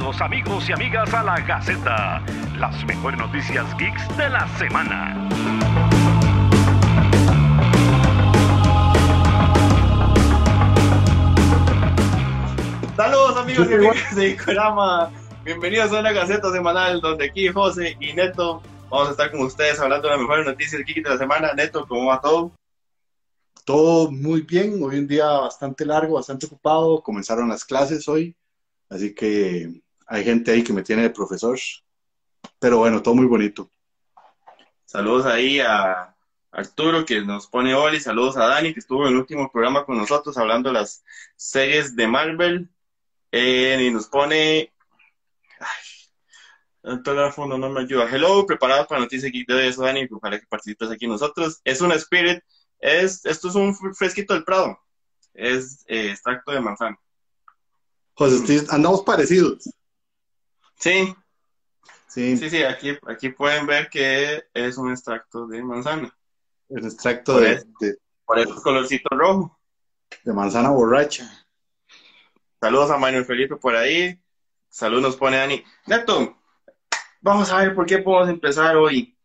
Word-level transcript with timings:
Bienvenidos 0.00 0.22
amigos 0.22 0.68
y 0.70 0.72
amigas 0.72 1.12
a 1.12 1.22
la 1.22 1.38
Gaceta, 1.40 2.24
las 2.56 2.84
mejores 2.86 3.20
noticias 3.20 3.66
geeks 3.76 4.16
de 4.16 4.30
la 4.30 4.48
semana. 4.56 5.28
Saludos 12.96 13.36
amigos 13.36 13.68
y 13.70 13.74
amigas 13.74 14.16
de 14.16 14.28
Icorama. 14.30 15.10
Bienvenidos 15.44 15.92
a 15.92 16.00
una 16.00 16.12
Gaceta 16.12 16.50
semanal 16.50 17.02
donde 17.02 17.26
aquí 17.26 17.48
José 17.48 17.98
y 18.00 18.14
Neto 18.14 18.62
vamos 18.88 19.08
a 19.08 19.10
estar 19.10 19.30
con 19.30 19.42
ustedes 19.42 19.78
hablando 19.80 20.08
de 20.08 20.14
las 20.14 20.22
mejores 20.22 20.46
noticias 20.46 20.82
geeks 20.82 21.02
de 21.02 21.10
la 21.10 21.18
semana. 21.18 21.52
Neto, 21.52 21.86
¿cómo 21.86 22.06
va 22.06 22.22
todo? 22.22 22.52
Todo 23.66 24.10
muy 24.10 24.40
bien, 24.40 24.82
hoy 24.82 24.98
un 24.98 25.06
día 25.06 25.26
bastante 25.26 25.84
largo, 25.84 26.14
bastante 26.14 26.46
ocupado, 26.46 27.02
comenzaron 27.02 27.50
las 27.50 27.66
clases 27.66 28.08
hoy, 28.08 28.34
así 28.88 29.14
que 29.14 29.82
hay 30.10 30.24
gente 30.24 30.50
ahí 30.50 30.64
que 30.64 30.72
me 30.72 30.82
tiene 30.82 31.02
de 31.02 31.10
profesor, 31.10 31.56
pero 32.58 32.78
bueno, 32.78 33.00
todo 33.00 33.14
muy 33.14 33.26
bonito. 33.26 33.70
Saludos 34.84 35.24
ahí 35.24 35.60
a 35.60 36.16
Arturo 36.50 37.04
que 37.04 37.20
nos 37.20 37.46
pone 37.46 37.74
hoy, 37.74 37.96
y 37.96 38.00
saludos 38.00 38.36
a 38.36 38.46
Dani 38.46 38.74
que 38.74 38.80
estuvo 38.80 39.06
en 39.06 39.12
el 39.12 39.20
último 39.20 39.52
programa 39.52 39.84
con 39.84 39.96
nosotros 39.96 40.36
hablando 40.36 40.70
de 40.70 40.80
las 40.80 41.04
series 41.36 41.94
de 41.94 42.08
Marvel 42.08 42.68
eh, 43.30 43.78
y 43.80 43.90
nos 43.92 44.08
pone... 44.08 44.72
Ay, 45.60 45.84
el 46.82 47.02
teléfono 47.04 47.56
no 47.56 47.70
me 47.70 47.82
ayuda. 47.82 48.08
Hello, 48.10 48.44
preparados 48.46 48.88
para 48.88 49.00
noticias 49.00 49.30
geek 49.30 49.46
de 49.46 49.68
eso, 49.68 49.84
Dani, 49.84 50.08
ojalá 50.10 50.40
que 50.40 50.46
participes 50.48 50.90
aquí 50.90 51.06
nosotros. 51.06 51.60
Es 51.62 51.80
una 51.80 51.94
Spirit 51.94 52.42
es, 52.80 53.24
esto 53.26 53.48
es 53.48 53.54
un 53.54 53.76
fresquito 53.94 54.34
del 54.34 54.42
Prado. 54.42 54.76
Es 55.34 55.84
eh, 55.86 56.10
extracto 56.10 56.50
de 56.50 56.60
manzana. 56.60 56.98
José, 58.14 58.66
andamos 58.70 59.02
parecidos. 59.02 59.70
Sí. 60.80 61.14
Sí, 62.08 62.36
sí, 62.36 62.50
sí 62.50 62.64
aquí, 62.64 62.98
aquí 63.06 63.28
pueden 63.28 63.66
ver 63.66 63.88
que 63.88 64.42
es 64.52 64.76
un 64.78 64.90
extracto 64.90 65.46
de 65.46 65.62
manzana. 65.62 66.12
El 66.68 66.84
extracto 66.84 67.38
de, 67.38 67.64
Por 68.24 68.40
el 68.40 68.52
colorcito 68.56 69.08
rojo. 69.10 69.60
De 70.24 70.32
manzana 70.32 70.70
borracha. 70.70 71.30
Saludos 72.60 72.90
a 72.90 72.98
Manuel 72.98 73.24
Felipe 73.24 73.54
por 73.54 73.76
ahí. 73.76 74.20
Saludos 74.68 75.02
nos 75.02 75.16
pone 75.16 75.36
Dani. 75.36 75.62
Neto, 75.86 76.36
vamos 77.20 77.52
a 77.52 77.58
ver 77.58 77.74
por 77.76 77.86
qué 77.86 77.98
podemos 77.98 78.28
empezar 78.28 78.76
hoy. 78.76 79.16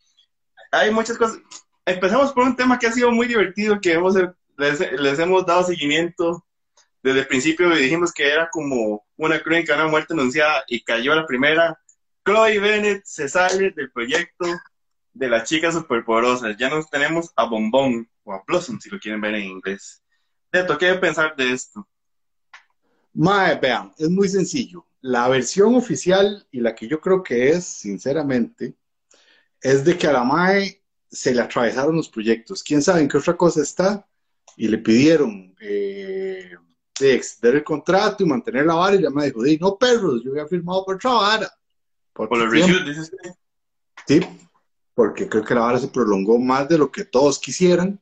Hay 0.72 0.92
muchas 0.92 1.18
cosas 1.18 1.40
empezamos 1.86 2.34
por 2.34 2.44
un 2.44 2.56
tema 2.56 2.80
que 2.80 2.88
ha 2.88 2.92
sido 2.92 3.12
muy 3.12 3.28
divertido, 3.28 3.80
que 3.80 3.94
hemos, 3.94 4.16
les, 4.58 5.20
hemos 5.20 5.46
dado 5.46 5.64
seguimiento 5.64 6.44
desde 7.04 7.20
el 7.20 7.28
principio 7.28 7.76
y 7.76 7.84
dijimos 7.84 8.12
que 8.12 8.28
era 8.28 8.50
como 8.50 9.05
una 9.18 9.42
crónica 9.42 9.74
de 9.74 9.82
una 9.82 9.92
muerte 9.92 10.14
anunciada 10.14 10.64
y 10.68 10.84
cayó 10.84 11.16
la 11.16 11.26
primera. 11.26 11.80
Chloe 12.26 12.60
Bennett 12.60 13.04
se 13.06 13.30
sale 13.30 13.72
del 13.72 13.92
proyecto 13.92 14.46
de 15.14 15.30
las 15.30 15.48
chicas 15.48 15.74
superpoderosas. 15.74 16.58
Ya 16.58 16.70
nos 16.70 16.90
tenemos 16.90 17.32
a 17.36 17.46
Bombón 17.46 18.10
o 18.24 18.34
a 18.34 18.44
Blossom, 18.46 18.80
si 18.80 18.90
lo 18.90 19.00
quieren 19.00 19.22
ver 19.22 19.36
en 19.36 19.46
inglés. 19.46 20.04
Neto, 20.52 20.78
¿qué 20.78 20.94
pensar 20.96 21.36
de 21.36 21.52
esto? 21.52 21.88
Mae, 23.14 23.58
vean, 23.60 23.94
es 23.98 24.10
muy 24.10 24.28
sencillo. 24.28 24.86
La 25.02 25.28
versión 25.28 25.76
oficial 25.76 26.46
y 26.52 26.60
la 26.60 26.76
que 26.76 26.88
yo 26.88 27.00
creo 27.00 27.24
que 27.24 27.50
es, 27.50 27.66
sinceramente, 27.66 28.76
es 29.62 29.86
de 29.86 29.98
que 29.98 30.08
a 30.08 30.14
la 30.14 30.24
Mae 30.24 30.84
se 31.10 31.34
le 31.34 31.42
atravesaron 31.42 31.96
los 31.96 32.10
proyectos. 32.10 32.62
¿Quién 32.64 32.82
sabe 32.82 33.02
en 33.02 33.08
qué 33.08 33.18
otra 33.18 33.38
cosa 33.38 33.62
está? 33.62 34.08
Y 34.58 34.68
le 34.68 34.78
pidieron 34.80 35.56
eh, 35.60 36.56
de 37.00 37.16
extender 37.16 37.58
el 37.58 37.64
contrato 37.64 38.24
y 38.24 38.28
mantener 38.28 38.66
la 38.66 38.76
vara 38.76 38.96
y 38.96 39.02
ya 39.02 39.10
me 39.10 39.26
dijo, 39.26 39.42
no 39.60 39.78
perros, 39.78 40.22
yo 40.24 40.32
había 40.32 40.48
firmado 40.48 40.86
por 40.86 40.96
otra 40.96 41.12
vara. 41.12 41.52
Por, 42.14 42.38
los 42.38 42.50
reviews, 42.50 42.86
dices 42.86 43.12
Sí, 44.08 44.22
porque 44.94 45.28
creo 45.28 45.44
que 45.44 45.56
la 45.56 45.62
vara 45.62 45.80
se 45.80 45.90
prolongó 45.90 46.38
más 46.40 46.70
de 46.70 46.78
lo 46.78 46.92
que 46.92 47.06
todos 47.06 47.40
quisieran. 47.40 48.02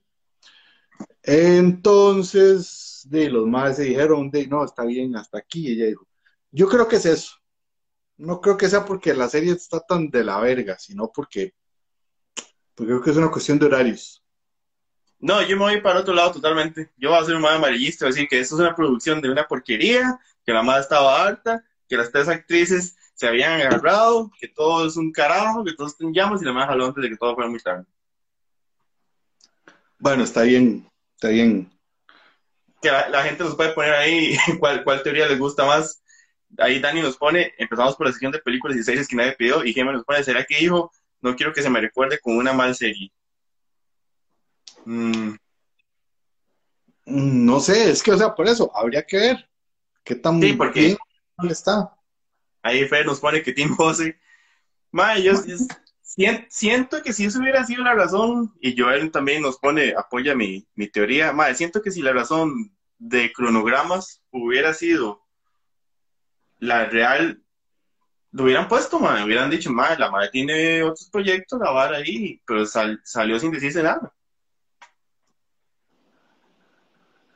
Entonces, 1.24 3.02
de 3.10 3.30
los 3.30 3.48
más 3.48 3.78
se 3.78 3.84
dijeron, 3.84 4.30
de, 4.30 4.48
no, 4.48 4.64
está 4.64 4.84
bien, 4.84 5.16
hasta 5.16 5.40
aquí. 5.40 5.68
Y 5.68 5.72
ella 5.72 5.88
dijo, 5.88 6.08
yo 6.52 6.68
creo 6.68 6.88
que 6.88 6.98
es 6.98 7.06
eso. 7.06 7.36
No 8.18 8.40
creo 8.42 8.58
que 8.58 8.70
sea 8.70 8.86
porque 8.86 9.14
la 9.14 9.28
serie 9.28 9.54
está 9.54 9.80
tan 9.80 10.10
de 10.10 10.24
la 10.24 10.40
verga, 10.40 10.78
sino 10.78 11.12
porque 11.12 11.54
porque 12.76 12.92
creo 12.92 13.04
que 13.04 13.12
es 13.12 13.18
una 13.18 13.32
cuestión 13.32 13.60
de 13.60 13.66
horarios. 13.66 14.23
No, 15.24 15.42
yo 15.42 15.56
me 15.56 15.64
voy 15.64 15.80
para 15.80 16.02
otro 16.02 16.14
lado 16.14 16.34
totalmente. 16.34 16.92
Yo 16.98 17.12
voy 17.12 17.18
a 17.18 17.24
ser 17.24 17.36
un 17.36 17.44
más 17.44 17.54
amarillista, 17.54 18.06
decir 18.06 18.28
que 18.28 18.42
esto 18.42 18.56
es 18.56 18.60
una 18.62 18.76
producción 18.76 19.22
de 19.22 19.32
una 19.32 19.48
porquería, 19.48 20.20
que 20.46 20.52
la 20.52 20.62
madre 20.62 20.82
estaba 20.82 21.26
alta, 21.26 21.64
que 21.88 21.96
las 21.96 22.12
tres 22.12 22.28
actrices 22.28 22.98
se 23.14 23.30
habían 23.30 23.62
agarrado, 23.62 24.30
que 24.38 24.50
todo 24.50 24.86
es 24.86 24.98
un 24.98 25.14
carajo, 25.14 25.64
que 25.64 25.72
todos 25.76 25.94
están 25.94 26.14
llamas 26.14 26.42
y 26.42 26.46
la 26.46 26.52
madre 26.52 26.72
jaló 26.72 26.88
antes 26.88 27.02
de 27.02 27.10
que 27.10 27.16
todo 27.16 27.36
fuera 27.36 27.50
muy 27.50 27.62
tarde. 27.62 27.86
Bueno, 29.98 30.26
está 30.26 30.42
bien, 30.42 30.86
está 31.16 31.30
bien. 31.30 31.72
Que 32.82 32.92
la, 32.92 33.24
gente 33.24 33.46
nos 33.46 33.56
puede 33.56 33.72
poner 33.72 33.94
ahí 33.94 34.36
cuál, 34.60 34.84
cuál 34.84 35.04
teoría 35.04 35.30
les 35.30 35.40
gusta 35.40 35.64
más. 35.64 36.04
Ahí 36.58 36.82
Dani 36.82 37.02
nos 37.02 37.16
pone, 37.16 37.54
empezamos 37.58 37.96
por 37.96 38.08
la 38.08 38.12
sección 38.12 38.34
de 38.34 38.40
películas 38.40 38.76
y 38.76 38.84
series 38.84 39.08
que 39.08 39.16
nadie 39.16 39.38
pidió, 39.38 39.64
y 39.64 39.72
Gemma 39.72 39.94
nos 39.94 40.04
pone, 40.04 40.22
¿será 40.22 40.44
que 40.44 40.58
dijo 40.58 40.92
no 41.22 41.34
quiero 41.38 41.54
que 41.54 41.62
se 41.62 41.70
me 41.70 41.80
recuerde 41.80 42.20
con 42.20 42.36
una 42.36 42.52
mal 42.52 42.76
serie. 42.76 43.10
Mm. 44.86 45.36
No 47.06 47.60
sé, 47.60 47.90
es 47.90 48.02
que, 48.02 48.12
o 48.12 48.18
sea, 48.18 48.34
por 48.34 48.48
eso, 48.48 48.72
habría 48.76 49.04
que 49.04 49.18
ver 49.18 49.50
qué 50.04 50.16
tan 50.16 50.42
sí, 50.42 50.54
porque 50.54 50.82
bien 50.82 50.98
está. 51.50 51.94
Ahí 52.62 52.88
Fer 52.88 53.06
nos 53.06 53.20
pone 53.20 53.44
que 53.44 53.52
Tim 53.52 53.76
Jose. 53.76 54.18
Ma, 54.92 55.18
yo, 55.18 55.34
siento 56.50 57.02
que 57.02 57.12
si 57.12 57.26
eso 57.26 57.40
hubiera 57.40 57.66
sido 57.66 57.84
la 57.84 57.94
razón, 57.94 58.54
y 58.62 58.80
Joel 58.80 59.12
también 59.12 59.42
nos 59.42 59.58
pone, 59.58 59.94
apoya 59.98 60.34
mi, 60.36 60.66
mi 60.76 60.88
teoría, 60.88 61.34
ma, 61.34 61.54
siento 61.54 61.82
que 61.82 61.92
si 61.92 62.02
la 62.02 62.14
razón 62.14 62.74
de 62.98 63.34
cronogramas 63.34 64.22
hubiera 64.32 64.74
sido 64.74 65.22
la 66.60 66.86
real 66.86 67.44
lo 68.34 68.44
hubieran 68.44 68.68
puesto, 68.68 69.00
man, 69.00 69.24
hubieran 69.24 69.50
dicho, 69.50 69.72
madre, 69.72 70.00
la 70.00 70.10
madre 70.10 70.30
tiene 70.30 70.82
otros 70.82 71.08
proyectos, 71.12 71.60
la 71.60 71.70
vara 71.70 71.98
ahí, 71.98 72.42
pero 72.48 72.66
salió 72.66 73.40
sin 73.40 73.52
decirse 73.52 73.84
nada. 73.84 74.12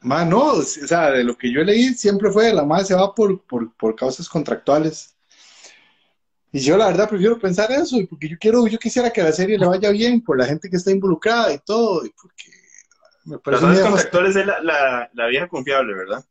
Man, 0.07 0.29
no, 0.29 0.53
o 0.53 0.62
sea, 0.63 1.12
de 1.12 1.22
lo 1.22 1.38
que 1.38 1.51
yo 1.51 1.62
leí 1.66 1.94
siempre 1.94 2.31
fue, 2.31 2.53
la 2.53 2.63
madre 2.63 2.85
se 2.85 2.95
va 2.95 3.13
por, 3.13 3.41
por, 3.44 3.95
causas 3.95 4.29
contractuales. 4.29 5.13
Y 6.53 6.59
yo 6.62 6.78
la 6.78 6.88
verdad 6.88 7.09
prefiero 7.09 7.38
pensar 7.38 7.69
eso, 7.73 7.97
porque 8.09 8.29
yo 8.29 8.38
quiero, 8.40 8.66
yo 8.67 8.79
quisiera 8.79 9.12
que 9.12 9.22
la 9.22 9.34
serie 9.34 9.59
le 9.59 9.66
vaya 9.66 9.91
bien 9.91 10.22
por 10.22 10.38
la 10.38 10.46
gente 10.46 10.69
que 10.69 10.78
está 10.78 10.91
involucrada 10.91 11.53
y 11.53 11.59
todo, 11.59 12.06
y 12.06 12.09
porque 12.09 12.51
me 13.25 13.38
parece 13.38 13.66
Las 13.66 13.79
contractuales 13.81 14.35
es 14.38 14.46
la, 14.46 14.62
la, 14.62 15.09
la, 15.13 15.28
vieja 15.28 15.50
confiable, 15.50 15.94
¿verdad? 15.94 16.25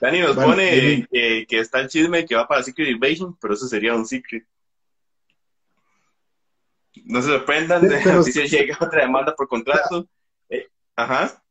Dani 0.00 0.20
nos 0.20 0.36
pone 0.36 1.08
que, 1.10 1.46
está 1.48 1.80
el 1.80 1.88
chisme 1.88 2.26
que 2.26 2.34
va 2.34 2.46
para 2.46 2.62
Secret 2.62 2.90
Invasion, 2.90 3.34
pero 3.40 3.54
eso 3.54 3.66
sería 3.66 3.94
un 3.94 4.06
secret. 4.06 4.46
No 7.10 7.20
se 7.20 7.28
sorprendan, 7.28 7.82
si 8.24 8.48
llega 8.48 8.78
otra 8.80 9.02
demanda 9.02 9.34
por 9.34 9.48
contrato. 9.48 10.06
Eh, 10.48 10.68
ajá. 10.94 11.42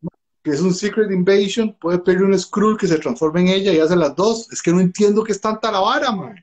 Que 0.42 0.52
es 0.52 0.62
un 0.62 0.74
Secret 0.74 1.12
Invasion, 1.12 1.74
puede 1.78 2.00
pedir 2.00 2.24
un 2.24 2.38
Skrull 2.38 2.78
que 2.78 2.88
se 2.88 2.97
transforme 2.97 3.42
en 3.42 3.47
ella 3.50 3.74
y 3.74 3.80
hace 3.80 3.96
las 3.96 4.16
dos. 4.16 4.50
Es 4.53 4.62
que 4.62 4.72
no 4.72 4.80
entiendo 4.80 5.24
que 5.24 5.34
es 5.34 5.42
tanta 5.42 5.70
la 5.70 5.81
vara, 5.81 6.12
man. 6.12 6.36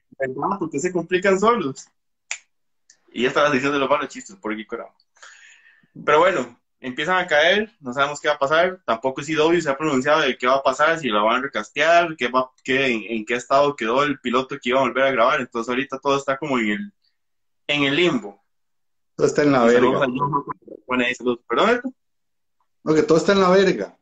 Porque 0.59 0.79
se 0.79 0.93
complican 0.93 1.41
solos. 1.41 1.89
Y 3.11 3.23
ya 3.23 3.31
sección 3.33 3.73
de 3.73 3.79
los 3.79 3.89
malos 3.89 4.09
chistes, 4.09 4.37
por 4.37 4.53
aquí, 4.53 4.67
Pero 6.05 6.19
bueno, 6.19 6.61
empiezan 6.81 7.17
a 7.17 7.27
caer, 7.27 7.73
no 7.81 7.95
sabemos 7.95 8.21
qué 8.21 8.29
va 8.29 8.35
a 8.35 8.39
pasar, 8.39 8.83
tampoco 8.85 9.23
CW 9.23 9.59
se 9.61 9.71
ha 9.71 9.79
pronunciado 9.79 10.21
de 10.21 10.37
qué 10.37 10.47
va 10.47 10.57
a 10.57 10.63
pasar, 10.63 10.99
si 10.99 11.09
lo 11.09 11.25
van 11.25 11.37
a 11.37 11.43
recastear, 11.43 12.15
qué 12.17 12.29
va, 12.29 12.51
qué, 12.63 12.93
en, 13.09 13.25
qué 13.25 13.35
estado 13.35 13.75
quedó 13.75 14.03
el 14.03 14.21
piloto 14.21 14.59
que 14.61 14.69
iba 14.69 14.81
a 14.81 14.83
volver 14.83 15.05
a 15.05 15.11
grabar, 15.11 15.41
entonces 15.41 15.71
ahorita 15.71 15.99
todo 15.99 16.19
está 16.19 16.37
como 16.37 16.59
en 16.59 16.69
el, 16.69 16.93
en 17.69 17.85
el 17.85 17.97
limbo. 17.97 18.46
Todo 19.17 19.27
está 19.27 19.43
en 19.43 19.53
la 19.53 19.65
verga. 19.65 20.07
¿Perdón? 21.49 21.83
No, 22.85 22.95
que 22.95 23.03
todo 23.03 23.19
está 23.19 23.33
en 23.33 23.41
la 23.41 23.51
verga. 23.51 23.99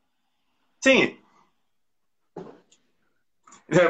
Sí. 0.80 1.20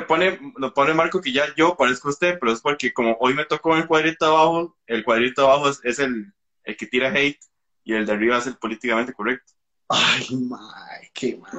Pone, 0.06 0.38
lo 0.56 0.72
pone 0.72 0.94
Marco 0.94 1.20
que 1.20 1.32
ya 1.32 1.46
yo 1.56 1.76
parezco 1.76 2.10
usted, 2.10 2.38
pero 2.38 2.52
es 2.52 2.60
porque 2.60 2.92
como 2.92 3.16
hoy 3.18 3.34
me 3.34 3.44
tocó 3.44 3.74
el 3.76 3.88
cuadrito 3.88 4.26
abajo, 4.26 4.76
el 4.86 5.02
cuadrito 5.02 5.42
abajo 5.42 5.68
es, 5.68 5.80
es 5.82 5.98
el, 5.98 6.32
el 6.62 6.76
que 6.76 6.86
tira 6.86 7.08
hate 7.08 7.40
y 7.82 7.94
el 7.94 8.06
de 8.06 8.12
arriba 8.12 8.38
es 8.38 8.46
el 8.46 8.56
políticamente 8.56 9.12
correcto. 9.12 9.52
Ay, 9.88 10.26
my, 10.30 11.08
qué 11.12 11.36
mal. 11.36 11.52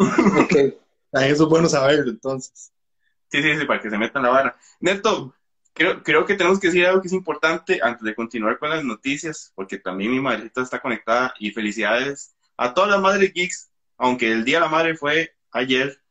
ok, 0.44 0.54
eso 1.12 1.44
es 1.44 1.50
bueno 1.50 1.68
saberlo 1.68 2.10
entonces. 2.10 2.72
Sí, 3.30 3.42
sí, 3.42 3.60
sí, 3.60 3.66
para 3.66 3.82
que 3.82 3.90
se 3.90 3.98
metan 3.98 4.24
la 4.24 4.30
vara. 4.30 4.58
Neto, 4.80 5.36
creo, 5.76 6.02
creo 6.02 6.26
que 6.26 6.36
tenemos 6.36 6.60
que 6.60 6.68
decir 6.68 6.86
algo 6.86 7.02
que 7.02 7.08
es 7.08 7.14
importante 7.14 7.80
antes 7.84 8.02
de 8.02 8.16
continuar 8.16 8.58
con 8.58 8.70
las 8.70 8.84
noticias, 8.84 9.52
porque 9.54 9.78
también 9.78 10.12
mi 10.12 10.20
madrita 10.20 10.62
está 10.62 10.80
conectada 10.80 11.34
y 11.38 11.52
felicidades 11.52 12.34
a 12.58 12.74
todas 12.74 12.90
las 12.90 13.02
madres 13.02 13.34
geeks, 13.34 13.70
aunque 13.98 14.32
el 14.32 14.46
Día 14.46 14.58
de 14.58 14.62
la 14.62 14.72
Madre 14.72 14.96
fue 14.96 15.36
ayer, 15.52 16.02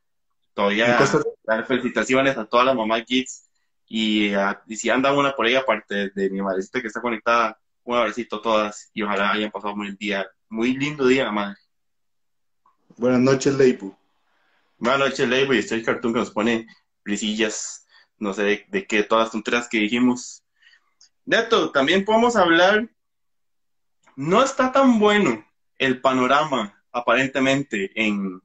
todavía 0.53 0.99
dar 1.43 1.67
felicitaciones 1.67 2.37
a 2.37 2.45
todas 2.45 2.67
las 2.67 2.77
mamás 2.77 3.03
kids 3.05 3.49
y, 3.89 4.33
si 4.77 4.91
andan 4.91 5.17
una 5.17 5.35
por 5.35 5.47
ahí 5.47 5.55
aparte 5.55 6.11
de, 6.15 6.31
mi 6.31 6.43
madrecita 6.43 6.81
que 6.81 6.89
está 6.89 7.01
conectada, 7.01 7.59
un 7.85 7.97
abracito 7.97 8.37
a 8.37 8.43
todas 8.43 8.91
y 8.95 9.03
ojalá 9.03 9.33
hayan 9.33 9.51
pasado 9.51 9.73
un 9.73 9.81
buen 9.81 9.97
día, 9.97 10.27
muy 10.49 10.77
lindo 10.77 11.07
día, 11.07 11.31
madre. 11.31 11.57
Buenas 12.97 13.21
noches, 13.21 13.55
Leibu. 13.55 13.95
Buenas 14.79 15.01
noches, 15.01 15.29
Leibu, 15.29 15.55
y 15.55 15.59
este 15.59 15.83
cartoon 15.83 16.13
que 16.13 16.21
nos 16.21 16.31
pone 16.31 16.67
brisillas, 17.03 17.84
no 18.19 18.33
sé 18.33 18.67
de, 18.69 18.87
qué, 18.87 19.03
todas 19.03 19.27
las 19.27 19.33
tonteras 19.33 19.69
que 19.69 19.79
dijimos. 19.79 20.43
Neto, 21.25 21.71
también 21.73 22.05
podemos 22.05 22.37
hablar, 22.37 22.89
no 24.17 24.43
está 24.43 24.73
tan 24.73 24.99
bueno 24.99 25.45
el 25.79 26.01
panorama 26.01 26.83
aparentemente 26.93 27.91
en, 27.95 28.41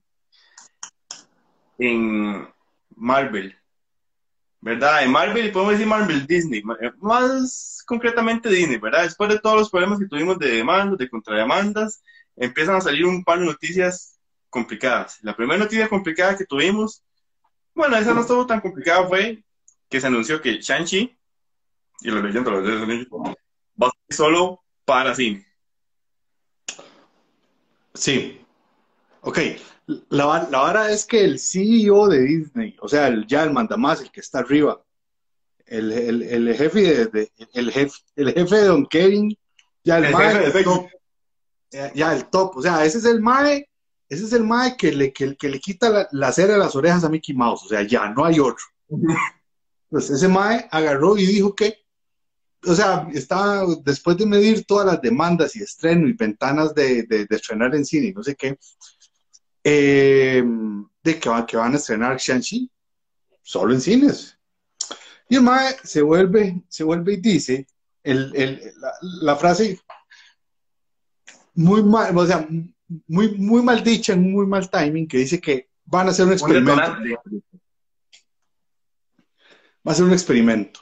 en 1.78 2.48
Marvel. 2.96 3.56
¿Verdad? 4.62 5.04
En 5.04 5.12
Marvel, 5.12 5.52
podemos 5.52 5.74
decir 5.74 5.88
Marvel 5.88 6.28
Disney, 6.28 6.62
eh, 6.82 6.92
más 6.98 7.82
concretamente 7.86 8.50
Disney, 8.50 8.78
¿verdad? 8.78 9.04
Después 9.04 9.30
de 9.30 9.40
todos 9.40 9.58
los 9.58 9.70
problemas 9.70 10.00
que 10.00 10.08
tuvimos 10.08 10.38
de 10.38 10.50
demandas, 10.50 10.98
de 10.98 11.10
contrademandas, 11.10 12.04
empiezan 12.36 12.76
a 12.76 12.82
salir 12.82 13.06
un 13.06 13.24
par 13.24 13.40
de 13.40 13.46
noticias 13.46 14.20
complicadas. 14.50 15.20
La 15.22 15.36
primera 15.36 15.60
noticia 15.60 15.88
complicada 15.88 16.38
que 16.38 16.46
tuvimos, 16.46 17.04
bueno, 17.74 17.96
esa 17.96 18.14
no 18.14 18.22
estuvo 18.22 18.46
tan 18.46 18.60
complicada, 18.60 19.08
fue 19.08 19.44
que 19.90 20.00
se 20.00 20.08
anunció 20.08 20.42
que 20.42 20.60
Shang-Chi, 20.60 21.18
y 22.02 22.12
la 22.12 22.22
leyenda 22.22 22.52
de 22.52 22.62
los 22.62 23.08
va 23.82 23.88
a 23.88 23.92
ser 24.08 24.16
solo 24.16 24.64
para 24.86 25.16
cine. 25.16 25.46
Sí. 27.94 28.40
Ok, 29.22 29.40
la, 30.10 30.48
la 30.50 30.60
vara 30.60 30.92
es 30.92 31.06
que 31.06 31.24
el 31.24 31.40
CEO 31.40 32.08
de 32.08 32.22
Disney, 32.22 32.78
o 32.82 32.88
sea, 32.88 33.08
el, 33.08 33.28
ya 33.28 33.44
el 33.44 33.52
mandamás, 33.52 34.02
el 34.02 34.12
que 34.12 34.22
está 34.22 34.40
arriba, 34.40 34.82
el, 35.66 35.92
el, 35.92 36.56
jefe 36.56 37.06
de, 37.08 37.32
el 37.54 37.72
jefe 37.72 38.00
el 38.16 38.34
jefe 38.34 38.56
de 38.56 38.66
Don 38.66 38.86
Kevin, 38.86 39.38
ya 39.84 39.98
el, 39.98 40.12
mae, 40.12 40.64
top, 40.64 40.88
ya, 41.94 42.14
el 42.14 42.26
top, 42.30 42.58
o 42.58 42.62
sea, 42.62 42.86
ese 42.86 43.00
es 43.00 43.06
el 43.06 43.22
mae, 43.22 43.68
ese 44.08 44.24
es 44.24 44.34
el 44.34 44.44
mae 44.44 44.78
que 44.78 44.92
le, 44.92 45.12
que, 45.12 45.36
le 45.42 45.60
quita 45.60 45.90
la, 45.90 46.08
la, 46.12 46.32
cera 46.32 46.54
de 46.54 46.60
las 46.60 46.76
orejas 46.76 47.04
a 47.04 47.10
Mickey 47.10 47.36
Mouse, 47.36 47.66
o 47.66 47.68
sea, 47.68 47.84
ya 47.84 48.10
no 48.10 48.24
hay 48.26 48.40
otro. 48.40 48.64
Pues 49.90 50.10
ese 50.10 50.28
mae 50.28 50.68
agarró 50.72 51.18
y 51.18 51.26
dijo 51.26 51.56
que, 51.56 51.78
o 52.66 52.76
sea, 52.76 53.08
estaba 53.14 53.66
después 53.84 54.18
de 54.18 54.26
medir 54.26 54.66
todas 54.66 54.86
las 54.86 55.02
demandas 55.02 55.56
y 55.56 55.64
estreno 55.64 56.08
y 56.08 56.14
ventanas 56.14 56.74
de, 56.76 57.04
de, 57.04 57.26
de 57.26 57.36
estrenar 57.36 57.74
en 57.76 57.86
cine 57.86 58.08
y 58.08 58.14
no 58.14 58.24
sé 58.24 58.36
qué, 58.36 58.58
eh, 59.64 60.44
de 61.04 61.20
que 61.20 61.30
van, 61.30 61.46
que 61.46 61.58
van 61.58 61.74
a 61.74 61.78
estrenar 61.78 62.18
Shang-Chi 62.18 62.70
solo 63.42 63.74
en 63.74 63.82
cines. 63.82 64.38
Y 65.28 65.36
el 65.36 65.42
mae 65.42 65.76
se 65.84 66.02
vuelve, 66.02 66.64
se 66.68 66.84
vuelve 66.84 67.14
y 67.14 67.18
dice 67.18 67.68
el, 68.04 68.32
el, 68.36 68.74
la, 69.22 69.36
frase 69.36 69.80
muy 71.54 71.84
mal, 71.84 72.18
o 72.18 72.26
sea, 72.26 72.48
muy, 73.08 73.38
muy 73.38 73.62
mal 73.62 73.84
dicha, 73.84 74.16
muy 74.16 74.46
mal 74.46 74.70
timing, 74.70 75.08
que 75.08 75.18
dice 75.18 75.40
que 75.40 75.70
van 75.86 76.08
a 76.08 76.12
hacer 76.12 76.26
un 76.26 76.34
experimento. 76.34 76.98
A 79.92 79.96
ser 79.96 80.06
un 80.06 80.14
experimento. 80.14 80.82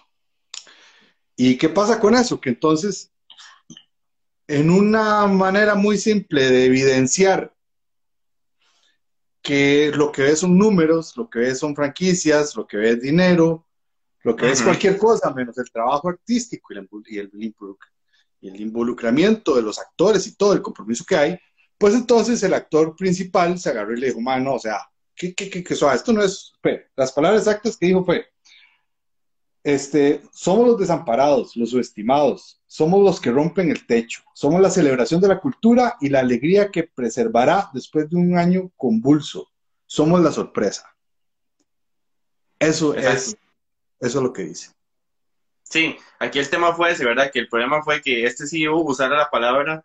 ¿Y 1.35 1.57
qué 1.57 1.69
pasa 1.69 1.99
con 1.99 2.13
eso? 2.15 2.41
Que 2.41 2.49
entonces, 2.49 3.13
en 4.47 4.69
una 4.69 5.27
manera 5.27 5.75
muy 5.75 5.97
simple 5.97 6.49
de 6.49 6.65
evidenciar 6.65 7.55
que 9.41 9.91
lo 9.95 10.11
que 10.11 10.23
ves 10.23 10.39
son 10.39 10.57
números, 10.57 11.15
lo 11.15 11.29
que 11.29 11.39
ves 11.39 11.59
son 11.59 11.73
franquicias, 11.73 12.55
lo 12.55 12.67
que 12.67 12.75
ves 12.75 12.95
es 12.95 13.01
dinero, 13.01 13.65
lo 14.23 14.35
que 14.35 14.45
ves 14.45 14.59
es 14.59 14.65
cualquier 14.65 14.97
cosa 14.97 15.33
menos 15.33 15.57
el 15.57 15.71
trabajo 15.71 16.09
artístico 16.09 16.73
y 16.73 16.77
el, 17.17 17.29
y, 18.41 18.47
el, 18.49 18.59
involucramiento 18.59 19.55
de 19.55 19.61
los 19.61 19.79
actores 19.79 20.27
y 20.27 20.35
todo 20.35 20.51
el 20.51 20.61
compromiso 20.61 21.05
que 21.07 21.15
hay, 21.15 21.39
pues 21.77 21.93
entonces 21.93 22.43
el 22.43 22.53
actor 22.53 22.93
principal 22.93 23.57
se 23.57 23.69
agarró 23.69 23.93
y 23.93 24.01
le 24.01 24.07
dijo, 24.07 24.19
mano, 24.19 24.55
o 24.55 24.59
sea, 24.59 24.81
¿qué, 25.15 25.33
qué, 25.33 25.49
qué, 25.49 25.63
qué 25.63 25.73
Esto 25.73 26.11
no 26.11 26.21
es, 26.21 26.51
las 26.97 27.13
palabras 27.13 27.43
exactas 27.43 27.77
que 27.77 27.85
dijo 27.85 28.03
fue, 28.03 28.25
este, 29.67 30.21
somos 30.31 30.65
los 30.65 30.79
desamparados, 30.79 31.57
los 31.57 31.71
subestimados, 31.71 32.61
somos 32.67 33.03
los 33.03 33.19
que 33.19 33.31
rompen 33.31 33.69
el 33.69 33.85
techo, 33.85 34.23
somos 34.33 34.61
la 34.61 34.69
celebración 34.69 35.19
de 35.19 35.27
la 35.27 35.41
cultura 35.41 35.97
y 35.99 36.07
la 36.07 36.21
alegría 36.21 36.71
que 36.71 36.83
preservará 36.83 37.69
después 37.73 38.09
de 38.09 38.15
un 38.15 38.37
año 38.37 38.71
convulso, 38.77 39.51
somos 39.85 40.21
la 40.21 40.31
sorpresa. 40.31 40.95
Eso 42.57 42.95
es, 42.95 43.35
eso 43.99 44.17
es 44.19 44.23
lo 44.23 44.31
que 44.31 44.43
dice. 44.43 44.71
Sí, 45.63 45.97
aquí 46.17 46.39
el 46.39 46.49
tema 46.49 46.73
fue 46.73 46.91
ese, 46.91 47.03
¿verdad? 47.03 47.29
Que 47.29 47.39
el 47.39 47.49
problema 47.49 47.83
fue 47.83 48.01
que 48.01 48.23
este 48.23 48.47
CEO 48.47 48.77
usara 48.77 49.17
la 49.17 49.29
palabra 49.29 49.83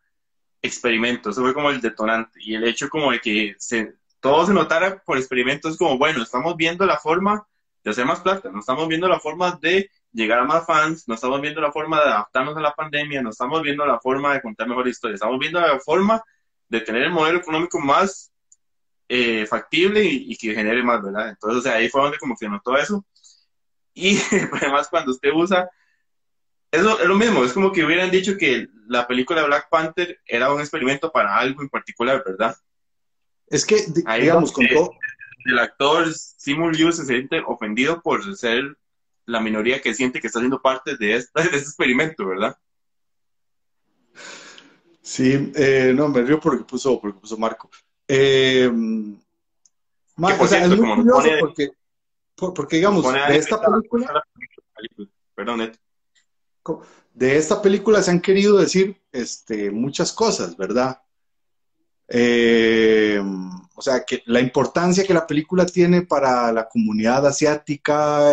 experimento, 0.63 1.31
eso 1.31 1.41
fue 1.41 1.55
como 1.55 1.71
el 1.71 1.81
detonante, 1.81 2.39
y 2.41 2.55
el 2.55 2.63
hecho 2.69 2.89
como 2.89 3.11
de 3.11 3.19
que 3.19 3.57
se, 3.59 3.95
todo 4.21 4.47
se 4.47 4.55
notara 4.55 5.03
por 5.03 5.19
experimentos 5.19 5.77
como, 5.77 5.99
bueno, 5.99 6.23
estamos 6.23 6.57
viendo 6.57 6.87
la 6.87 6.99
forma 6.99 7.49
de 7.83 7.91
hacer 7.91 8.05
más 8.07 8.21
plata, 8.21 8.51
no 8.51 8.61
estamos 8.61 8.87
viendo 8.89 9.09
la 9.09 9.19
forma 9.19 9.59
de 9.61 9.91
llegar 10.13 10.41
a 10.41 10.45
más 10.45 10.67
fans, 10.67 11.09
no 11.09 11.15
estamos 11.15 11.41
viendo 11.41 11.61
la 11.61 11.73
forma 11.73 12.01
de 12.01 12.11
adaptarnos 12.11 12.57
a 12.57 12.61
la 12.61 12.75
pandemia, 12.75 13.23
no 13.23 13.31
estamos 13.31 13.63
viendo 13.63 13.85
la 13.85 13.99
forma 13.99 14.35
de 14.35 14.43
contar 14.43 14.69
mejor 14.69 14.87
historias, 14.87 15.17
estamos 15.17 15.39
viendo 15.39 15.61
la 15.61 15.81
forma 15.81 16.23
de 16.69 16.81
tener 16.81 17.03
el 17.03 17.11
modelo 17.11 17.39
económico 17.39 17.81
más 17.81 18.33
eh, 19.09 19.47
factible 19.47 20.05
y, 20.05 20.37
que 20.37 20.55
genere 20.55 20.83
más, 20.83 21.03
¿verdad? 21.03 21.31
Entonces, 21.31 21.71
ahí 21.71 21.89
fue 21.89 22.03
donde 22.03 22.19
como 22.19 22.37
que 22.37 22.49
notó 22.49 22.77
eso. 22.77 23.05
Y 23.95 24.17
además 24.53 24.89
cuando 24.89 25.11
usted 25.11 25.31
usa, 25.35 25.69
eso 26.71 27.01
es 27.01 27.07
lo 27.07 27.17
mismo, 27.17 27.45
es 27.45 27.53
como 27.53 27.73
que 27.73 27.85
hubieran 27.85 28.11
dicho 28.11 28.39
que 28.39 28.69
la 28.87 29.07
película 29.07 29.45
Black 29.45 29.69
Panther 29.69 30.21
era 30.25 30.53
un 30.53 30.61
experimento 30.61 31.13
para 31.13 31.37
algo 31.37 31.61
en 31.63 31.69
particular, 31.69 32.23
¿verdad? 32.25 32.57
Es 33.49 33.67
que, 33.67 33.85
digamos, 34.19 34.53
con 34.53 34.67
todo 34.69 34.93
el 35.45 35.59
actor 35.59 36.13
Simul 36.13 36.77
Yu 36.77 36.93
se 36.93 37.05
siente 37.05 37.43
ofendido 37.47 38.01
por 38.03 38.37
ser 38.37 38.77
la 39.27 39.41
minoría 39.41 39.81
que 39.81 39.95
siente 39.95 40.21
que 40.21 40.27
está 40.27 40.41
siendo 40.41 40.61
parte 40.61 40.97
de, 40.97 41.15
este, 41.17 41.43
de 41.49 41.57
experimento, 41.57 42.27
¿verdad? 42.27 42.57
Sí, 45.01 45.53
eh, 45.57 45.93
no, 45.95 46.09
me 46.09 46.23
río 46.23 46.39
porque 46.41 46.65
puso, 46.65 47.01
porque 47.01 47.19
puso 47.19 47.37
Marco. 47.37 47.71
Eh, 48.07 48.71
o 50.17 50.47
sea, 50.47 50.65
es 50.65 50.69
muy 50.79 50.95
curioso 50.97 51.29
porque, 51.41 51.71
porque, 52.37 52.77
digamos, 52.77 53.05
de 53.13 53.37
esta 53.37 53.61
película... 53.61 54.23
Perdón, 55.35 55.73
De 57.15 57.37
esta 57.37 57.61
película 57.61 58.03
se 58.03 58.11
han 58.11 58.21
querido 58.21 58.59
decir 58.59 59.01
este, 59.11 59.71
muchas 59.71 60.13
cosas, 60.13 60.57
¿verdad? 60.57 61.03
Eh, 62.09 63.21
o 63.83 63.85
sea, 63.85 64.05
que 64.05 64.23
la 64.27 64.39
importancia 64.39 65.05
que 65.05 65.13
la 65.13 65.27
película 65.27 65.67
tiene 65.67 66.03
para 66.03 66.53
la 66.53 66.69
comunidad 66.69 67.27
asiática, 67.27 68.33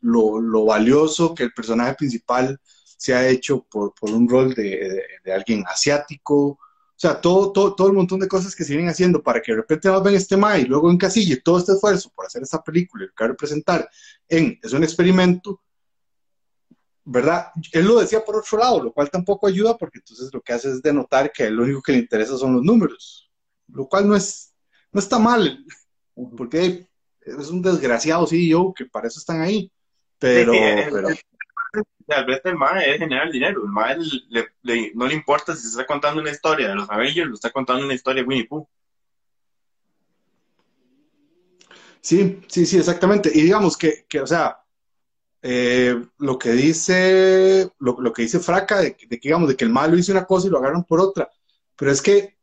lo, 0.00 0.64
valioso 0.64 1.32
que 1.36 1.44
el 1.44 1.52
personaje 1.52 1.94
principal 1.94 2.60
se 2.96 3.14
ha 3.14 3.28
hecho 3.28 3.62
por, 3.70 3.94
un 4.00 4.28
rol 4.28 4.54
de, 4.54 5.04
alguien 5.32 5.62
asiático, 5.68 6.36
o 6.48 6.58
sea, 6.96 7.20
todo, 7.20 7.52
todo, 7.52 7.76
todo 7.76 7.86
el 7.86 7.92
montón 7.92 8.18
de 8.18 8.26
cosas 8.26 8.56
que 8.56 8.64
se 8.64 8.72
vienen 8.72 8.90
haciendo 8.90 9.22
para 9.22 9.40
que 9.40 9.52
de 9.52 9.58
repente 9.58 9.88
nos 9.88 10.02
ven 10.02 10.16
este 10.16 10.36
May 10.36 10.62
y 10.62 10.64
luego 10.64 10.90
encasille 10.90 11.40
todo 11.42 11.58
este 11.58 11.74
esfuerzo 11.74 12.10
por 12.12 12.26
hacer 12.26 12.42
esta 12.42 12.60
película 12.60 13.04
y 13.04 13.06
lo 13.06 13.14
que 13.14 13.28
representar 13.28 13.88
en, 14.28 14.58
es 14.60 14.72
un 14.72 14.82
experimento, 14.82 15.62
¿verdad? 17.04 17.52
Él 17.70 17.86
lo 17.86 18.00
decía 18.00 18.24
por 18.24 18.34
otro 18.34 18.58
lado, 18.58 18.82
lo 18.82 18.92
cual 18.92 19.10
tampoco 19.10 19.46
ayuda 19.46 19.78
porque 19.78 19.98
entonces 19.98 20.28
lo 20.32 20.40
que 20.40 20.54
hace 20.54 20.70
es 20.70 20.82
denotar 20.82 21.30
que 21.30 21.48
lo 21.50 21.62
único 21.62 21.82
que 21.82 21.92
le 21.92 21.98
interesa 21.98 22.36
son 22.36 22.54
los 22.54 22.64
números, 22.64 23.26
lo 23.68 23.86
cual 23.88 24.08
no 24.08 24.16
es, 24.16 24.54
no 24.92 25.00
está 25.00 25.18
mal, 25.18 25.64
porque 26.36 26.86
es 27.20 27.50
un 27.50 27.62
desgraciado 27.62 28.26
CEO 28.26 28.72
que 28.74 28.86
para 28.86 29.08
eso 29.08 29.18
están 29.18 29.40
ahí, 29.42 29.70
pero... 30.18 30.52
pero... 30.52 31.08
el 32.44 32.56
MAE 32.56 32.94
es 32.94 32.98
generar 32.98 33.30
dinero, 33.30 33.62
el 33.64 33.70
MAE 33.70 33.98
no 34.94 35.06
le 35.06 35.14
importa 35.14 35.54
si 35.54 35.62
se 35.62 35.68
está 35.68 35.86
contando 35.86 36.20
una 36.20 36.30
historia 36.30 36.68
de 36.68 36.74
los 36.74 36.88
Avengers, 36.88 37.28
lo 37.28 37.34
está 37.34 37.50
contando 37.50 37.84
una 37.84 37.94
historia 37.94 38.22
de 38.22 38.28
Winnie 38.28 38.46
Pooh. 38.46 38.68
Sí, 42.00 42.40
sí, 42.46 42.64
sí, 42.66 42.78
exactamente. 42.78 43.32
Y 43.34 43.42
digamos 43.42 43.76
que, 43.76 44.06
que 44.08 44.20
o 44.20 44.26
sea, 44.28 44.60
eh, 45.42 46.00
lo 46.18 46.38
que 46.38 46.52
dice, 46.52 47.70
lo, 47.78 48.12
que 48.12 48.22
dice 48.22 48.40
Fraca, 48.40 48.80
de, 48.80 48.96
que, 48.96 49.06
digamos, 49.08 49.48
de 49.48 49.56
que 49.56 49.64
el 49.64 49.70
malo 49.70 49.96
hizo 49.96 50.12
una 50.12 50.24
cosa 50.24 50.46
y 50.46 50.50
lo 50.50 50.58
agarran 50.58 50.84
por 50.84 51.00
otra. 51.00 51.28
Pero 51.76 51.90
es 51.90 52.00
que, 52.00 52.36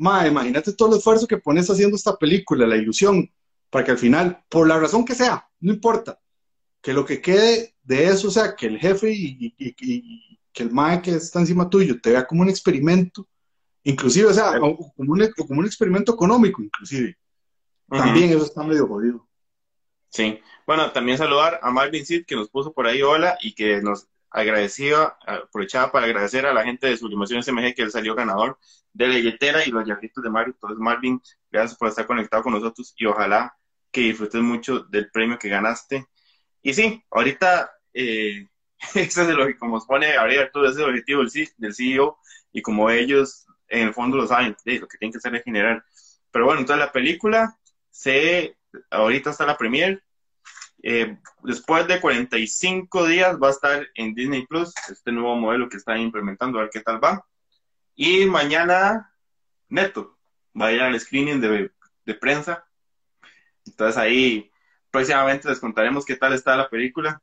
ma, 0.00 0.26
imagínate 0.26 0.72
todo 0.72 0.92
el 0.92 0.98
esfuerzo 0.98 1.26
que 1.26 1.36
pones 1.36 1.68
haciendo 1.68 1.94
esta 1.94 2.16
película, 2.16 2.66
la 2.66 2.76
ilusión, 2.76 3.30
para 3.68 3.84
que 3.84 3.90
al 3.90 3.98
final, 3.98 4.42
por 4.48 4.66
la 4.66 4.80
razón 4.80 5.04
que 5.04 5.14
sea, 5.14 5.46
no 5.60 5.74
importa, 5.74 6.18
que 6.80 6.94
lo 6.94 7.04
que 7.04 7.20
quede 7.20 7.74
de 7.82 8.06
eso, 8.06 8.30
sea, 8.30 8.56
que 8.56 8.66
el 8.66 8.78
jefe 8.78 9.12
y, 9.12 9.54
que 10.52 10.62
el 10.62 10.72
mae 10.72 11.02
que 11.02 11.10
está 11.12 11.40
encima 11.40 11.68
tuyo 11.68 12.00
te 12.00 12.12
vea 12.12 12.26
como 12.26 12.40
un 12.40 12.48
experimento, 12.48 13.28
inclusive, 13.84 14.28
o 14.28 14.32
sea, 14.32 14.58
como 14.58 14.92
un, 14.96 15.30
como 15.36 15.60
un 15.60 15.66
experimento 15.66 16.14
económico, 16.14 16.62
inclusive. 16.62 17.16
También 17.86 18.30
eso 18.30 18.44
está 18.44 18.62
medio 18.62 18.86
jodido. 18.86 19.28
Sí. 20.08 20.40
Bueno, 20.66 20.90
también 20.92 21.18
saludar 21.18 21.60
a 21.62 21.70
Marvin 21.70 22.06
Sid 22.06 22.24
que 22.24 22.36
nos 22.36 22.48
puso 22.48 22.72
por 22.72 22.86
ahí 22.86 23.02
hola 23.02 23.36
y 23.42 23.54
que 23.54 23.82
nos 23.82 24.08
agradecía, 24.30 25.16
aprovechaba 25.26 25.90
para 25.92 26.06
agradecer 26.06 26.46
a 26.46 26.52
la 26.52 26.64
gente 26.64 26.86
de 26.86 26.96
Sublimación 26.96 27.42
SMG 27.42 27.74
que 27.74 27.82
él 27.82 27.90
salió 27.90 28.14
ganador 28.14 28.58
de 28.92 29.08
la 29.08 29.14
billetera 29.16 29.64
y 29.66 29.70
los 29.70 29.86
llavitos 29.86 30.22
de 30.22 30.30
Mario. 30.30 30.54
Entonces, 30.54 30.78
Marvin, 30.78 31.20
gracias 31.50 31.78
por 31.78 31.88
estar 31.88 32.06
conectado 32.06 32.42
con 32.42 32.52
nosotros 32.52 32.94
y 32.96 33.06
ojalá 33.06 33.56
que 33.90 34.02
disfrutes 34.02 34.40
mucho 34.40 34.80
del 34.84 35.10
premio 35.10 35.38
que 35.38 35.48
ganaste. 35.48 36.06
Y 36.62 36.74
sí, 36.74 37.02
ahorita, 37.10 37.70
eh, 37.92 38.46
ese 38.94 39.22
es 39.22 39.28
lo 39.28 39.46
que 39.46 39.56
como 39.58 39.84
pone 39.86 40.16
Ariel 40.16 40.50
todo 40.52 40.68
ese 40.68 40.82
objetivo 40.82 41.22
del, 41.22 41.48
del 41.56 41.74
CEO 41.74 42.18
y 42.52 42.62
como 42.62 42.90
ellos 42.90 43.46
en 43.68 43.88
el 43.88 43.94
fondo 43.94 44.16
lo 44.16 44.26
saben, 44.26 44.56
lo 44.64 44.88
que 44.88 44.98
tienen 44.98 45.12
que 45.12 45.18
hacer 45.18 45.34
es 45.34 45.44
generar. 45.44 45.84
Pero 46.30 46.44
bueno, 46.44 46.60
entonces 46.60 46.84
la 46.84 46.92
película 46.92 47.56
se, 47.90 48.56
ahorita 48.90 49.30
está 49.30 49.46
la 49.46 49.56
premier, 49.56 50.02
eh, 50.82 51.18
después 51.42 51.86
de 51.86 52.00
45 52.00 53.06
días 53.06 53.38
va 53.42 53.48
a 53.48 53.52
estar 53.52 53.88
en 53.94 54.14
Disney 54.14 54.46
Plus, 54.46 54.72
este 54.90 55.12
nuevo 55.12 55.36
modelo 55.36 55.68
que 55.68 55.76
están 55.76 56.00
implementando, 56.00 56.58
a 56.58 56.62
ver 56.62 56.70
qué 56.70 56.80
tal 56.80 57.02
va. 57.02 57.26
Y 57.94 58.26
mañana, 58.26 59.14
neto, 59.68 60.18
va 60.58 60.66
a 60.66 60.72
ir 60.72 60.80
al 60.80 60.98
screening 60.98 61.40
de, 61.40 61.72
de 62.04 62.14
prensa. 62.14 62.64
Entonces 63.66 63.96
ahí 63.96 64.50
próximamente 64.90 65.48
les 65.48 65.60
contaremos 65.60 66.04
qué 66.04 66.16
tal 66.16 66.32
está 66.32 66.56
la 66.56 66.68
película. 66.68 67.22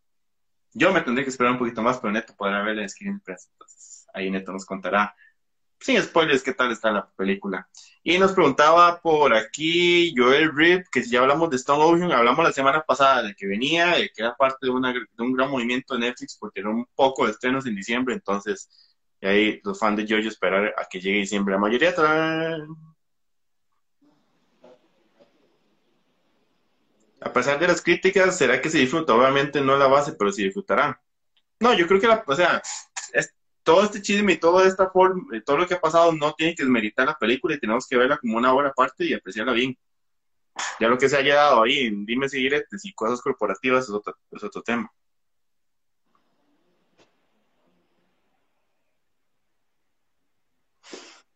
Yo 0.74 0.94
me 0.94 1.02
tendré 1.02 1.24
que 1.24 1.30
esperar 1.30 1.54
un 1.54 1.60
poquito 1.60 1.82
más, 1.82 1.98
pero 1.98 2.14
Neto 2.14 2.36
podrá 2.36 2.62
ver 2.62 2.78
el 2.78 2.90
screening 2.90 3.18
de 3.18 3.24
prensa. 3.24 3.50
Entonces 3.54 4.08
ahí 4.14 4.30
Neto 4.30 4.52
nos 4.52 4.66
contará 4.66 5.16
sin 5.80 6.02
spoilers, 6.02 6.44
¿qué 6.44 6.54
tal 6.54 6.72
está 6.72 6.92
la 6.92 7.10
película? 7.12 7.70
Y 8.10 8.18
nos 8.20 8.32
preguntaba 8.32 9.02
por 9.02 9.34
aquí 9.34 10.14
Joel 10.16 10.56
Rip, 10.56 10.86
que 10.90 11.04
si 11.04 11.10
ya 11.10 11.20
hablamos 11.20 11.50
de 11.50 11.58
Stone 11.58 11.84
Ocean, 11.84 12.14
hablamos 12.14 12.42
la 12.46 12.54
semana 12.54 12.82
pasada 12.82 13.22
de 13.22 13.36
que 13.36 13.46
venía, 13.46 13.98
de 13.98 14.10
que 14.16 14.22
era 14.22 14.34
parte 14.34 14.66
de, 14.66 14.70
una, 14.70 14.94
de 14.94 15.08
un 15.18 15.34
gran 15.34 15.52
movimiento 15.52 15.94
de 15.94 16.00
Netflix 16.00 16.38
porque 16.40 16.62
era 16.62 16.70
un 16.70 16.88
poco 16.96 17.26
de 17.26 17.32
estrenos 17.32 17.66
en 17.66 17.76
diciembre, 17.76 18.16
entonces 18.16 18.70
ahí 19.22 19.60
los 19.62 19.78
fans 19.78 19.98
de 19.98 20.04
Jojo 20.04 20.30
esperar 20.30 20.74
a 20.78 20.86
que 20.90 21.02
llegue 21.02 21.20
diciembre. 21.20 21.56
La 21.56 21.60
mayoría 21.60 21.94
A 27.20 27.34
pesar 27.34 27.60
de 27.60 27.68
las 27.68 27.82
críticas, 27.82 28.38
¿será 28.38 28.62
que 28.62 28.70
se 28.70 28.78
disfruta? 28.78 29.16
Obviamente 29.16 29.60
no 29.60 29.76
la 29.76 29.88
base, 29.88 30.14
pero 30.14 30.32
se 30.32 30.44
disfrutará. 30.44 31.02
No, 31.60 31.74
yo 31.74 31.86
creo 31.86 32.00
que 32.00 32.08
la, 32.08 32.24
o 32.26 32.36
sea, 32.38 32.62
es, 33.12 33.36
todo 33.68 33.84
este 33.84 34.02
chisme 34.02 34.32
y 34.32 34.38
toda 34.38 34.66
esta 34.66 34.90
forma, 34.90 35.26
todo 35.46 35.58
lo 35.58 35.68
que 35.68 35.74
ha 35.74 35.82
pasado 35.82 36.14
no 36.14 36.32
tiene 36.32 36.56
que 36.56 36.64
desmeritar 36.64 37.06
la 37.06 37.18
película 37.18 37.54
y 37.54 37.60
tenemos 37.60 37.86
que 37.86 37.98
verla 37.98 38.18
como 38.18 38.38
una 38.38 38.54
obra 38.54 38.70
aparte 38.70 39.04
y 39.04 39.14
apreciarla 39.14 39.52
bien. 39.52 39.78
Ya 40.80 40.88
lo 40.88 40.98
que 40.98 41.10
se 41.10 41.18
haya 41.18 41.36
dado 41.36 41.64
ahí 41.64 41.80
en 41.80 42.06
Dime 42.06 42.30
si 42.30 42.48
y 42.48 42.94
cosas 42.94 43.22
corporativas 43.22 43.84
es 43.84 43.90
otro, 43.90 44.16
es 44.32 44.42
otro 44.42 44.62
tema. 44.62 44.90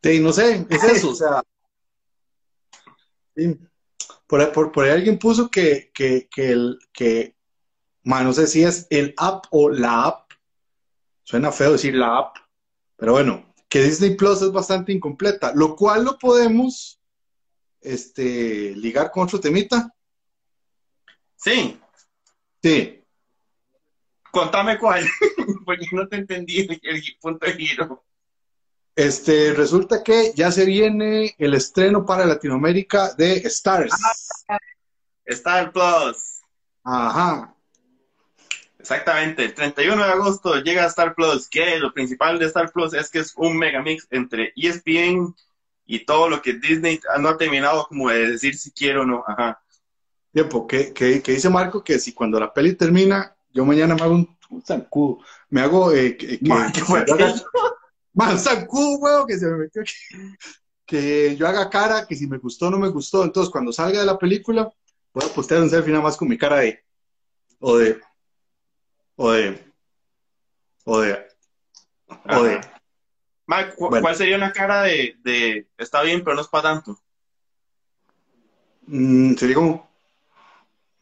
Sí, 0.02 0.20
no 0.22 0.32
sé, 0.32 0.66
es 0.70 0.84
eso, 0.86 1.10
o 1.10 1.16
sea. 1.16 1.44
por, 4.26 4.72
por, 4.72 4.86
ahí 4.86 4.92
alguien 4.92 5.20
puso 5.20 5.52
que, 5.52 5.92
que, 5.94 6.30
que 6.34 6.52
el, 6.52 6.80
que, 6.94 7.36
no 8.06 8.32
sé 8.32 8.48
si 8.48 8.64
es 8.64 8.88
el 8.90 9.14
app 9.18 9.48
o 9.52 9.70
la 9.70 10.06
app 10.06 10.21
Suena 11.24 11.52
feo 11.52 11.74
decir 11.74 11.96
la 11.96 12.18
app, 12.18 12.38
pero 12.98 13.14
bueno, 13.14 13.54
que 13.68 13.82
Disney 13.84 14.16
Plus 14.16 14.42
es 14.42 14.52
bastante 14.52 14.92
incompleta, 14.92 15.54
lo 15.56 15.76
cual 15.76 16.04
lo 16.04 16.18
podemos 16.18 17.00
este, 17.80 18.76
ligar 18.76 19.12
con 19.12 19.24
otro 19.24 19.40
temita. 19.40 19.94
Sí. 21.36 21.80
Sí. 22.62 23.04
Contame 24.30 24.78
cuál, 24.78 25.06
porque 25.66 25.88
no 25.92 26.08
te 26.08 26.18
entendí 26.18 26.60
el, 26.60 27.04
punto 27.20 27.46
de 27.46 27.54
giro. 27.54 28.04
Este, 28.96 29.54
resulta 29.54 30.04
que 30.04 30.34
ya 30.36 30.52
se 30.52 30.66
viene 30.66 31.34
el 31.38 31.54
estreno 31.54 32.06
para 32.06 32.26
Latinoamérica 32.26 33.14
de 33.14 33.38
Stars. 33.48 33.94
Ah, 34.48 34.58
Star 35.26 35.72
Plus. 35.72 36.42
Ajá. 36.84 37.56
Exactamente, 38.82 39.46
el 39.46 39.54
31 39.54 40.04
de 40.04 40.12
agosto 40.12 40.56
llega 40.56 40.88
Star 40.88 41.14
Plus, 41.14 41.48
que 41.48 41.78
lo 41.78 41.94
principal 41.94 42.40
de 42.40 42.48
Star 42.48 42.72
Plus 42.72 42.96
es 42.96 43.12
que 43.12 43.20
es 43.20 43.32
un 43.38 43.56
megamix 43.56 44.08
entre 44.10 44.54
ESPN 44.56 45.36
y 45.86 46.04
todo 46.04 46.28
lo 46.28 46.42
que 46.42 46.54
Disney 46.54 47.00
no 47.20 47.30
ha 47.30 47.38
terminado 47.38 47.86
como 47.86 48.10
de 48.10 48.32
decir 48.32 48.58
si 48.58 48.72
quiero 48.72 49.04
o 49.04 49.06
no. 49.06 49.24
Ajá. 49.28 49.62
Tiempo, 50.34 50.66
que, 50.66 51.22
dice 51.24 51.50
Marco 51.52 51.84
que 51.84 52.00
si 52.00 52.12
cuando 52.12 52.40
la 52.40 52.52
peli 52.52 52.74
termina, 52.74 53.36
yo 53.54 53.66
mañana 53.66 53.94
me 53.94 54.02
hago 54.02 54.16
un, 54.16 54.64
zancudo, 54.66 55.20
me 55.52 55.62
hago 55.62 55.92
eh, 55.92 56.18
que, 56.18 56.40
que, 56.40 56.52
un 58.14 58.40
zancudo, 58.40 58.98
huevo, 58.98 59.28
que 59.28 59.38
se 59.38 59.46
me 59.46 59.58
metió 59.58 59.84
aquí. 59.84 59.94
Que 60.88 61.36
yo 61.36 61.48
haga 61.48 61.70
cara, 61.70 62.08
que 62.08 62.16
si 62.16 62.26
me 62.26 62.40
gustó 62.40 62.66
o 62.66 62.72
no 62.72 62.80
me 62.80 62.90
gustó. 62.90 63.24
Entonces, 63.24 63.52
cuando 63.52 63.72
salga 63.72 64.00
de 64.00 64.08
la 64.08 64.18
película, 64.18 64.74
voy 65.14 65.24
a 65.24 65.34
postear 65.34 65.62
un 65.62 65.70
selfie 65.70 65.92
nada 65.92 66.04
más 66.04 66.18
con 66.18 66.28
mi 66.28 66.38
cara 66.38 66.62
de, 66.62 66.84
o 67.60 67.78
de, 67.78 68.02
o 69.22 69.32
de. 69.32 69.64
O 70.84 71.00
de. 71.00 71.28
O 72.08 72.44
de. 72.44 72.60
¿cuál 73.78 74.16
sería 74.16 74.36
una 74.36 74.52
cara 74.52 74.82
de, 74.84 75.16
de, 75.20 75.68
está 75.78 76.02
bien, 76.02 76.24
pero 76.24 76.36
no 76.36 76.42
es 76.42 76.48
para 76.48 76.74
tanto? 76.74 77.00
Mm, 78.88 79.36
sería 79.36 79.56
como. 79.56 79.92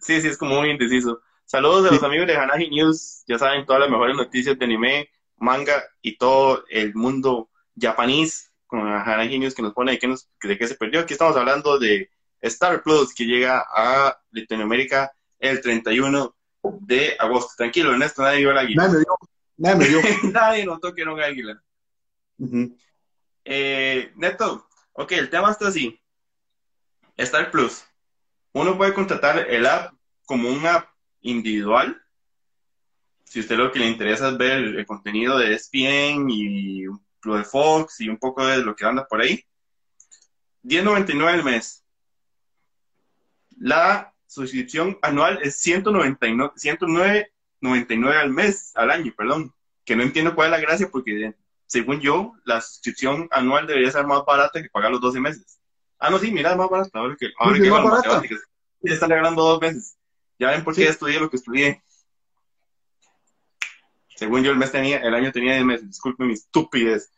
sí, 0.00 0.20
sí, 0.20 0.28
es 0.28 0.38
como 0.38 0.60
muy 0.60 0.70
indeciso. 0.70 1.20
Saludos 1.44 1.90
a 1.90 1.94
los 1.94 2.02
amigos 2.04 2.28
de 2.28 2.36
Hanahi 2.36 2.70
News. 2.70 3.24
Ya 3.26 3.36
saben 3.38 3.66
todas 3.66 3.80
las 3.80 3.90
mejores 3.90 4.16
noticias 4.16 4.56
de 4.56 4.64
anime, 4.64 5.10
manga 5.38 5.82
y 6.02 6.16
todo 6.18 6.64
el 6.70 6.94
mundo 6.94 7.50
japonés 7.80 8.52
con 8.68 8.80
Hanahi 8.86 9.40
News 9.40 9.54
que 9.56 9.62
nos 9.62 9.72
pone 9.72 9.90
de 9.92 9.98
qué, 9.98 10.06
nos, 10.06 10.28
de 10.40 10.56
qué 10.56 10.68
se 10.68 10.76
perdió. 10.76 11.00
Aquí 11.00 11.14
estamos 11.14 11.36
hablando 11.36 11.80
de 11.80 12.10
Star 12.40 12.82
Plus 12.82 13.12
que 13.12 13.24
llega 13.24 13.66
a 13.68 14.16
Latinoamérica 14.30 15.12
el 15.42 15.60
31 15.60 16.34
de 16.80 17.16
agosto. 17.18 17.54
Tranquilo, 17.56 17.92
Ernesto, 17.92 18.22
nadie 18.22 18.38
vio 18.38 18.52
el 18.52 18.58
águila. 18.58 18.86
Nadie 18.86 18.94
me 18.94 18.98
dio. 19.00 19.18
Nadie, 19.56 19.76
me 19.76 19.88
dio. 19.88 20.00
nadie 20.32 20.64
notó 20.64 20.94
que 20.94 21.02
era 21.02 21.12
un 21.12 21.20
águila. 21.20 21.62
eh, 23.44 24.12
Neto, 24.14 24.68
ok, 24.92 25.12
el 25.12 25.30
tema 25.30 25.50
está 25.50 25.68
así. 25.68 26.00
Star 27.16 27.50
Plus. 27.50 27.84
Uno 28.52 28.76
puede 28.78 28.94
contratar 28.94 29.50
el 29.50 29.66
app 29.66 29.94
como 30.24 30.48
un 30.48 30.64
app 30.64 30.88
individual. 31.20 32.00
Si 33.24 33.40
usted 33.40 33.56
lo 33.56 33.72
que 33.72 33.80
le 33.80 33.88
interesa 33.88 34.28
es 34.28 34.38
ver 34.38 34.58
el, 34.58 34.86
contenido 34.86 35.38
de 35.38 35.54
ESPN 35.54 36.30
y 36.30 36.84
lo 37.22 37.36
de 37.36 37.44
Fox 37.44 38.00
y 38.00 38.08
un 38.08 38.18
poco 38.18 38.46
de 38.46 38.58
lo 38.58 38.76
que 38.76 38.84
anda 38.84 39.06
por 39.06 39.20
ahí. 39.20 39.44
10.99 40.62 41.28
al 41.28 41.44
mes. 41.44 41.84
La 43.58 44.11
suscripción 44.32 44.98
anual 45.02 45.38
es 45.42 45.64
109.99 45.64 48.16
al 48.16 48.30
mes, 48.30 48.72
al 48.74 48.90
año, 48.90 49.12
perdón. 49.16 49.54
Que 49.84 49.96
no 49.96 50.02
entiendo 50.02 50.34
cuál 50.34 50.46
es 50.46 50.52
la 50.52 50.60
gracia 50.60 50.88
porque, 50.90 51.34
según 51.66 52.00
yo, 52.00 52.34
la 52.44 52.60
suscripción 52.60 53.28
anual 53.30 53.66
debería 53.66 53.90
ser 53.90 54.06
más 54.06 54.24
barata 54.24 54.62
que 54.62 54.70
pagar 54.70 54.90
los 54.90 55.00
12 55.00 55.20
meses. 55.20 55.58
Ah, 55.98 56.10
no, 56.10 56.18
sí, 56.18 56.30
mira, 56.30 56.52
es 56.52 56.56
más 56.56 56.70
barata. 56.70 56.98
Ahora 56.98 57.16
que, 57.18 57.30
ahora 57.38 57.58
que 57.58 57.70
más 57.70 57.84
barata. 57.84 58.22
Ya 58.80 58.94
están 58.94 59.10
regalando 59.10 59.42
dos 59.42 59.60
meses. 59.60 59.96
Ya 60.38 60.50
ven 60.50 60.64
por 60.64 60.74
qué 60.74 60.88
estudié 60.88 61.20
lo 61.20 61.30
que 61.30 61.36
estudié. 61.36 61.82
Según 64.16 64.42
yo, 64.42 64.50
el 64.50 64.56
mes 64.56 64.72
tenía, 64.72 64.98
el 64.98 65.14
año 65.14 65.30
tenía 65.30 65.54
10 65.54 65.64
meses. 65.64 65.88
Disculpe 65.88 66.24
mi 66.24 66.32
estupidez. 66.32 67.12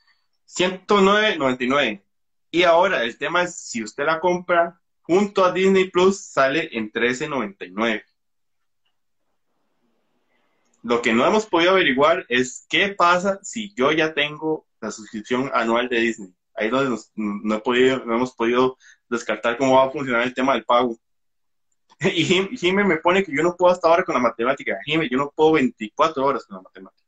109.99. 0.48 2.02
Y 2.50 2.62
ahora, 2.64 3.02
el 3.02 3.16
tema 3.16 3.42
es, 3.42 3.56
si 3.56 3.82
usted 3.82 4.04
la 4.04 4.20
compra 4.20 4.78
junto 5.04 5.44
a 5.44 5.52
Disney 5.52 5.90
Plus 5.90 6.20
sale 6.20 6.70
en 6.72 6.90
13.99. 6.90 8.02
Lo 10.82 11.00
que 11.00 11.14
no 11.14 11.26
hemos 11.26 11.46
podido 11.46 11.72
averiguar 11.72 12.26
es 12.28 12.66
qué 12.68 12.88
pasa 12.88 13.38
si 13.42 13.72
yo 13.74 13.92
ya 13.92 14.12
tengo 14.12 14.66
la 14.80 14.90
suscripción 14.90 15.50
anual 15.54 15.88
de 15.88 16.00
Disney. 16.00 16.34
Ahí 16.54 16.68
donde 16.68 17.00
no, 17.14 17.62
hemos 18.14 18.34
podido 18.34 18.76
descartar 19.08 19.56
cómo 19.56 19.76
va 19.76 19.84
a 19.84 19.90
funcionar 19.90 20.22
el 20.22 20.34
tema 20.34 20.54
del 20.54 20.64
pago. 20.64 20.98
Y 22.00 22.24
Jimmy 22.56 22.84
me 22.84 22.96
pone 22.96 23.24
que 23.24 23.34
yo 23.34 23.42
no 23.42 23.56
puedo 23.56 23.72
hasta 23.72 23.88
ahora 23.88 24.04
con 24.04 24.14
la 24.14 24.20
matemática. 24.20 24.76
Jimmy, 24.84 25.08
yo 25.08 25.16
no 25.16 25.32
puedo 25.34 25.52
24 25.52 26.24
horas 26.24 26.44
con 26.44 26.56
la 26.56 26.62
matemática. 26.62 27.03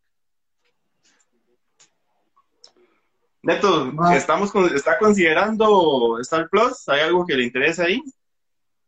Neto, 3.46 3.92
estamos 4.12 4.52
¿está 4.74 4.98
considerando 4.98 6.18
Star 6.20 6.48
Plus? 6.48 6.88
¿Hay 6.88 7.02
algo 7.02 7.24
que 7.24 7.36
le 7.36 7.44
interesa 7.44 7.84
ahí? 7.84 8.02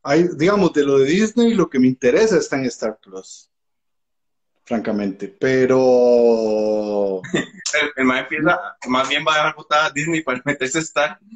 Hay, 0.02 0.28
digamos, 0.36 0.72
de 0.72 0.84
lo 0.84 0.98
de 0.98 1.04
Disney, 1.04 1.54
lo 1.54 1.70
que 1.70 1.78
me 1.78 1.86
interesa 1.86 2.36
está 2.38 2.56
en 2.56 2.64
Star 2.64 2.98
Plus. 3.00 3.48
Francamente, 4.64 5.28
pero. 5.28 7.22
el, 7.96 8.04
más, 8.04 8.26
más 8.88 9.08
bien 9.08 9.24
va 9.26 9.34
a 9.34 9.36
dejar 9.36 9.54
a 9.70 9.90
Disney 9.90 10.22
para 10.22 10.42
meterse 10.44 10.80
Star. 10.80 11.20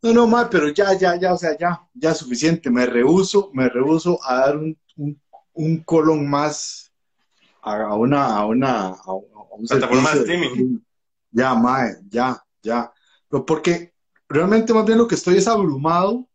No, 0.00 0.12
no, 0.12 0.28
ma, 0.28 0.48
pero 0.48 0.68
ya, 0.68 0.96
ya, 0.96 1.16
ya, 1.16 1.34
o 1.34 1.36
sea, 1.36 1.58
ya, 1.58 1.82
ya 1.92 2.12
es 2.12 2.18
suficiente. 2.18 2.70
Me 2.70 2.86
rehuso, 2.86 3.50
me 3.52 3.68
rehuso 3.68 4.20
a 4.22 4.42
dar 4.42 4.56
un, 4.56 4.78
un, 4.94 5.20
un 5.54 5.82
colon 5.82 6.30
más 6.30 6.92
a 7.60 7.96
una, 7.96 8.26
a 8.26 8.46
una, 8.46 8.90
a 8.90 9.12
un 9.12 9.66
Plataforma 9.66 10.14
de- 10.14 10.20
streaming. 10.20 10.78
Ya, 11.30 11.54
mae, 11.54 11.96
ya, 12.08 12.42
ya. 12.62 12.92
Pero 13.28 13.44
porque 13.44 13.92
realmente 14.28 14.72
más 14.72 14.84
bien 14.84 14.98
lo 14.98 15.08
que 15.08 15.14
estoy 15.14 15.36
es 15.36 15.48
abrumado 15.48 16.28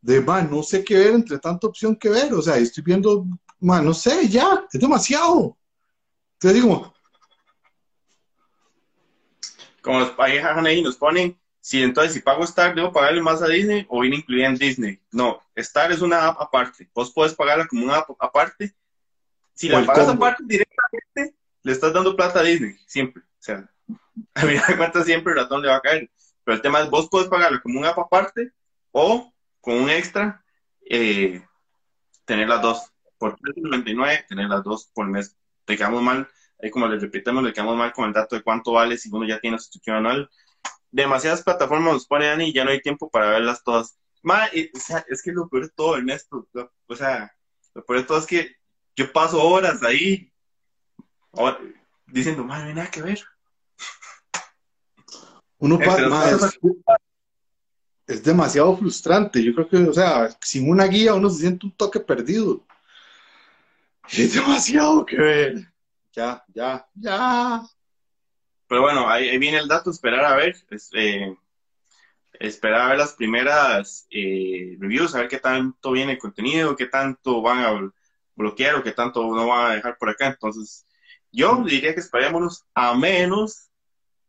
de, 0.00 0.20
mae, 0.20 0.44
no 0.44 0.62
sé 0.62 0.84
qué 0.84 0.96
ver 0.96 1.14
entre 1.14 1.38
tanta 1.38 1.66
opción 1.66 1.96
que 1.96 2.08
ver. 2.08 2.32
O 2.34 2.42
sea, 2.42 2.56
estoy 2.56 2.82
viendo, 2.82 3.26
mae, 3.60 3.82
no 3.82 3.94
sé, 3.94 4.28
ya, 4.28 4.64
es 4.72 4.80
demasiado. 4.80 5.56
Entonces 6.34 6.62
digo, 6.62 6.92
Como 9.82 10.00
los 10.00 10.14
ahí 10.18 10.82
nos 10.82 10.96
ponen, 10.96 11.38
si 11.60 11.82
entonces 11.82 12.14
si 12.14 12.20
pago 12.20 12.44
Star, 12.44 12.74
debo 12.74 12.92
pagarle 12.92 13.20
más 13.20 13.42
a 13.42 13.48
Disney 13.48 13.86
o 13.88 14.00
viene 14.00 14.16
incluida 14.16 14.46
en 14.46 14.56
Disney. 14.56 14.98
No, 15.12 15.42
Star 15.54 15.92
es 15.92 16.00
una 16.00 16.26
app 16.26 16.40
aparte. 16.40 16.88
Vos 16.94 17.12
puedes 17.12 17.34
pagarla 17.34 17.66
como 17.66 17.84
una 17.84 17.98
app 17.98 18.10
aparte. 18.18 18.74
Si 19.52 19.68
la 19.68 19.84
pagas 19.84 20.06
combo. 20.06 20.24
aparte 20.24 20.44
directamente, 20.46 21.36
le 21.62 21.72
estás 21.72 21.92
dando 21.92 22.16
plata 22.16 22.40
a 22.40 22.42
Disney, 22.42 22.76
siempre. 22.86 23.22
O 23.22 23.42
sea, 23.42 23.70
a 24.34 24.44
mí 24.44 24.54
cuenta 24.76 25.04
siempre 25.04 25.32
el 25.32 25.40
ratón 25.40 25.62
le 25.62 25.68
va 25.68 25.76
a 25.76 25.80
caer. 25.80 26.10
Pero 26.44 26.56
el 26.56 26.62
tema 26.62 26.80
es, 26.80 26.90
vos 26.90 27.08
puedes 27.10 27.28
pagarla 27.28 27.60
como 27.60 27.78
una 27.78 27.90
app 27.90 27.98
aparte 27.98 28.52
o 28.92 29.32
con 29.60 29.74
un 29.74 29.90
extra, 29.90 30.44
eh, 30.88 31.42
tener 32.24 32.48
las 32.48 32.62
dos. 32.62 32.92
Por 33.18 33.36
$3.99, 33.38 34.26
tener 34.28 34.48
las 34.48 34.64
dos 34.64 34.90
por 34.94 35.06
mes. 35.06 35.36
Te 35.66 35.76
quedamos 35.76 36.02
mal, 36.02 36.26
ahí 36.62 36.70
como 36.70 36.88
les 36.88 37.02
repitamos, 37.02 37.44
le 37.44 37.52
quedamos 37.52 37.76
mal 37.76 37.92
con 37.92 38.06
el 38.06 38.14
dato 38.14 38.34
de 38.34 38.42
cuánto 38.42 38.72
vale 38.72 38.96
si 38.96 39.10
uno 39.12 39.26
ya 39.26 39.38
tiene 39.40 39.58
suscripción 39.58 39.96
anual. 39.96 40.30
Demasiadas 40.90 41.42
plataformas 41.42 41.92
nos 41.92 42.06
pone 42.06 42.26
Dani 42.26 42.48
y 42.48 42.52
ya 42.54 42.64
no 42.64 42.70
hay 42.70 42.80
tiempo 42.80 43.10
para 43.10 43.28
verlas 43.30 43.62
todas. 43.62 43.98
Ma, 44.22 44.46
es 44.46 45.22
que 45.22 45.32
lo 45.32 45.48
peor 45.48 45.64
de 45.64 45.72
todo, 45.74 45.96
Ernesto, 45.98 46.48
lo- 46.52 46.72
o 46.86 46.96
sea, 46.96 47.30
lo 47.74 47.84
peor 47.84 48.00
de 48.00 48.06
todo 48.06 48.18
es 48.18 48.26
que 48.26 48.56
yo 48.96 49.12
paso 49.12 49.42
horas 49.42 49.82
ahí 49.82 50.32
diciendo, 52.06 52.44
madre, 52.44 52.64
no 52.64 52.68
hay 52.70 52.74
nada 52.74 52.90
que 52.90 53.02
ver. 53.02 53.20
Uno 55.60 55.78
pa- 55.78 55.84
Entre 55.84 56.06
mae, 56.08 56.34
otras 56.34 56.58
es, 58.06 58.22
demasiado 58.24 58.76
frustrante. 58.76 59.42
Yo 59.42 59.54
creo 59.54 59.68
que, 59.68 59.76
o 59.76 59.92
sea, 59.92 60.28
sin 60.40 60.68
una 60.68 60.86
guía 60.86 61.14
uno 61.14 61.30
se 61.30 61.42
siente 61.42 61.66
un 61.66 61.72
toque 61.72 62.00
perdido. 62.00 62.64
Es 64.10 64.34
demasiado 64.34 65.06
que 65.06 65.16
ver. 65.16 65.72
Ya, 66.12 66.42
ya, 66.52 66.84
ya. 66.94 67.62
Pero 68.66 68.82
bueno, 68.82 69.08
ahí, 69.08 69.28
ahí 69.28 69.38
viene 69.38 69.58
el 69.58 69.68
dato, 69.68 69.90
esperar 69.90 70.24
a 70.24 70.34
ver, 70.36 70.56
es, 70.70 70.90
eh, 70.94 71.36
esperar 72.32 72.80
a 72.82 72.88
ver 72.88 72.98
las 72.98 73.12
primeras 73.14 74.06
eh, 74.10 74.76
reviews, 74.80 75.14
a 75.14 75.18
ver 75.18 75.28
qué 75.28 75.38
tanto 75.38 75.92
viene 75.92 76.12
el 76.12 76.18
contenido, 76.18 76.74
qué 76.76 76.86
tanto 76.86 77.42
van 77.42 77.58
a 77.58 77.72
blo- 77.72 77.92
bloquear 78.34 78.76
o 78.76 78.82
qué 78.82 78.92
tanto 78.92 79.22
no 79.22 79.46
van 79.46 79.70
a 79.70 79.74
dejar 79.74 79.96
por 79.98 80.08
acá. 80.08 80.26
Entonces, 80.26 80.84
yo 81.30 81.62
diría 81.64 81.94
que 81.94 82.00
esperémonos 82.00 82.64
a 82.74 82.94
menos 82.94 83.69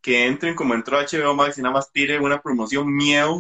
que 0.02 0.26
entren 0.28 0.56
como 0.56 0.74
entró 0.74 0.98
HBO 1.00 1.34
Max 1.36 1.58
y 1.58 1.62
nada 1.62 1.74
más 1.76 1.92
tire 1.92 2.20
una 2.20 2.42
promoción 2.42 2.94
miedo 2.94 3.38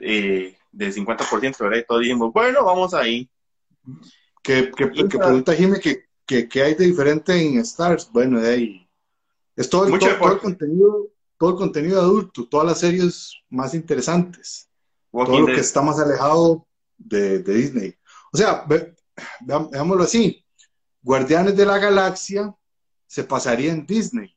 eh, 0.00 0.56
del 0.72 0.94
50%, 0.94 1.58
¿verdad? 1.58 1.78
Y 1.78 1.84
todos 1.86 2.00
dijimos, 2.02 2.32
bueno, 2.32 2.64
vamos 2.64 2.94
ahí. 2.94 3.28
Que, 4.42 4.70
que, 4.70 4.84
que 4.90 5.18
pregunta 5.18 5.54
Jimmy 5.54 5.78
que, 5.80 6.04
que, 6.26 6.48
que 6.48 6.62
hay 6.62 6.74
de 6.74 6.86
diferente 6.86 7.34
en 7.40 7.58
Stars. 7.58 8.10
Bueno, 8.12 8.40
de 8.40 8.50
ahí. 8.54 8.88
Es 9.56 9.68
todo, 9.68 9.86
todo, 9.98 10.08
todo 10.18 10.32
el 10.34 10.38
contenido, 10.40 11.08
todo 11.36 11.50
el 11.50 11.56
contenido 11.56 12.00
adulto, 12.00 12.46
todas 12.48 12.66
las 12.66 12.80
series 12.80 13.32
más 13.50 13.74
interesantes, 13.74 14.70
todo 15.26 15.40
lo 15.40 15.46
que 15.46 15.60
está 15.60 15.82
más 15.82 15.98
alejado 15.98 16.66
de, 16.96 17.40
de 17.40 17.54
Disney. 17.54 17.94
O 18.32 18.36
sea, 18.36 18.64
ve- 18.68 18.94
veámoslo 19.40 20.04
así. 20.04 20.44
Guardianes 21.02 21.56
de 21.56 21.66
la 21.66 21.78
Galaxia 21.78 22.54
se 23.06 23.24
pasaría 23.24 23.72
en 23.72 23.84
Disney. 23.86 24.34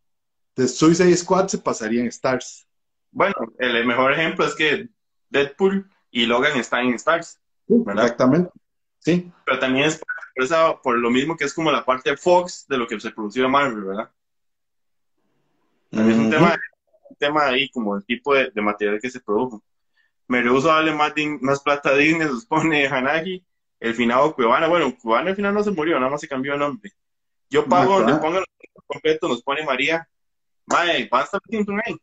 The 0.56 0.68
Suicide 0.68 1.16
Squad 1.18 1.48
se 1.48 1.58
pasaría 1.58 2.02
en 2.02 2.08
Stars. 2.08 2.68
Bueno, 3.12 3.36
el 3.60 3.86
mejor 3.86 4.14
ejemplo 4.14 4.46
es 4.46 4.56
que 4.56 4.90
Deadpool 5.30 5.90
y 6.12 6.26
Logan 6.26 6.58
están 6.60 6.86
en 6.88 6.94
Stars. 6.96 7.40
¿Verdad? 7.68 8.04
Exactamente. 8.06 8.52
Sí. 9.00 9.32
pero 9.46 9.58
también 9.58 9.86
es 9.86 9.98
por, 9.98 10.44
esa- 10.44 10.80
por 10.82 10.98
lo 10.98 11.10
mismo 11.10 11.36
que 11.36 11.46
es 11.46 11.54
como 11.54 11.72
la 11.72 11.84
parte 11.84 12.12
de 12.12 12.18
Fox 12.18 12.66
de 12.68 12.78
lo 12.78 12.86
que 12.88 13.00
se 13.00 13.10
produció 13.12 13.50
Marvel, 13.50 13.84
¿verdad? 13.84 14.12
También 15.90 16.20
es 16.20 16.26
un 16.26 16.30
tema, 16.32 16.56
un 17.10 17.16
tema 17.18 17.46
ahí 17.48 17.70
como 17.70 17.96
el 17.96 18.06
tipo 18.06 18.34
de, 18.36 18.52
de 18.52 18.62
material 18.62 19.00
que 19.02 19.10
se 19.10 19.20
produjo. 19.20 19.64
Me 20.28 20.42
rehuso 20.42 20.72
a 20.72 20.76
darle 20.76 20.94
más, 20.94 21.14
más 21.42 21.62
plata 21.62 21.90
a 21.90 21.96
Disney, 21.96 22.28
se 22.28 22.40
supone 22.42 22.86
Hanagi, 22.88 23.44
el 23.80 23.96
finado 23.96 24.36
Cuevana, 24.36 24.68
bueno, 24.68 24.96
Cuevana 25.02 25.32
al 25.32 25.36
final 25.36 25.54
no 25.54 25.64
se 25.64 25.72
murió, 25.72 25.98
nada 26.00 26.12
más 26.12 26.22
se 26.22 26.28
cambió 26.28 26.54
de 26.54 26.60
nombre. 26.60 26.92
Yo 27.50 27.66
pago, 27.66 28.00
le 28.06 28.14
pongo 28.22 28.38
el 28.38 28.46
completo, 28.88 29.28
nos 29.28 29.42
pone 29.44 29.66
María, 29.66 30.08
Mae, 30.66 31.10
va 31.10 31.22
a 31.22 31.24
estar 31.24 31.42
Simpson 31.50 31.82
ahí. 31.86 31.96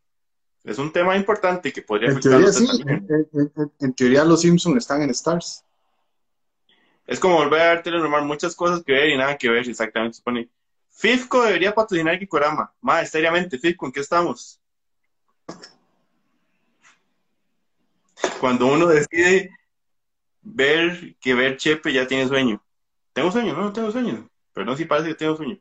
Es 0.63 0.77
un 0.77 0.91
tema 0.91 1.15
importante 1.15 1.71
que 1.71 1.81
podría 1.81 2.09
En 2.09 2.19
teoría 2.19 2.51
sí. 2.51 2.65
también. 2.67 3.07
En, 3.09 3.27
en- 3.39 3.51
en- 3.55 3.71
en 3.79 3.93
teoría 3.93 4.23
los 4.25 4.41
Simpsons 4.41 4.77
están 4.77 5.01
en 5.01 5.09
Stars. 5.11 5.63
Es 7.07 7.19
como 7.19 7.35
volver 7.37 7.61
a 7.61 7.69
ver 7.71 7.83
telenormal, 7.83 8.25
muchas 8.25 8.55
cosas 8.55 8.83
que 8.83 8.91
ver 8.91 9.09
y 9.09 9.17
nada 9.17 9.37
que 9.37 9.49
ver, 9.49 9.67
exactamente. 9.67 10.17
Se 10.17 10.21
pone, 10.23 10.49
Fifco 10.91 11.43
debería 11.43 11.73
patrocinar 11.73 12.19
Kikorama. 12.19 12.71
Más, 12.81 13.09
seriamente, 13.09 13.57
Fifco, 13.57 13.85
¿en 13.87 13.91
qué 13.91 14.01
estamos? 14.01 14.59
Cuando 18.39 18.67
uno 18.67 18.85
decide 18.87 19.49
ver 20.41 21.15
que 21.19 21.33
ver 21.33 21.57
Chepe 21.57 21.93
ya 21.93 22.07
tiene 22.07 22.27
sueño. 22.27 22.61
¿Tengo 23.13 23.31
sueño? 23.31 23.53
No, 23.53 23.61
no 23.63 23.73
tengo 23.73 23.91
sueño. 23.91 24.29
Perdón 24.53 24.77
si 24.77 24.85
parece 24.85 25.09
que 25.09 25.15
tengo 25.15 25.35
sueño. 25.35 25.57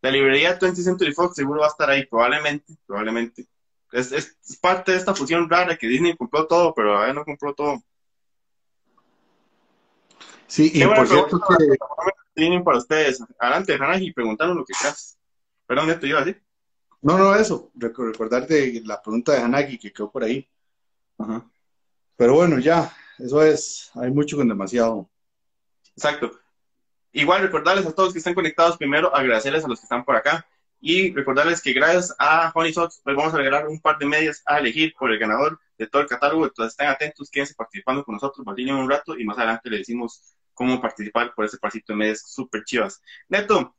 La 0.00 0.10
librería 0.10 0.58
20th 0.58 0.74
Century 0.84 1.12
Fox 1.12 1.34
seguro 1.36 1.60
va 1.60 1.66
a 1.66 1.70
estar 1.70 1.90
ahí, 1.90 2.06
probablemente, 2.06 2.74
probablemente. 2.86 3.46
Es, 3.92 4.12
es 4.12 4.36
parte 4.60 4.92
de 4.92 4.98
esta 4.98 5.14
fusión 5.14 5.48
rara 5.48 5.76
que 5.76 5.86
Disney 5.88 6.16
compró 6.16 6.46
todo, 6.46 6.72
pero 6.74 6.96
a 6.98 7.06
ver, 7.06 7.14
no 7.14 7.24
compró 7.24 7.54
todo. 7.54 7.82
Sí, 10.46 10.70
y 10.72 10.78
Qué 10.80 10.86
por 10.86 11.06
cierto 11.06 11.40
que. 11.40 11.76
tienen 12.34 12.64
para 12.64 12.78
ustedes. 12.78 13.22
Adelante, 13.38 13.74
Hanahi, 13.74 14.12
preguntaron 14.12 14.56
lo 14.56 14.64
que 14.64 14.72
quieras. 14.72 15.18
Perdón, 15.66 15.90
esto 15.90 16.06
iba 16.06 16.20
a 16.20 16.24
decir. 16.24 16.42
No, 17.02 17.18
no, 17.18 17.34
eso. 17.34 17.70
Rec- 17.74 17.96
Recordar 17.96 18.46
de 18.46 18.82
la 18.84 19.00
pregunta 19.02 19.32
de 19.32 19.38
Hanaki 19.42 19.78
que 19.78 19.92
quedó 19.92 20.10
por 20.10 20.24
ahí. 20.24 20.48
Pero 22.16 22.34
bueno, 22.34 22.58
ya. 22.58 22.92
Eso 23.18 23.42
es. 23.42 23.90
Hay 23.94 24.10
mucho 24.10 24.36
con 24.36 24.48
demasiado. 24.48 25.08
Exacto. 25.96 26.30
Igual 27.18 27.42
recordarles 27.42 27.84
a 27.84 27.92
todos 27.92 28.12
que 28.12 28.20
están 28.20 28.32
conectados, 28.32 28.76
primero 28.76 29.12
agradecerles 29.12 29.64
a 29.64 29.68
los 29.68 29.80
que 29.80 29.86
están 29.86 30.04
por 30.04 30.14
acá 30.14 30.46
y 30.80 31.12
recordarles 31.12 31.60
que 31.60 31.72
gracias 31.72 32.14
a 32.16 32.52
Honey 32.54 32.72
Sox 32.72 33.02
hoy 33.04 33.16
vamos 33.16 33.34
a 33.34 33.38
regalar 33.38 33.66
un 33.66 33.80
par 33.80 33.98
de 33.98 34.06
medias 34.06 34.40
a 34.46 34.60
elegir 34.60 34.94
por 34.96 35.10
el 35.10 35.18
ganador 35.18 35.58
de 35.76 35.88
todo 35.88 36.02
el 36.02 36.06
catálogo, 36.06 36.44
entonces 36.44 36.74
estén 36.74 36.86
atentos, 36.86 37.28
quédense 37.28 37.56
participando 37.56 38.04
con 38.04 38.14
nosotros, 38.14 38.46
vacilen 38.46 38.76
un 38.76 38.88
rato 38.88 39.18
y 39.18 39.24
más 39.24 39.36
adelante 39.36 39.68
le 39.68 39.78
decimos 39.78 40.32
cómo 40.54 40.80
participar 40.80 41.34
por 41.34 41.44
ese 41.44 41.58
parcito 41.58 41.92
de 41.92 41.96
medias 41.96 42.22
súper 42.24 42.62
chivas. 42.62 43.02
Neto, 43.28 43.74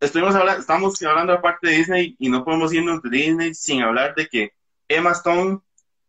estuvimos 0.00 0.34
hablando, 0.34 0.60
estamos 0.60 1.00
hablando 1.00 1.32
aparte 1.32 1.68
de 1.68 1.76
Disney 1.76 2.16
y 2.18 2.28
no 2.28 2.44
podemos 2.44 2.72
irnos 2.72 3.00
de 3.02 3.10
Disney 3.10 3.54
sin 3.54 3.82
hablar 3.82 4.16
de 4.16 4.26
que 4.26 4.52
Emma 4.88 5.12
Stone 5.12 5.60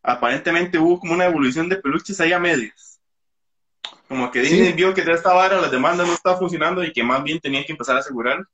aparentemente 0.01 0.79
hubo 0.79 0.99
como 0.99 1.13
una 1.13 1.25
evolución 1.25 1.69
de 1.69 1.75
peluches 1.75 2.19
ahí 2.19 2.33
a 2.33 2.39
medias. 2.39 2.90
Como 4.11 4.29
que 4.29 4.41
Disney 4.41 4.67
Sí. 4.67 4.73
vio 4.73 4.93
que 4.93 5.05
ya 5.05 5.13
esta 5.13 5.31
vara, 5.31 5.61
las 5.61 5.71
demandas 5.71 6.05
no 6.05 6.13
estaba 6.13 6.37
funcionando 6.37 6.83
y 6.83 6.91
que 6.91 7.01
más 7.01 7.23
bien 7.23 7.39
tenían 7.39 7.63
que 7.63 7.71
empezar 7.71 7.95
a 7.95 7.99
asegurar 7.99 8.45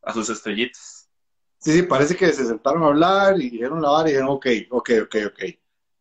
a 0.00 0.12
sus 0.12 0.30
estrellitas. 0.30 1.10
Sí, 1.58 1.72
sí, 1.72 1.82
parece 1.82 2.14
que 2.14 2.32
se 2.32 2.46
sentaron 2.46 2.84
a 2.84 2.86
hablar 2.86 3.40
y 3.40 3.50
dijeron 3.50 3.82
la 3.82 3.90
vara 3.90 4.08
y 4.08 4.12
dijeron, 4.12 4.28
ok, 4.30 4.46
ok, 4.70 4.90
ok, 5.02 5.16
ok. 5.26 5.42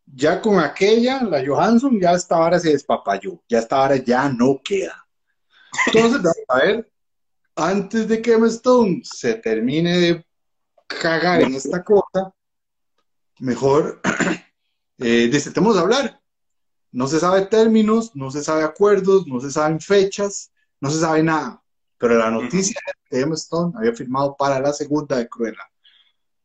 Ya 0.06 0.40
con 0.40 0.60
aquella, 0.60 1.24
la 1.24 1.44
Johansson, 1.44 2.00
ya 2.00 2.12
esta 2.12 2.38
vara 2.38 2.60
se 2.60 2.74
despapayó. 2.74 3.42
Ya 3.50 3.58
esta 3.58 3.78
vara 3.78 3.96
ya 3.96 4.30
no 4.30 4.62
queda. 4.64 5.04
Entonces, 5.88 6.22
a 6.48 6.58
ver, 6.60 6.92
antes 7.56 8.08
de 8.08 8.22
que 8.22 8.34
Stone 8.36 9.02
se 9.04 9.34
termine 9.34 9.98
de 9.98 10.26
cagar 10.86 11.42
en 11.42 11.56
esta 11.56 11.84
cosa, 11.84 12.36
mejor 13.40 14.00
eh, 15.00 15.28
necesitamos 15.28 15.76
hablar. 15.76 16.21
No 16.92 17.08
se 17.08 17.20
sabe 17.20 17.46
términos, 17.46 18.12
no 18.16 18.32
se 18.32 18.44
sabe 18.44 18.64
acuerdos, 18.64 19.26
no 19.28 19.40
se 19.40 19.50
saben 19.50 19.80
fechas, 19.80 20.52
no 20.82 20.90
se 20.90 21.00
sabe 21.00 21.24
nada. 21.24 21.64
Pero 21.98 22.18
la 22.18 22.30
noticia 22.30 22.82
que 23.10 23.20
Emma 23.20 23.36
Stone 23.36 23.74
había 23.78 23.94
firmado 23.94 24.36
para 24.36 24.60
la 24.60 24.74
segunda 24.74 25.18
de 25.18 25.30
Cruella, 25.30 25.72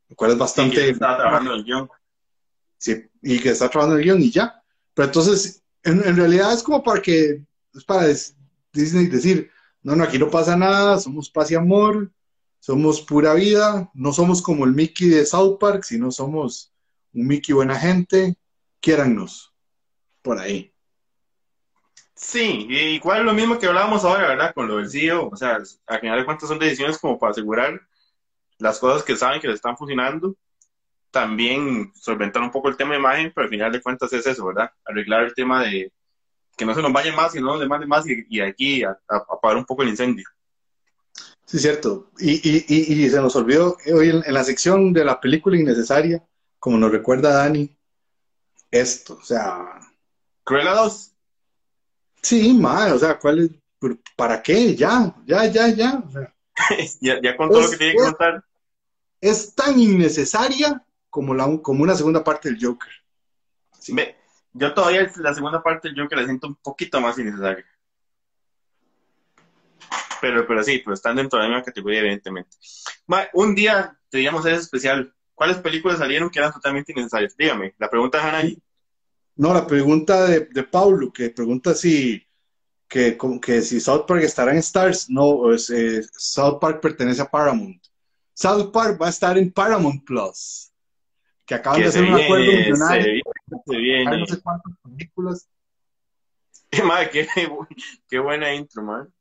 lo 0.08 0.14
cual 0.14 0.32
es 0.32 0.38
bastante... 0.38 0.76
que 0.76 0.90
estaba 0.90 1.16
trabajando 1.16 1.54
el 1.54 1.64
guion. 1.64 1.88
Sí, 2.78 3.04
y 3.22 3.40
que 3.40 3.50
está 3.50 3.68
trabajando 3.68 3.98
el 3.98 4.04
guion 4.04 4.22
y 4.22 4.30
ya. 4.30 4.62
Pero 4.94 5.06
entonces, 5.06 5.62
en, 5.82 6.06
en 6.06 6.16
realidad 6.16 6.52
es 6.52 6.62
como 6.62 6.82
para 6.82 7.02
que, 7.02 7.42
es 7.74 7.84
para 7.84 8.06
Disney 8.72 9.06
decir, 9.06 9.50
no, 9.82 9.96
no, 9.96 10.04
aquí 10.04 10.18
no 10.18 10.30
pasa 10.30 10.56
nada, 10.56 10.98
somos 11.00 11.28
paz 11.28 11.50
y 11.50 11.56
amor, 11.56 12.12
somos 12.60 13.00
pura 13.00 13.34
vida, 13.34 13.90
no 13.94 14.12
somos 14.12 14.42
como 14.42 14.64
el 14.64 14.72
Mickey 14.72 15.08
de 15.08 15.26
South 15.26 15.58
Park, 15.58 15.82
sino 15.84 16.10
somos 16.12 16.72
un 17.12 17.26
Mickey 17.26 17.54
buena 17.54 17.78
gente, 17.78 18.36
quiérannos 18.80 19.55
por 20.26 20.40
ahí. 20.40 20.72
Sí, 22.14 22.66
y 22.68 22.78
igual 22.96 23.24
lo 23.24 23.32
mismo 23.32 23.58
que 23.58 23.66
hablábamos 23.66 24.04
ahora, 24.04 24.28
¿verdad? 24.28 24.54
Con 24.54 24.66
lo 24.66 24.78
del 24.78 24.90
CEO, 24.90 25.28
o 25.28 25.36
sea, 25.36 25.58
al 25.86 26.00
final 26.00 26.18
de 26.18 26.24
cuentas 26.24 26.48
son 26.48 26.58
decisiones 26.58 26.98
como 26.98 27.18
para 27.18 27.30
asegurar 27.30 27.80
las 28.58 28.78
cosas 28.80 29.04
que 29.04 29.16
saben 29.16 29.40
que 29.40 29.46
le 29.48 29.54
están 29.54 29.76
funcionando, 29.76 30.34
también 31.12 31.92
solventar 31.94 32.42
un 32.42 32.50
poco 32.50 32.68
el 32.68 32.76
tema 32.76 32.94
de 32.94 33.00
imagen, 33.00 33.32
pero 33.34 33.44
al 33.44 33.50
final 33.50 33.70
de 33.70 33.82
cuentas 33.82 34.12
es 34.12 34.26
eso, 34.26 34.46
¿verdad? 34.46 34.70
Arreglar 34.84 35.24
el 35.24 35.34
tema 35.34 35.62
de 35.62 35.92
que 36.56 36.64
no 36.64 36.74
se 36.74 36.82
nos 36.82 36.92
vaya 36.92 37.14
más 37.14 37.34
y 37.36 37.40
no 37.40 37.48
nos 37.48 37.60
demande 37.60 37.86
más 37.86 38.04
y, 38.08 38.40
aquí 38.40 38.82
a, 38.82 38.98
apagar 39.08 39.58
un 39.58 39.66
poco 39.66 39.82
el 39.82 39.90
incendio. 39.90 40.24
Sí, 41.44 41.58
cierto. 41.58 42.10
Y, 42.18 42.32
y, 42.48 43.04
y, 43.04 43.10
se 43.10 43.20
nos 43.20 43.36
olvidó 43.36 43.76
hoy 43.94 44.08
en, 44.08 44.34
la 44.34 44.42
sección 44.42 44.92
de 44.92 45.04
la 45.04 45.20
película 45.20 45.56
innecesaria, 45.56 46.24
como 46.58 46.78
nos 46.78 46.90
recuerda 46.90 47.32
Dani, 47.34 47.76
esto, 48.70 49.18
o 49.20 49.24
sea... 49.24 49.80
Cruella 50.46 50.74
2. 50.74 51.12
Sí, 52.22 52.52
madre, 52.54 52.92
o 52.92 52.98
sea, 52.98 53.18
¿cuál 53.18 53.40
es? 53.40 53.50
¿Para 54.14 54.40
qué? 54.40 54.76
Ya, 54.76 55.12
ya, 55.24 55.44
ya, 55.46 55.68
ya. 55.68 56.04
ya, 57.00 57.20
ya 57.20 57.36
contó 57.36 57.60
lo 57.60 57.68
que 57.68 57.76
tiene 57.76 57.94
que 57.94 57.98
contar. 57.98 58.44
Es 59.20 59.54
tan 59.56 59.78
innecesaria 59.78 60.84
como, 61.10 61.34
la, 61.34 61.44
como 61.60 61.82
una 61.82 61.96
segunda 61.96 62.22
parte 62.22 62.48
del 62.48 62.64
Joker. 62.64 62.92
yo 64.52 64.72
todavía 64.72 65.10
la 65.16 65.34
segunda 65.34 65.62
parte 65.62 65.88
del 65.88 66.00
Joker 66.00 66.18
la 66.18 66.24
siento 66.24 66.46
un 66.46 66.54
poquito 66.54 67.00
más 67.00 67.18
innecesaria. 67.18 67.66
Pero, 70.20 70.46
pero 70.46 70.62
sí, 70.62 70.80
pero 70.84 70.94
están 70.94 71.16
dentro 71.16 71.38
de 71.38 71.44
la 71.44 71.48
misma 71.48 71.64
categoría, 71.64 72.00
evidentemente. 72.00 72.56
un 73.32 73.54
día 73.56 73.98
deberíamos 74.12 74.46
hacer 74.46 74.54
especial. 74.54 75.12
¿Cuáles 75.34 75.58
películas 75.58 75.98
salieron 75.98 76.30
que 76.30 76.38
eran 76.38 76.52
totalmente 76.52 76.92
innecesarias? 76.92 77.36
Dígame, 77.36 77.74
la 77.78 77.90
pregunta 77.90 78.18
de 78.18 78.24
Hannah 78.24 78.56
no, 79.36 79.52
la 79.52 79.66
pregunta 79.66 80.26
de, 80.26 80.40
de 80.46 80.62
Paulo, 80.62 81.12
que 81.12 81.28
pregunta 81.30 81.74
si, 81.74 82.26
que, 82.88 83.18
que 83.42 83.62
si 83.62 83.80
South 83.80 84.06
Park 84.06 84.22
estará 84.22 84.52
en 84.52 84.58
Stars. 84.58 85.10
No, 85.10 85.52
eh, 85.52 86.02
South 86.12 86.58
Park 86.58 86.80
pertenece 86.80 87.20
a 87.20 87.30
Paramount. 87.30 87.82
South 88.32 88.70
Park 88.72 89.00
va 89.00 89.06
a 89.06 89.10
estar 89.10 89.36
en 89.36 89.52
Paramount 89.52 90.04
Plus, 90.04 90.72
que 91.44 91.54
acaban 91.54 91.80
de 91.80 91.88
hacer 91.88 92.04
un 92.04 92.14
acuerdo 92.14 92.46
millonario. 92.46 93.22
Se 93.66 93.76
viene, 93.76 94.18
no 94.18 94.26
sé 94.26 94.40
cuántas 94.40 94.72
películas. 94.82 95.48
Madre, 96.84 97.10
qué, 97.10 97.28
qué, 98.08 98.18
buena 98.18 98.54
intro, 98.54 98.82
man. 98.82 99.12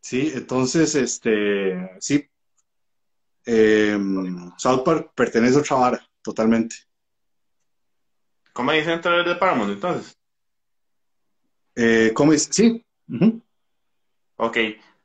Sí, 0.00 0.32
entonces, 0.34 0.94
este, 0.94 1.90
sí. 2.00 2.28
Eh, 3.44 3.98
South 4.56 4.84
Park 4.84 5.12
pertenece 5.14 5.56
a 5.56 5.60
otra 5.60 5.76
vara, 5.76 6.10
totalmente. 6.22 6.87
Comedy 8.58 8.82
Central 8.82 9.24
de 9.24 9.36
Paramount, 9.36 9.70
entonces. 9.70 10.18
Eh, 11.76 12.12
es? 12.32 12.48
sí. 12.50 12.84
Ok, 14.34 14.56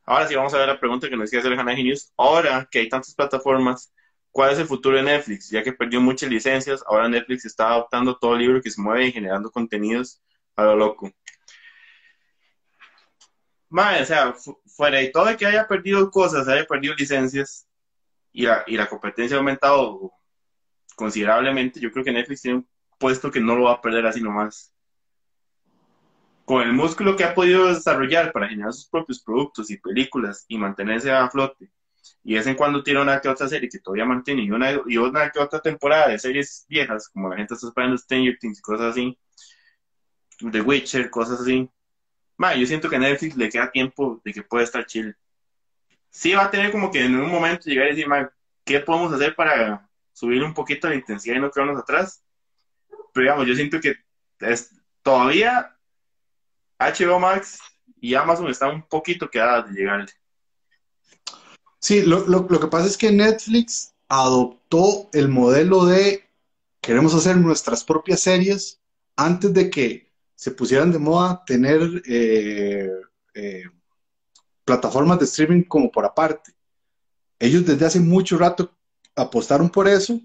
ahora 0.06 0.28
sí 0.28 0.34
vamos 0.34 0.56
a 0.56 0.58
ver 0.58 0.70
la 0.70 0.80
pregunta 0.80 1.08
que 1.08 1.16
nos 1.16 1.30
decía 1.30 1.39
hacer 1.39 1.54
Hannah 1.54 1.76
News. 1.76 2.12
Ahora 2.18 2.68
que 2.72 2.80
hay 2.80 2.89
tantas 2.89 3.13
plataformas, 3.13 3.94
¿cuál 4.32 4.54
es 4.54 4.58
el 4.58 4.66
futuro 4.66 4.98
de 4.98 5.04
Netflix? 5.04 5.52
Ya 5.52 5.62
que 5.62 5.72
perdió 5.72 6.02
muchas 6.02 6.32
licencias, 6.32 6.84
ahora 6.88 7.08
Netflix 7.08 7.46
está 7.46 7.70
adoptando 7.70 8.18
todo 8.18 8.34
el 8.34 8.39
libro 8.39 8.60
que 8.60 8.72
se 8.72 8.82
mueve 8.82 9.06
y 9.06 9.12
generando 9.12 9.52
contenidos 9.52 10.20
a 10.56 10.63
lo 10.63 10.76
loco. 10.76 11.12
Madre, 13.70 14.02
o 14.02 14.06
sea, 14.08 14.34
fuera 14.66 14.98
de 14.98 15.10
todo 15.10 15.26
de 15.26 15.38
que 15.38 15.46
haya 15.46 15.68
perdido 15.68 16.10
cosas, 16.10 16.48
haya 16.48 16.66
perdido 16.66 16.96
licencias 16.96 17.68
y 18.32 18.48
la, 18.48 18.63
y 18.66 18.78
la 18.78 18.89
competencia 18.89 19.38
ha 19.38 19.42
aumentado 19.42 20.12
considerablemente, 20.96 21.80
yo 21.80 21.92
creo 21.92 22.04
que 22.04 22.12
Netflix 22.12 22.42
tiene 22.42 22.58
un 22.58 22.73
puesto 23.04 23.30
que 23.30 23.42
no 23.42 23.58
lo 23.58 23.63
va 23.63 23.74
a 23.74 23.82
perder 23.82 24.06
así 24.06 24.22
nomás. 24.22 24.74
Con 26.46 26.62
el 26.62 26.72
músculo 26.72 27.18
que 27.18 27.26
ha 27.26 27.36
podido 27.36 27.68
desarrollar 27.68 28.32
para 28.32 28.48
generar 28.48 28.72
sus 28.72 28.88
propios 28.88 29.22
productos 29.22 29.70
y 29.70 29.78
películas 29.78 30.46
y 30.48 30.58
mantenerse 30.58 31.12
a 31.12 31.30
flote, 31.30 31.70
y 32.24 32.38
es 32.38 32.48
en 32.48 32.56
cuando 32.56 32.82
tiene 32.82 33.02
una 33.02 33.20
que 33.20 33.28
otra 33.28 33.50
serie 33.50 33.68
que 33.68 33.80
todavía 33.80 34.06
mantiene 34.06 34.44
y 34.44 34.52
una, 34.52 34.72
y 34.88 34.96
una 34.96 35.30
que 35.30 35.39
otra 35.39 35.60
temporada 35.60 36.08
de 36.08 36.18
series 36.18 36.66
viejas, 36.70 37.10
como 37.10 37.28
la 37.28 37.36
gente 37.36 37.56
está 37.56 37.68
esperando 37.68 37.98
Stranger 37.98 38.38
Things, 38.39 38.62
cosas 38.62 38.92
así, 38.92 39.20
The 40.50 40.62
Witcher, 40.62 41.10
cosas 41.10 41.42
así. 41.42 41.70
yo 42.58 42.66
siento 42.66 42.89
que 42.89 42.96
a 42.96 43.00
Netflix 43.00 43.36
le 43.36 43.50
queda 43.50 43.70
tiempo 43.70 44.22
de 44.24 44.32
que 44.32 44.44
pueda 44.44 44.63
estar 44.63 44.86
chill. 44.86 45.13
Sí 46.10 46.34
va 46.34 46.46
a 46.46 46.52
tener 46.52 46.72
como 46.72 46.89
que 46.89 47.04
en 47.04 47.20
un 47.20 47.30
momento 47.30 47.70
llegar 47.70 47.88
y 47.88 47.96
decir, 47.98 48.08
¿qué 48.63 48.80
podemos 48.80 49.12
hacer 49.12 49.36
para 49.36 49.89
subir 50.13 50.42
un 50.42 50.54
poquito 50.54 50.88
la 50.88 50.96
intensidad 50.96 51.36
y 51.36 51.39
no 51.42 51.52
quedarnos 51.52 51.82
atrás? 51.82 52.24
Pero 53.13 53.23
digamos, 53.23 53.47
yo 53.47 53.56
siento 53.56 53.80
que 53.80 53.95
es, 54.39 54.71
todavía 55.02 55.78
HBO 56.80 57.19
Max 57.19 57.60
y 58.02 58.15
Amazon 58.15 58.49
están 58.49 58.76
un 58.76 58.84
poquito 58.84 59.30
quedadas 59.30 59.69
de 59.69 59.80
llegar. 59.80 60.06
Sí, 61.80 62.02
lo, 62.02 62.28
lo, 62.28 62.47
lo 62.49 62.60
que 62.60 62.67
pasa 62.67 62.88
es 62.88 62.97
que 62.97 63.12
Netflix 63.12 63.93
adoptó 64.10 65.10
el 65.13 65.30
modelo 65.30 65.86
de 65.86 66.28
queremos 66.82 67.13
hacer 67.13 67.38
nuestras 67.38 67.84
propias 67.84 68.19
series 68.19 68.82
antes 69.15 69.54
de 69.54 69.69
que 69.69 70.12
se 70.36 70.52
pusieran 70.52 70.91
de 70.91 70.99
moda 70.99 71.43
tener 71.45 72.04
eh, 72.06 72.89
eh, 73.34 73.63
plataformas 74.65 75.19
de 75.19 75.26
streaming 75.26 75.63
como 75.63 75.91
por 75.91 76.06
aparte. 76.06 76.52
Ellos 77.39 77.65
desde 77.65 77.86
hace 77.86 77.99
mucho 77.99 78.38
rato 78.38 78.76
apostaron 79.15 79.69
por 79.69 79.88
eso. 79.88 80.19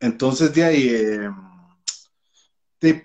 Entonces 0.00 0.52
de 0.52 0.64
ahí 0.64 0.88
eh, 0.88 1.30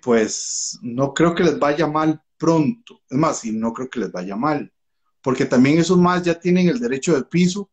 pues 0.01 0.77
no 0.81 1.13
creo 1.13 1.33
que 1.33 1.43
les 1.43 1.59
vaya 1.59 1.88
mal 1.88 2.21
pronto. 2.38 3.01
Es 3.09 3.17
más, 3.17 3.45
y 3.45 3.51
no 3.51 3.73
creo 3.73 3.89
que 3.89 3.99
les 3.99 4.12
vaya 4.12 4.36
mal, 4.36 4.71
porque 5.21 5.45
también 5.45 5.79
esos 5.79 5.97
más 5.97 6.23
ya 6.23 6.39
tienen 6.39 6.67
el 6.67 6.79
derecho 6.79 7.13
del 7.13 7.25
piso 7.25 7.69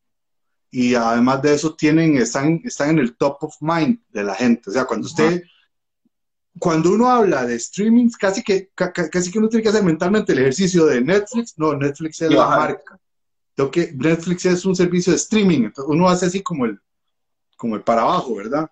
y 0.70 0.94
además 0.94 1.42
de 1.42 1.54
eso 1.54 1.74
tienen, 1.74 2.16
están, 2.16 2.60
están 2.64 2.90
en 2.90 2.98
el 3.00 3.16
top 3.16 3.38
of 3.40 3.56
mind 3.60 3.98
de 4.08 4.22
la 4.22 4.34
gente. 4.34 4.70
O 4.70 4.72
sea, 4.72 4.84
cuando 4.84 5.06
usted, 5.06 5.42
cuando 6.58 6.92
uno 6.92 7.10
habla 7.10 7.44
de 7.44 7.56
streaming, 7.56 8.08
casi 8.18 8.42
que, 8.42 8.70
casi 8.74 9.32
que 9.32 9.38
uno 9.38 9.48
tiene 9.48 9.62
que 9.64 9.68
hacer 9.68 9.82
mentalmente 9.82 10.32
el 10.32 10.38
ejercicio 10.38 10.86
de 10.86 11.00
Netflix. 11.00 11.54
No, 11.58 11.74
Netflix 11.74 12.22
es 12.22 12.30
la 12.30 12.46
marca. 12.46 12.98
Que 13.72 13.92
Netflix 13.92 14.46
es 14.46 14.64
un 14.64 14.74
servicio 14.74 15.12
de 15.12 15.16
streaming. 15.16 15.64
Entonces 15.64 15.92
uno 15.92 16.08
hace 16.08 16.26
así 16.26 16.42
como 16.42 16.64
el, 16.64 16.78
como 17.56 17.76
el 17.76 17.82
para 17.82 18.02
abajo, 18.02 18.36
¿verdad? 18.36 18.70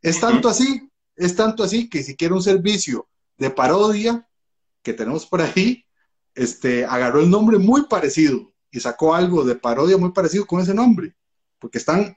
Es 0.00 0.20
tanto 0.20 0.48
así 0.48 0.88
es 1.16 1.36
tanto 1.36 1.62
así 1.62 1.88
que 1.88 2.02
si 2.02 2.16
quiere 2.16 2.34
un 2.34 2.42
servicio 2.42 3.08
de 3.36 3.50
parodia 3.50 4.26
que 4.82 4.92
tenemos 4.92 5.26
por 5.26 5.40
ahí, 5.40 5.84
este, 6.34 6.84
agarró 6.84 7.20
el 7.20 7.30
nombre 7.30 7.58
muy 7.58 7.86
parecido 7.86 8.52
y 8.70 8.80
sacó 8.80 9.14
algo 9.14 9.44
de 9.44 9.54
parodia 9.54 9.98
muy 9.98 10.12
parecido 10.12 10.46
con 10.46 10.60
ese 10.60 10.74
nombre, 10.74 11.14
porque 11.58 11.78
están 11.78 12.16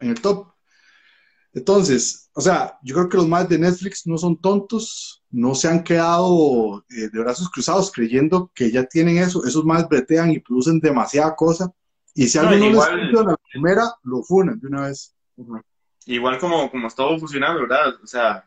en 0.00 0.10
el 0.10 0.20
top. 0.20 0.48
Entonces, 1.52 2.30
o 2.32 2.40
sea, 2.40 2.78
yo 2.82 2.94
creo 2.94 3.08
que 3.08 3.16
los 3.16 3.28
más 3.28 3.48
de 3.48 3.58
Netflix 3.58 4.06
no 4.06 4.16
son 4.16 4.40
tontos, 4.40 5.22
no 5.30 5.54
se 5.54 5.68
han 5.68 5.82
quedado 5.82 6.84
eh, 6.88 7.08
de 7.12 7.18
brazos 7.18 7.50
cruzados 7.50 7.90
creyendo 7.90 8.50
que 8.54 8.70
ya 8.70 8.84
tienen 8.84 9.18
eso, 9.18 9.44
esos 9.44 9.64
más 9.64 9.88
bretean 9.88 10.30
y 10.30 10.38
producen 10.38 10.80
demasiada 10.80 11.34
cosa, 11.34 11.72
y 12.14 12.28
si 12.28 12.38
algo 12.38 12.52
no, 12.52 12.70
les 12.70 12.74
funciona 12.74 13.30
la 13.32 13.36
primera, 13.52 13.94
lo 14.02 14.22
funan 14.22 14.58
de 14.58 14.66
una 14.66 14.82
vez. 14.82 15.14
Igual 16.06 16.38
como, 16.38 16.70
como 16.70 16.88
está 16.88 17.02
todo 17.02 17.18
funcionando, 17.18 17.62
¿verdad? 17.62 17.94
O 18.02 18.06
sea, 18.06 18.44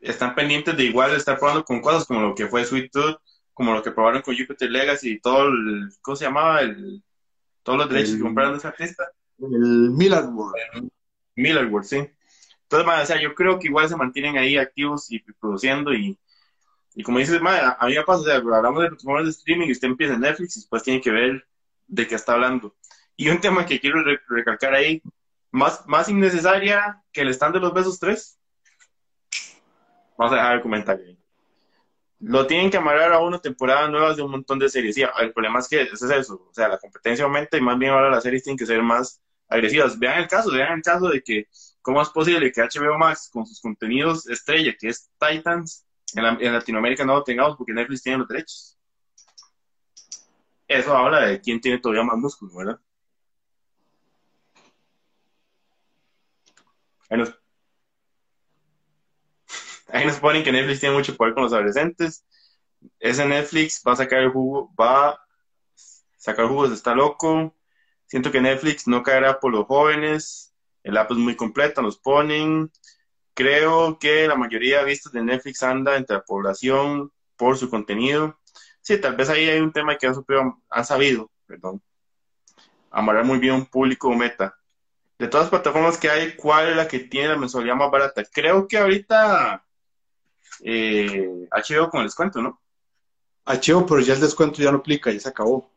están 0.00 0.34
pendientes 0.34 0.76
de 0.76 0.84
igual 0.84 1.14
estar 1.14 1.38
probando 1.38 1.64
con 1.64 1.80
cosas 1.80 2.06
como 2.06 2.20
lo 2.20 2.34
que 2.34 2.46
fue 2.46 2.64
Sweet 2.64 2.90
Tooth, 2.90 3.18
como 3.52 3.74
lo 3.74 3.82
que 3.82 3.90
probaron 3.90 4.22
con 4.22 4.36
Jupiter 4.36 4.70
Legacy 4.70 5.12
y 5.12 5.20
todo 5.20 5.48
el, 5.48 5.90
¿cómo 6.00 6.16
se 6.16 6.24
llamaba? 6.24 6.62
El, 6.62 7.02
todos 7.62 7.78
los 7.78 7.88
derechos 7.90 8.16
que 8.16 8.22
compraron 8.22 8.52
de 8.52 8.58
esa 8.58 8.68
artista. 8.68 9.10
El 9.38 9.90
Miller 9.90 10.24
World. 10.24 10.90
Miller 11.36 11.66
World, 11.66 11.86
sí. 11.86 11.96
Entonces, 12.62 13.02
o 13.02 13.06
sea, 13.06 13.20
yo 13.20 13.34
creo 13.34 13.58
que 13.58 13.66
igual 13.66 13.88
se 13.88 13.96
mantienen 13.96 14.38
ahí 14.38 14.56
activos 14.56 15.10
y 15.10 15.18
produciendo 15.40 15.92
y, 15.92 16.18
y 16.94 17.02
como 17.02 17.18
dices, 17.18 17.40
a 17.42 17.86
mí 17.86 17.94
me 17.94 18.04
pasa, 18.04 18.20
o 18.20 18.24
sea, 18.24 18.36
hablamos 18.36 18.82
de 18.82 18.88
plataformas 18.88 19.24
de 19.24 19.30
streaming 19.30 19.66
y 19.68 19.72
usted 19.72 19.88
empieza 19.88 20.14
en 20.14 20.20
Netflix 20.20 20.56
y 20.56 20.60
después 20.60 20.82
tiene 20.82 21.00
que 21.00 21.10
ver 21.10 21.46
de 21.86 22.06
qué 22.06 22.14
está 22.14 22.34
hablando. 22.34 22.76
Y 23.16 23.28
un 23.28 23.40
tema 23.40 23.66
que 23.66 23.80
quiero 23.80 24.02
recalcar 24.28 24.74
ahí 24.74 25.02
más, 25.50 25.86
más 25.86 26.08
innecesaria 26.08 27.02
que 27.12 27.22
el 27.22 27.28
stand 27.28 27.54
de 27.54 27.60
los 27.60 27.74
besos 27.74 27.98
3. 27.98 28.38
Vamos 30.16 30.32
a 30.32 30.36
dejar 30.36 30.56
el 30.56 30.60
comentario 30.60 31.16
Lo 32.18 32.46
tienen 32.46 32.70
que 32.70 32.76
amarrar 32.76 33.12
a 33.12 33.20
uno 33.20 33.40
temporadas 33.40 33.90
nuevas 33.90 34.16
de 34.16 34.22
un 34.22 34.30
montón 34.30 34.58
de 34.58 34.68
series. 34.68 34.94
Sí, 34.94 35.02
el 35.18 35.32
problema 35.32 35.60
es 35.60 35.68
que 35.68 35.82
es 35.82 36.02
eso. 36.02 36.46
O 36.50 36.54
sea, 36.54 36.68
la 36.68 36.78
competencia 36.78 37.24
aumenta 37.24 37.56
y 37.56 37.60
más 37.60 37.78
bien 37.78 37.92
ahora 37.92 38.10
las 38.10 38.22
series 38.22 38.42
tienen 38.42 38.58
que 38.58 38.66
ser 38.66 38.82
más 38.82 39.20
agresivas. 39.48 39.98
Vean 39.98 40.18
el 40.18 40.28
caso, 40.28 40.50
vean 40.52 40.74
el 40.74 40.82
caso 40.82 41.08
de 41.08 41.22
que, 41.22 41.48
¿cómo 41.80 42.02
es 42.02 42.10
posible 42.10 42.52
que 42.52 42.60
HBO 42.60 42.98
Max 42.98 43.30
con 43.32 43.46
sus 43.46 43.60
contenidos 43.60 44.28
estrella, 44.28 44.74
que 44.78 44.88
es 44.88 45.10
Titans, 45.18 45.86
en, 46.14 46.24
en 46.24 46.52
Latinoamérica 46.52 47.04
no 47.04 47.14
lo 47.14 47.24
tengamos 47.24 47.56
porque 47.56 47.72
Netflix 47.72 48.02
tiene 48.02 48.18
los 48.18 48.28
derechos? 48.28 48.78
Eso 50.68 50.96
habla 50.96 51.20
de 51.22 51.40
quién 51.40 51.60
tiene 51.60 51.78
todavía 51.78 52.04
más 52.04 52.16
músculo, 52.16 52.54
¿verdad? 52.54 52.80
Ahí 59.92 60.06
nos 60.06 60.18
ponen 60.20 60.44
que 60.44 60.52
Netflix 60.52 60.80
tiene 60.80 60.94
mucho 60.94 61.16
poder 61.16 61.34
con 61.34 61.42
los 61.42 61.52
adolescentes. 61.52 62.24
Ese 62.98 63.26
Netflix 63.26 63.82
va 63.86 63.92
a 63.92 63.96
sacar 63.96 64.20
el 64.20 64.30
jugo, 64.30 64.72
va 64.78 65.10
a 65.10 65.20
sacar 66.16 66.46
jugos, 66.46 66.72
está 66.72 66.94
loco. 66.94 67.54
Siento 68.06 68.30
que 68.30 68.40
Netflix 68.40 68.86
no 68.86 69.02
caerá 69.02 69.40
por 69.40 69.52
los 69.52 69.66
jóvenes. 69.66 70.54
El 70.82 70.96
app 70.96 71.10
es 71.10 71.18
muy 71.18 71.36
completa, 71.36 71.82
nos 71.82 71.98
ponen. 71.98 72.70
Creo 73.34 73.98
que 73.98 74.26
la 74.26 74.34
mayoría 74.34 74.78
de 74.78 74.84
vistas 74.84 75.12
de 75.12 75.22
Netflix 75.22 75.62
anda 75.62 75.96
entre 75.96 76.16
la 76.16 76.22
población 76.22 77.12
por 77.36 77.56
su 77.56 77.68
contenido. 77.70 78.38
Sí, 78.80 79.00
tal 79.00 79.16
vez 79.16 79.28
ahí 79.28 79.48
hay 79.48 79.60
un 79.60 79.72
tema 79.72 79.96
que 79.96 80.06
han, 80.06 80.84
sabido, 80.84 81.30
perdón, 81.46 81.82
amarrar 82.90 83.24
muy 83.24 83.38
bien 83.38 83.54
un 83.54 83.66
público 83.66 84.14
meta. 84.14 84.59
De 85.20 85.28
todas 85.28 85.44
las 85.44 85.50
plataformas 85.50 85.98
que 85.98 86.08
hay, 86.08 86.34
¿cuál 86.34 86.70
es 86.70 86.76
la 86.76 86.88
que 86.88 87.00
tiene 87.00 87.28
la 87.28 87.36
mensualidad 87.36 87.74
más 87.74 87.90
barata? 87.90 88.24
Creo 88.32 88.66
que 88.66 88.78
ahorita 88.78 89.62
eh, 90.60 91.46
HBO 91.52 91.90
con 91.90 92.00
el 92.00 92.06
descuento, 92.06 92.40
¿no? 92.40 92.58
HBO, 93.44 93.84
pero 93.84 94.00
ya 94.00 94.14
el 94.14 94.20
descuento 94.22 94.62
ya 94.62 94.72
no 94.72 94.78
aplica, 94.78 95.12
ya 95.12 95.20
se 95.20 95.28
acabó. 95.28 95.70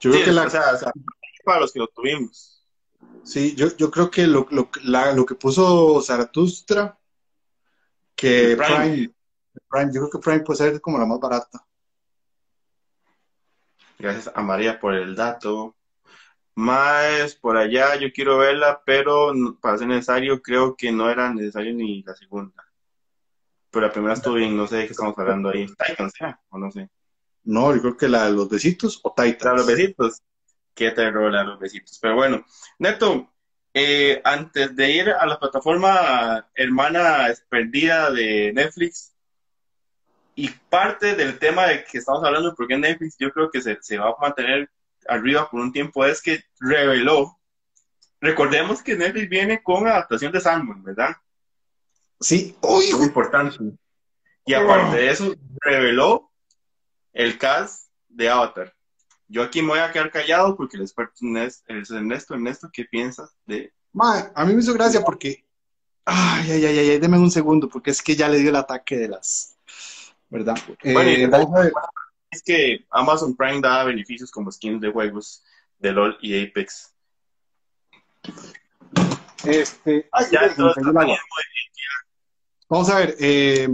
Yo 0.00 0.10
creo 0.10 0.24
que 0.24 0.32
la... 0.32 0.42
o 0.42 0.50
sea, 0.50 0.92
para 1.44 1.60
los 1.60 1.72
que 1.72 1.78
lo 1.78 1.86
tuvimos. 1.86 2.66
Sí, 3.22 3.54
yo, 3.54 3.68
yo 3.76 3.92
creo 3.92 4.10
que 4.10 4.26
lo, 4.26 4.48
lo, 4.50 4.68
lo 5.14 5.24
que 5.24 5.36
puso 5.36 6.02
Zaratustra, 6.02 6.98
que 8.16 8.56
Prime. 8.56 9.14
Prime, 9.68 9.92
yo 9.92 10.00
creo 10.00 10.10
que 10.10 10.18
Prime 10.18 10.40
puede 10.40 10.56
ser 10.56 10.80
como 10.80 10.98
la 10.98 11.06
más 11.06 11.20
barata. 11.20 11.64
Gracias 14.00 14.32
a 14.34 14.42
María 14.42 14.80
por 14.80 14.94
el 14.94 15.14
dato. 15.14 15.76
Más 16.60 17.36
por 17.36 17.56
allá, 17.56 17.96
yo 17.96 18.12
quiero 18.12 18.36
verla, 18.36 18.82
pero 18.84 19.32
para 19.62 19.78
ser 19.78 19.88
necesario, 19.88 20.42
creo 20.42 20.76
que 20.76 20.92
no 20.92 21.08
era 21.08 21.32
necesario 21.32 21.72
ni 21.72 22.02
la 22.02 22.14
segunda. 22.14 22.62
Pero 23.70 23.86
la 23.86 23.92
primera 23.92 24.12
estuvo 24.12 24.34
bien, 24.34 24.54
no 24.54 24.66
sé 24.66 24.76
de 24.76 24.84
qué 24.84 24.92
estamos 24.92 25.18
hablando 25.18 25.48
ahí. 25.48 25.66
Titans, 25.66 26.12
o 26.50 26.58
no 26.58 26.70
sé. 26.70 26.90
No, 27.44 27.74
yo 27.74 27.80
creo 27.80 27.96
que 27.96 28.08
la 28.08 28.26
de 28.26 28.32
los 28.32 28.50
besitos 28.50 29.00
o 29.02 29.14
Titans. 29.14 29.42
La 29.42 29.50
de 29.52 29.56
los 29.56 29.66
besitos. 29.66 30.22
Qué 30.74 30.90
terror 30.90 31.32
la 31.32 31.38
de 31.38 31.46
los 31.46 31.58
besitos. 31.58 31.98
Pero 31.98 32.16
bueno, 32.16 32.44
Neto, 32.78 33.32
eh, 33.72 34.20
antes 34.22 34.76
de 34.76 34.90
ir 34.90 35.08
a 35.08 35.24
la 35.24 35.38
plataforma 35.38 36.46
hermana 36.54 37.28
perdida 37.48 38.10
de 38.10 38.52
Netflix, 38.52 39.14
y 40.34 40.50
parte 40.68 41.14
del 41.14 41.38
tema 41.38 41.68
de 41.68 41.84
que 41.84 41.96
estamos 41.96 42.22
hablando, 42.22 42.54
porque 42.54 42.76
Netflix 42.76 43.16
yo 43.18 43.30
creo 43.30 43.50
que 43.50 43.62
se, 43.62 43.78
se 43.80 43.96
va 43.96 44.10
a 44.10 44.16
mantener 44.20 44.70
arriba 45.10 45.50
por 45.50 45.60
un 45.60 45.72
tiempo, 45.72 46.04
es 46.04 46.22
que 46.22 46.42
reveló, 46.58 47.38
recordemos 48.20 48.82
que 48.82 48.96
Netflix 48.96 49.28
viene 49.28 49.62
con 49.62 49.86
adaptación 49.86 50.32
de 50.32 50.40
Sandman, 50.40 50.82
¿verdad? 50.82 51.16
Sí, 52.20 52.56
muy 52.62 52.86
importante. 53.02 53.56
Y 54.44 54.54
aparte 54.54 54.96
de 54.96 55.10
eso, 55.10 55.34
reveló 55.60 56.30
el 57.12 57.38
cast 57.38 57.88
de 58.08 58.28
Avatar. 58.28 58.74
Yo 59.28 59.42
aquí 59.42 59.62
me 59.62 59.68
voy 59.68 59.78
a 59.78 59.92
quedar 59.92 60.10
callado 60.10 60.56
porque 60.56 60.76
el 60.76 60.82
experto 60.82 61.14
es 61.36 61.62
Ernesto. 61.66 62.34
Ernesto, 62.34 62.68
¿qué 62.72 62.84
piensas 62.84 63.34
de...? 63.46 63.72
a 63.94 64.44
mí 64.44 64.54
me 64.54 64.60
hizo 64.60 64.74
gracia 64.74 65.02
porque... 65.02 65.44
Ay, 66.04 66.50
ay, 66.50 66.64
ay, 66.64 66.78
ay, 66.78 66.98
déme 66.98 67.18
un 67.18 67.30
segundo, 67.30 67.68
porque 67.68 67.90
es 67.90 68.02
que 68.02 68.16
ya 68.16 68.28
le 68.28 68.38
dio 68.38 68.50
el 68.50 68.56
ataque 68.56 68.96
de 68.96 69.08
las... 69.08 69.56
¿Verdad? 70.28 70.56
Eh, 70.82 71.28
es 72.30 72.42
que 72.42 72.86
Amazon 72.90 73.34
Prime 73.34 73.60
da 73.60 73.84
beneficios 73.84 74.30
como 74.30 74.52
skins 74.52 74.80
de 74.80 74.90
juegos 74.90 75.42
de 75.78 75.92
LOL 75.92 76.16
y 76.20 76.44
Apex. 76.44 76.94
Este... 79.44 80.08
ya, 80.30 80.54
Vamos 82.68 82.88
a 82.88 82.98
ver, 82.98 83.16
eh, 83.18 83.68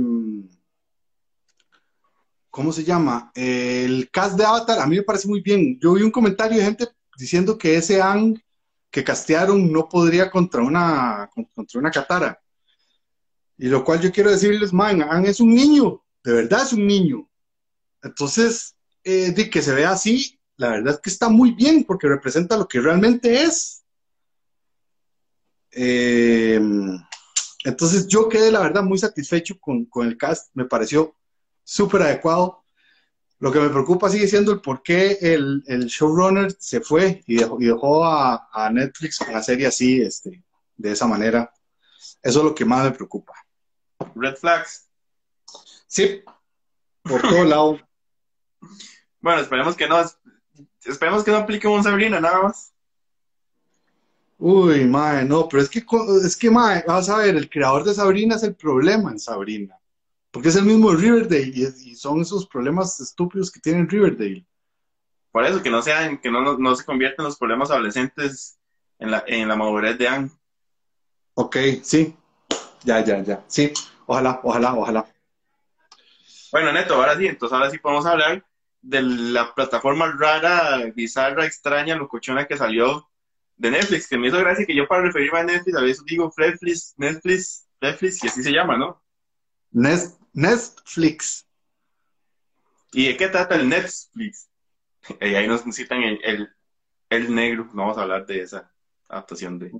¿cómo 2.51 2.73
se 2.73 2.83
llama? 2.83 3.31
el 3.35 4.09
cast 4.11 4.39
de 4.39 4.47
Avatar 4.47 4.79
a 4.79 4.87
mí 4.87 4.97
me 4.97 5.03
parece 5.03 5.29
muy 5.29 5.43
bien. 5.43 5.79
Yo 5.81 5.93
vi 5.95 6.03
un 6.03 6.11
comentario 6.11 6.59
de 6.59 6.65
gente 6.65 6.89
diciendo 7.19 7.59
que 7.59 7.77
ese 7.77 8.01
Ang 8.01 8.41
que 8.91 9.05
castearon 9.05 9.71
no 9.71 9.87
podría 9.87 10.31
contra 10.31 10.63
una, 10.63 11.29
contra 11.55 11.79
una 11.79 11.91
Katara. 11.91 12.41
Y 13.59 13.69
lo 13.69 13.85
cual 13.85 14.01
yo 14.01 14.11
quiero 14.11 14.31
decirles, 14.31 14.73
man, 14.73 15.03
Ang 15.03 15.27
es 15.27 15.41
un 15.41 15.55
niño, 15.55 16.03
de 16.25 16.33
verdad 16.33 16.63
es 16.63 16.73
un 16.73 16.87
niño. 16.87 17.29
Entonces, 18.07 18.77
eh, 19.05 19.33
de 19.33 19.51
que 19.51 19.63
se 19.63 19.75
vea 19.75 19.91
así, 19.91 20.39
la 20.57 20.71
verdad 20.71 20.95
es 20.95 21.01
que 21.01 21.11
está 21.11 21.29
muy 21.29 21.53
bien 21.53 21.85
porque 21.85 22.09
representa 22.09 22.57
lo 22.57 22.69
que 22.69 22.81
realmente 22.81 23.43
es. 23.43 23.85
Eh, 25.73 26.61
entonces 27.65 28.07
yo 28.07 28.29
quedé, 28.29 28.51
la 28.53 28.61
verdad, 28.61 28.83
muy 28.83 28.99
satisfecho 28.99 29.59
con, 29.59 29.89
el 30.03 30.17
cast, 30.17 30.51
me 30.55 30.65
pareció 30.65 31.17
súper 31.65 32.03
adecuado. 32.03 32.65
Lo 33.39 33.53
que 33.53 33.61
me 33.61 33.69
preocupa 33.69 34.09
sigue 34.09 34.29
siendo 34.29 34.53
el 34.53 34.61
por 34.61 34.83
qué 34.83 35.19
el, 35.21 35.63
showrunner 35.89 36.57
se 36.59 36.81
fue 36.81 37.23
y 37.27 37.37
dejó, 37.37 38.05
a, 38.05 38.71
Netflix 38.73 39.19
con 39.19 39.33
la 39.33 39.43
serie 39.43 39.67
así, 39.67 40.01
este, 40.01 40.43
de 40.77 40.93
esa 40.93 41.07
manera. 41.07 41.53
Eso 42.23 42.39
es 42.39 42.45
lo 42.45 42.55
que 42.55 42.65
más 42.65 42.85
me 42.85 42.93
preocupa. 42.93 43.35
Red 44.15 44.37
flags. 44.37 44.89
Sí, 45.87 46.23
por 47.03 47.21
todo 47.21 47.45
lado. 47.45 47.79
Bueno, 49.21 49.41
esperemos 49.41 49.77
que 49.77 49.89
no, 49.89 50.01
esperemos 50.85 51.25
que 51.25 51.31
no 51.31 51.39
aplique 51.39 51.67
un 51.67 51.83
Sabrina 51.83 52.21
nada 52.21 52.43
más. 52.43 52.73
Uy, 54.39 54.85
mae, 54.85 55.25
no, 55.25 55.49
pero 55.49 55.63
es 55.63 55.71
que, 55.71 55.85
es 56.25 56.37
que, 56.37 56.51
mae, 56.51 56.85
vas 56.87 57.09
a 57.09 57.19
ver, 57.19 57.37
el 57.37 57.49
creador 57.49 57.85
de 57.85 57.95
Sabrina 57.95 58.37
es 58.37 58.43
el 58.43 58.55
problema 58.55 59.11
en 59.11 59.19
Sabrina. 59.19 59.79
Porque 60.31 60.49
es 60.49 60.57
el 60.57 60.65
mismo 60.65 60.93
Riverdale 60.93 61.53
y, 61.55 61.95
son 61.95 62.21
esos 62.21 62.47
problemas 62.47 63.01
estúpidos 63.01 63.51
que 63.51 63.61
tiene 63.61 63.87
Riverdale. 63.87 64.45
Por 65.33 65.45
eso, 65.45 65.63
que 65.63 65.71
no 65.71 65.81
sean, 65.81 66.19
que 66.19 66.31
no, 66.31 66.59
no 66.59 66.77
se 66.77 66.85
convierten 66.85 67.25
los 67.25 67.39
problemas 67.39 67.71
adolescentes 67.71 68.59
en 68.99 69.11
la, 69.11 69.25
en 69.27 69.49
la 69.49 69.57
madurez 69.57 69.97
de 69.97 70.09
Anne. 70.09 70.31
Ok, 71.35 71.57
sí. 71.83 72.15
Ya, 72.85 73.03
ya, 73.03 73.23
ya. 73.23 73.43
Sí, 73.47 73.73
ojalá, 74.07 74.41
ojalá, 74.43 74.75
ojalá. 74.75 75.07
Bueno, 76.53 76.73
Neto, 76.73 76.95
ahora 76.95 77.17
sí, 77.17 77.27
entonces 77.27 77.55
ahora 77.55 77.71
sí 77.71 77.79
podemos 77.79 78.07
hablar 78.07 78.45
de 78.87 79.03
la 79.03 79.53
plataforma 79.55 80.13
rara, 80.17 80.93
bizarra, 80.95 81.45
extraña, 81.45 81.97
locochona 81.97 82.47
que 82.47 82.57
salió 82.57 83.09
de 83.57 83.71
Netflix, 83.71 84.07
que 84.07 84.17
me 84.17 84.29
hizo 84.29 84.39
gracia 84.39 84.65
que 84.65 84.77
yo 84.77 84.87
para 84.87 85.03
referirme 85.03 85.41
a 85.41 85.45
Netflix 85.45 85.77
a 85.77 85.81
veces 85.81 86.05
digo 86.05 86.33
Netflix, 86.37 86.95
Netflix, 86.97 87.67
Netflix, 87.81 88.23
y 88.23 88.29
así 88.29 88.43
se 88.43 88.53
llama, 88.53 88.77
¿no? 88.77 89.03
Netflix. 90.33 91.47
¿Y 92.93 93.09
de 93.09 93.17
qué 93.17 93.29
trata 93.29 93.57
el 93.57 93.69
Netflix? 93.69 94.49
Y 95.21 95.35
ahí 95.35 95.49
nos 95.49 95.63
citan 95.75 96.03
el, 96.03 96.49
el, 97.11 97.35
negro, 97.35 97.69
no 97.73 97.83
vamos 97.83 97.99
a 97.99 98.03
hablar 98.03 98.25
de 98.27 98.43
esa 98.43 98.73
adaptación 99.09 99.59
de... 99.59 99.73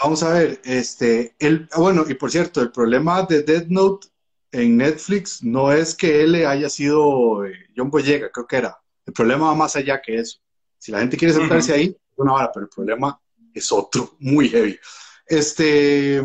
Vamos 0.00 0.22
a 0.22 0.32
ver, 0.32 0.60
este, 0.64 1.36
el, 1.38 1.68
bueno, 1.76 2.04
y 2.08 2.14
por 2.14 2.30
cierto, 2.30 2.60
el 2.60 2.72
problema 2.72 3.22
de 3.22 3.42
Dead 3.42 3.66
Note 3.68 4.08
en 4.52 4.76
Netflix 4.76 5.42
no 5.42 5.72
es 5.72 5.94
que 5.94 6.22
él 6.22 6.34
haya 6.46 6.68
sido 6.68 7.44
eh, 7.44 7.54
John 7.76 7.90
Boyega, 7.90 8.30
creo 8.30 8.46
que 8.46 8.56
era. 8.56 8.78
El 9.04 9.12
problema 9.12 9.46
va 9.46 9.54
más 9.54 9.76
allá 9.76 10.00
que 10.00 10.18
eso. 10.18 10.38
Si 10.78 10.92
la 10.92 11.00
gente 11.00 11.16
quiere 11.16 11.34
sentarse 11.34 11.72
ahí, 11.72 11.96
una 12.16 12.34
hora, 12.34 12.50
pero 12.52 12.64
el 12.64 12.70
problema 12.70 13.20
es 13.52 13.72
otro, 13.72 14.16
muy 14.18 14.48
heavy. 14.48 14.78
Este, 15.26 16.22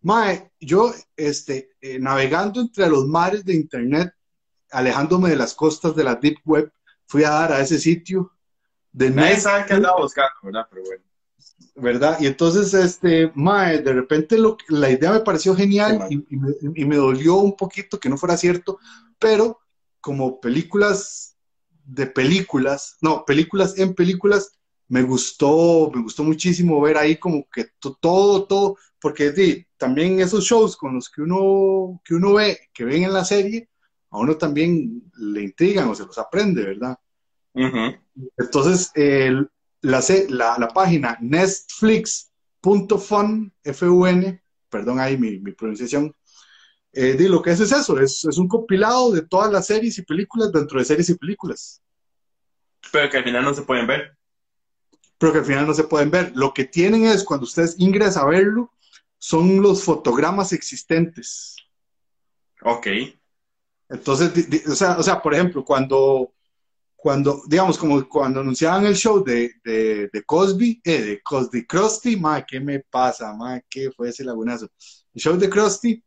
Mae, 0.00 0.50
yo, 0.60 0.92
este, 1.16 1.70
eh, 1.80 1.98
navegando 1.98 2.60
entre 2.60 2.88
los 2.88 3.06
mares 3.06 3.44
de 3.44 3.54
Internet, 3.54 4.12
alejándome 4.70 5.30
de 5.30 5.36
las 5.36 5.54
costas 5.54 5.94
de 5.94 6.04
la 6.04 6.14
Deep 6.16 6.38
Web, 6.44 6.72
fui 7.06 7.24
a 7.24 7.30
dar 7.30 7.52
a 7.52 7.60
ese 7.60 7.78
sitio 7.78 8.32
de 8.92 9.10
Nadie 9.10 9.40
sabe 9.40 9.64
qué 9.66 9.74
andaba 9.74 10.00
buscando, 10.00 10.32
¿verdad? 10.42 10.66
Pero 10.70 10.82
bueno. 10.82 11.02
¿Verdad? 11.74 12.18
Y 12.20 12.26
entonces, 12.26 12.74
este, 12.74 13.32
Mae, 13.34 13.80
de 13.80 13.92
repente 13.92 14.36
lo, 14.36 14.56
la 14.68 14.90
idea 14.90 15.12
me 15.12 15.20
pareció 15.20 15.54
genial 15.54 16.06
y, 16.10 16.24
y 16.74 16.84
me 16.84 16.96
dolió 16.96 17.36
un 17.36 17.56
poquito 17.56 17.98
que 17.98 18.08
no 18.08 18.18
fuera 18.18 18.36
cierto, 18.36 18.78
pero 19.18 19.58
como 20.00 20.40
películas 20.40 21.36
de 21.84 22.06
películas, 22.06 22.96
no, 23.00 23.24
películas 23.24 23.78
en 23.78 23.94
películas, 23.94 24.58
me 24.88 25.02
gustó, 25.02 25.90
me 25.94 26.02
gustó 26.02 26.22
muchísimo 26.22 26.80
ver 26.80 26.98
ahí 26.98 27.16
como 27.16 27.48
que 27.48 27.68
todo, 28.00 28.44
todo, 28.44 28.76
porque 29.00 29.66
también 29.78 30.20
esos 30.20 30.44
shows 30.44 30.76
con 30.76 30.94
los 30.94 31.08
que 31.08 31.22
uno, 31.22 32.00
que 32.04 32.14
uno 32.14 32.34
ve, 32.34 32.58
que 32.74 32.84
ven 32.84 33.04
en 33.04 33.12
la 33.12 33.24
serie, 33.24 33.68
a 34.10 34.18
uno 34.18 34.36
también 34.36 35.10
le 35.16 35.42
intrigan 35.44 35.88
o 35.88 35.94
se 35.94 36.04
los 36.04 36.18
aprende, 36.18 36.62
¿verdad? 36.64 36.98
Entonces, 38.36 38.92
la, 39.82 40.02
la, 40.28 40.56
la, 40.58 40.68
página 40.68 41.18
netflix.fun, 41.20 43.52
F-U-N, 43.62 44.42
perdón 44.68 45.00
ahí 45.00 45.18
mi, 45.18 45.40
mi 45.40 45.52
pronunciación, 45.52 46.14
eh, 46.92 47.16
lo 47.28 47.42
que 47.42 47.50
es 47.50 47.60
es 47.60 47.72
eso, 47.72 47.98
es, 47.98 48.24
es, 48.24 48.38
un 48.38 48.48
compilado 48.48 49.10
de 49.12 49.22
todas 49.22 49.52
las 49.52 49.66
series 49.66 49.98
y 49.98 50.02
películas 50.02 50.52
dentro 50.52 50.78
de 50.78 50.84
series 50.84 51.10
y 51.10 51.14
películas. 51.14 51.82
Pero 52.90 53.10
que 53.10 53.18
al 53.18 53.24
final 53.24 53.44
no 53.44 53.54
se 53.54 53.62
pueden 53.62 53.86
ver. 53.86 54.16
Pero 55.18 55.32
que 55.32 55.38
al 55.38 55.44
final 55.44 55.66
no 55.66 55.74
se 55.74 55.84
pueden 55.84 56.10
ver. 56.10 56.32
Lo 56.34 56.52
que 56.52 56.64
tienen 56.64 57.06
es, 57.06 57.24
cuando 57.24 57.44
ustedes 57.44 57.76
ingresan 57.78 58.24
a 58.24 58.26
verlo, 58.26 58.72
son 59.18 59.62
los 59.62 59.84
fotogramas 59.84 60.52
existentes. 60.52 61.54
Ok. 62.62 62.88
Entonces, 63.88 64.34
di- 64.34 64.42
di- 64.42 64.62
o 64.66 64.74
sea, 64.74 64.98
o 64.98 65.02
sea, 65.02 65.22
por 65.22 65.32
ejemplo, 65.32 65.64
cuando, 65.64 66.34
cuando, 67.02 67.42
digamos, 67.48 67.76
como 67.78 68.08
cuando 68.08 68.38
anunciaban 68.38 68.86
el 68.86 68.94
show 68.94 69.24
de, 69.24 69.54
de, 69.64 70.08
de 70.12 70.22
Cosby, 70.22 70.80
eh, 70.84 71.02
de 71.02 71.20
Cosby 71.20 71.66
Krusty, 71.66 72.16
ma, 72.16 72.46
¿qué 72.46 72.60
me 72.60 72.78
pasa, 72.78 73.32
ma? 73.34 73.60
¿Qué 73.68 73.90
fue 73.90 74.10
ese 74.10 74.22
lagunazo? 74.22 74.68
El 75.12 75.20
show 75.20 75.36
de 75.36 75.50
Krusty, 75.50 76.00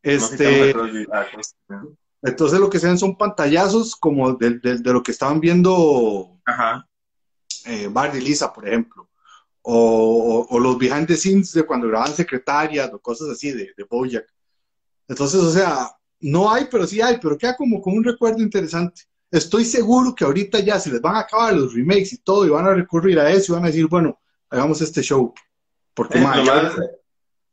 este, 0.00 0.72
Ah, 1.12 1.26
entonces 2.22 2.60
lo 2.60 2.70
que 2.70 2.78
se 2.78 2.86
ven 2.86 2.98
son 2.98 3.16
pantallazos 3.18 3.96
como 3.96 4.32
de, 4.34 4.60
de- 4.60 4.78
de 4.78 4.92
lo 4.92 5.02
que 5.02 5.10
estaban 5.10 5.40
viendo 5.40 6.38
Ajá. 6.44 6.88
eh, 7.64 7.88
Bart 7.90 8.14
y 8.14 8.20
Lisa, 8.20 8.52
por 8.52 8.68
ejemplo, 8.68 9.10
o, 9.62 9.74
o- 10.48 10.54
o 10.54 10.60
los 10.60 10.78
behind 10.78 11.08
the 11.08 11.16
scenes 11.16 11.52
de 11.52 11.64
cuando 11.64 11.88
grababan 11.88 12.14
secretarias 12.14 12.88
o 12.92 13.00
cosas 13.00 13.28
así 13.30 13.50
de, 13.50 13.72
de 13.76 13.84
Bojack. 13.90 14.26
Entonces, 15.08 15.40
o 15.40 15.50
sea, 15.50 15.90
no 16.20 16.48
hay, 16.52 16.68
pero 16.70 16.86
sí 16.86 17.00
hay, 17.00 17.18
pero 17.20 17.36
queda 17.36 17.56
como, 17.56 17.82
como 17.82 17.96
un 17.96 18.04
recuerdo 18.04 18.40
interesante. 18.40 19.02
Estoy 19.30 19.64
seguro 19.64 20.14
que 20.14 20.24
ahorita 20.24 20.60
ya 20.60 20.80
se 20.80 20.90
les 20.90 21.00
van 21.02 21.16
a 21.16 21.20
acabar 21.20 21.54
los 21.54 21.74
remakes 21.74 22.12
y 22.14 22.18
todo 22.18 22.46
y 22.46 22.50
van 22.50 22.66
a 22.66 22.74
recurrir 22.74 23.18
a 23.20 23.30
eso 23.30 23.52
y 23.52 23.56
van 23.56 23.64
a 23.64 23.68
decir, 23.68 23.86
bueno, 23.86 24.18
hagamos 24.48 24.80
este 24.80 25.02
show. 25.02 25.34
Porque, 25.94 26.18
Eh, 26.18 26.22
ya- 26.44 26.72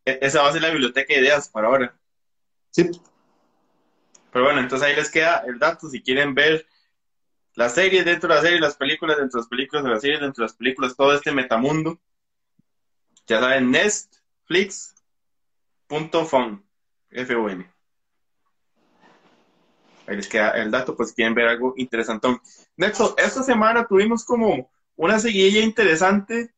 e- 0.06 0.20
esa 0.22 0.42
va 0.42 0.50
a 0.50 0.54
ser 0.54 0.62
la 0.62 0.70
biblioteca 0.70 1.14
de 1.14 1.20
ideas 1.20 1.50
para 1.50 1.68
ahora. 1.68 1.98
sí, 2.72 2.90
Pero 4.32 4.46
bueno, 4.46 4.60
entonces 4.60 4.88
ahí 4.88 4.96
les 4.96 5.10
queda 5.10 5.44
el 5.48 5.58
dato 5.60 5.90
si 5.90 6.02
quieren 6.02 6.34
ver 6.36 6.66
las 7.56 7.74
series 7.74 8.06
dentro 8.06 8.28
de 8.28 8.36
las 8.36 8.44
series, 8.44 8.62
las 8.62 8.76
películas 8.76 9.18
dentro 9.18 9.40
de 9.40 9.44
las 9.44 9.50
películas 9.50 9.84
de 9.84 9.90
las 9.90 10.02
series, 10.02 10.20
dentro 10.20 10.44
de 10.44 10.48
las 10.48 10.56
películas, 10.58 10.96
todo 10.96 11.14
este 11.14 11.32
metamundo. 11.32 12.00
Ya 13.28 13.40
saben, 13.40 13.72
nestflix.fun. 13.72 16.66
F-U-N. 17.12 17.75
Ahí 20.08 20.16
les 20.18 20.28
queda 20.28 20.52
el 20.52 20.72
dato, 20.72 20.96
pues 20.96 21.10
si 21.10 21.16
quieren 21.16 21.34
ver 21.34 21.48
algo 21.48 21.74
interesante. 21.78 22.28
Neto, 22.78 23.16
esta 23.18 23.44
semana 23.44 23.88
tuvimos 23.88 24.24
como 24.24 24.70
una 24.96 25.20
seguidilla 25.20 25.62
interesante 25.62 26.54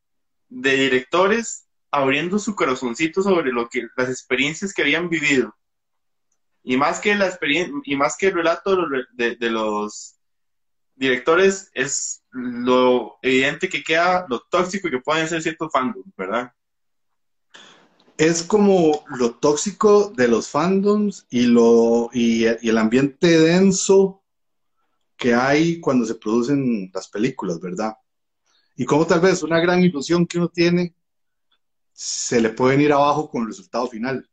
de 0.50 0.74
directores 0.74 1.66
abriendo 1.92 2.40
su 2.40 2.56
corazoncito 2.56 3.22
sobre 3.22 3.52
lo 3.52 3.70
que 3.70 3.88
las 3.96 4.10
experiencias 4.10 4.74
que 4.74 4.82
habían 4.82 5.10
vivido. 5.10 5.56
Y 6.64 6.76
más 6.76 7.00
que 7.00 7.16
la 7.16 7.28
experiencia, 7.28 7.74
y 7.86 7.96
más 7.96 8.18
que 8.18 8.28
el 8.28 8.34
relato 8.34 8.76
de 8.76 8.76
los, 8.78 9.40
de 9.40 9.50
los 9.50 10.20
directores, 10.96 11.72
es 11.74 12.24
lo 12.32 13.18
evidente 13.22 13.70
que 13.70 13.84
queda, 13.84 14.26
lo 14.28 14.42
tóxico 14.42 14.90
que 14.90 15.00
pueden 15.00 15.28
ser 15.28 15.42
ciertos 15.42 15.72
fandoms, 15.72 16.14
¿verdad? 16.16 16.52
Es 18.18 18.44
como 18.44 19.04
lo 19.18 19.36
tóxico 19.36 20.10
de 20.16 20.28
los 20.28 20.50
fandoms 20.50 21.26
y, 21.30 21.46
lo, 21.46 22.10
y, 22.14 22.46
y 22.46 22.70
el 22.70 22.78
ambiente 22.78 23.40
denso 23.40 24.24
que 25.16 25.34
hay 25.34 25.80
cuando 25.80 26.06
se 26.06 26.16
producen 26.16 26.92
las 26.94 27.08
películas, 27.08 27.60
¿verdad? 27.60 27.96
Y 28.76 28.86
como 28.86 29.06
tal 29.06 29.20
vez 29.20 29.42
una 29.44 29.60
gran 29.60 29.82
ilusión 29.84 30.26
que 30.26 30.38
uno 30.38 30.50
tiene 30.50 30.96
se 31.92 32.40
le 32.40 32.50
pueden 32.50 32.82
ir 32.82 32.94
abajo 32.94 33.30
con 33.30 33.42
el 33.42 33.48
resultado 33.48 33.88
final. 33.88 34.30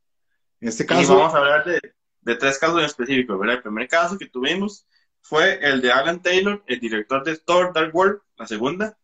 En 0.60 0.68
este 0.68 0.84
Y 0.84 0.86
caso, 0.86 1.16
vamos 1.16 1.34
a 1.34 1.38
hablar 1.38 1.64
de, 1.64 1.80
de 2.20 2.36
tres 2.36 2.58
casos 2.58 2.78
en 2.78 2.84
específico, 2.84 3.38
¿verdad? 3.38 3.56
El 3.56 3.62
primer 3.62 3.88
caso 3.88 4.18
que 4.18 4.28
tuvimos 4.28 4.86
fue 5.22 5.58
el 5.66 5.80
de 5.80 5.90
Alan 5.90 6.20
Taylor, 6.20 6.62
el 6.66 6.78
director 6.78 7.24
de 7.24 7.38
Thor 7.38 7.72
Dark 7.72 7.94
World, 7.94 8.20
la 8.36 8.46
segunda, 8.46 8.98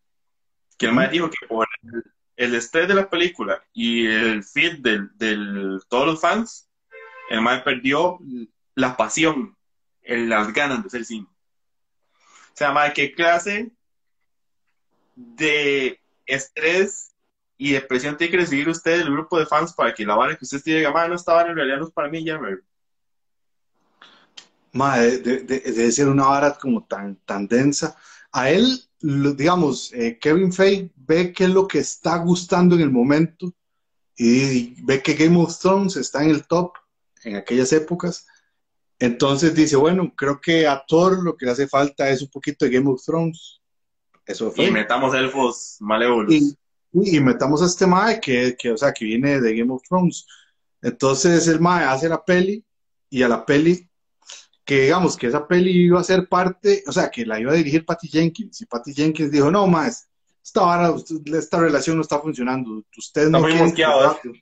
que 0.77 0.85
el 0.85 1.09
dijo 1.09 1.29
que 1.29 1.47
por 1.47 1.67
el, 1.81 2.03
el 2.35 2.55
estrés 2.55 2.87
de 2.87 2.93
la 2.95 3.09
película 3.09 3.63
y 3.73 4.07
el 4.07 4.43
feed 4.43 4.79
de 4.79 5.07
del, 5.15 5.81
todos 5.89 6.05
los 6.07 6.21
fans, 6.21 6.69
el 7.29 7.41
man 7.41 7.63
perdió 7.63 8.19
la 8.75 8.95
pasión, 8.97 9.55
el- 10.01 10.29
las 10.29 10.51
ganas 10.53 10.81
de 10.81 10.87
hacer 10.87 11.05
cine. 11.05 11.27
O 11.27 12.55
sea, 12.55 12.71
mae, 12.71 12.93
¿qué 12.93 13.13
clase 13.13 13.71
de 15.15 15.99
estrés 16.25 17.13
y 17.57 17.71
depresión 17.73 18.17
tiene 18.17 18.31
que 18.31 18.37
recibir 18.37 18.67
usted 18.69 18.97
del 18.97 19.11
grupo 19.11 19.37
de 19.37 19.45
fans 19.45 19.73
para 19.73 19.93
que 19.93 20.05
la 20.05 20.15
vara 20.15 20.35
que 20.35 20.45
usted 20.45 20.61
diga, 20.63 20.91
"Mae, 20.91 21.07
no, 21.07 21.15
esta 21.15 21.33
vara 21.33 21.49
en 21.51 21.55
realidad 21.55 21.77
no 21.77 21.85
es 21.87 21.93
para 21.93 22.09
mí 22.09 22.23
ya, 22.23 22.39
mae"? 22.39 22.57
mae, 24.73 25.17
de- 25.19 25.43
de- 25.43 25.59
debe 25.59 25.91
ser 25.91 26.07
una 26.07 26.27
vara 26.27 26.57
como 26.57 26.83
tan, 26.85 27.15
tan 27.17 27.47
densa. 27.47 27.95
A 28.31 28.49
él, 28.49 28.81
lo- 29.01 29.33
digamos, 29.33 29.91
eh, 29.93 30.17
Kevin 30.19 30.51
Feige 30.53 30.91
ve 30.95 31.33
qué 31.33 31.45
es 31.45 31.49
lo 31.49 31.67
que 31.67 31.79
está 31.79 32.17
gustando 32.17 32.75
en 32.75 32.81
el 32.81 32.91
momento 32.91 33.53
y 34.17 34.81
ve 34.83 35.01
que 35.01 35.13
Game 35.13 35.37
of 35.37 35.57
Thrones 35.59 35.95
está 35.95 36.23
en 36.23 36.29
el 36.31 36.45
top 36.47 36.73
en 37.23 37.35
aquellas 37.35 37.71
épocas. 37.73 38.25
Entonces 38.99 39.55
dice, 39.55 39.75
bueno, 39.75 40.13
creo 40.15 40.39
que 40.39 40.67
a 40.67 40.83
Thor 40.87 41.23
lo 41.23 41.35
que 41.35 41.45
le 41.45 41.51
hace 41.53 41.67
falta 41.67 42.09
es 42.09 42.21
un 42.21 42.29
poquito 42.29 42.65
de 42.65 42.71
Game 42.71 42.89
of 42.89 43.03
Thrones. 43.03 43.59
Eso 44.25 44.51
fue. 44.51 44.65
Y 44.65 44.71
metamos 44.71 45.15
elfos 45.15 45.77
malévolos. 45.79 46.33
Y, 46.33 46.55
y 46.93 47.19
metamos 47.19 47.61
a 47.63 47.65
este 47.65 47.87
Mae 47.87 48.19
que, 48.19 48.55
que, 48.59 48.71
o 48.71 48.77
sea, 48.77 48.91
que 48.93 49.05
viene 49.05 49.41
de 49.41 49.55
Game 49.57 49.73
of 49.73 49.81
Thrones. 49.87 50.25
Entonces 50.81 51.47
el 51.47 51.59
Mae 51.59 51.85
hace 51.85 52.07
la 52.09 52.23
peli 52.23 52.63
y 53.09 53.23
a 53.23 53.27
la 53.27 53.45
peli, 53.45 53.89
que 54.71 54.83
digamos 54.83 55.17
que 55.17 55.27
esa 55.27 55.45
peli 55.45 55.69
iba 55.87 55.99
a 55.99 56.03
ser 56.05 56.29
parte, 56.29 56.81
o 56.87 56.93
sea, 56.93 57.11
que 57.11 57.25
la 57.25 57.37
iba 57.37 57.51
a 57.51 57.55
dirigir 57.55 57.83
Patty 57.85 58.07
Jenkins. 58.07 58.61
Y 58.61 58.65
Patty 58.65 58.93
Jenkins 58.93 59.29
dijo, 59.29 59.51
no, 59.51 59.67
más, 59.67 60.07
esta, 60.41 60.61
vara, 60.61 60.95
esta 61.37 61.59
relación 61.59 61.97
no 61.97 62.03
está 62.03 62.19
funcionando. 62.19 62.81
Ustedes 62.97 63.29
no 63.29 63.39
quieren 63.51 63.65
que- 63.75 63.81
o 64.29 64.39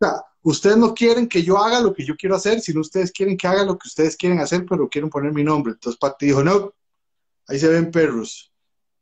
sea, 0.00 0.12
ustedes 0.42 0.76
no 0.78 0.92
quieren 0.92 1.28
que 1.28 1.44
yo 1.44 1.58
haga 1.58 1.78
lo 1.78 1.94
que 1.94 2.04
yo 2.04 2.16
quiero 2.16 2.34
hacer, 2.34 2.60
sino 2.60 2.80
ustedes 2.80 3.12
quieren 3.12 3.36
que 3.36 3.46
haga 3.46 3.62
lo 3.62 3.78
que 3.78 3.86
ustedes 3.86 4.16
quieren 4.16 4.40
hacer, 4.40 4.66
pero 4.68 4.88
quieren 4.88 5.10
poner 5.10 5.32
mi 5.32 5.44
nombre. 5.44 5.74
Entonces 5.74 5.96
Patty 5.96 6.26
dijo, 6.26 6.42
no, 6.42 6.74
ahí 7.46 7.60
se 7.60 7.68
ven 7.68 7.92
perros. 7.92 8.52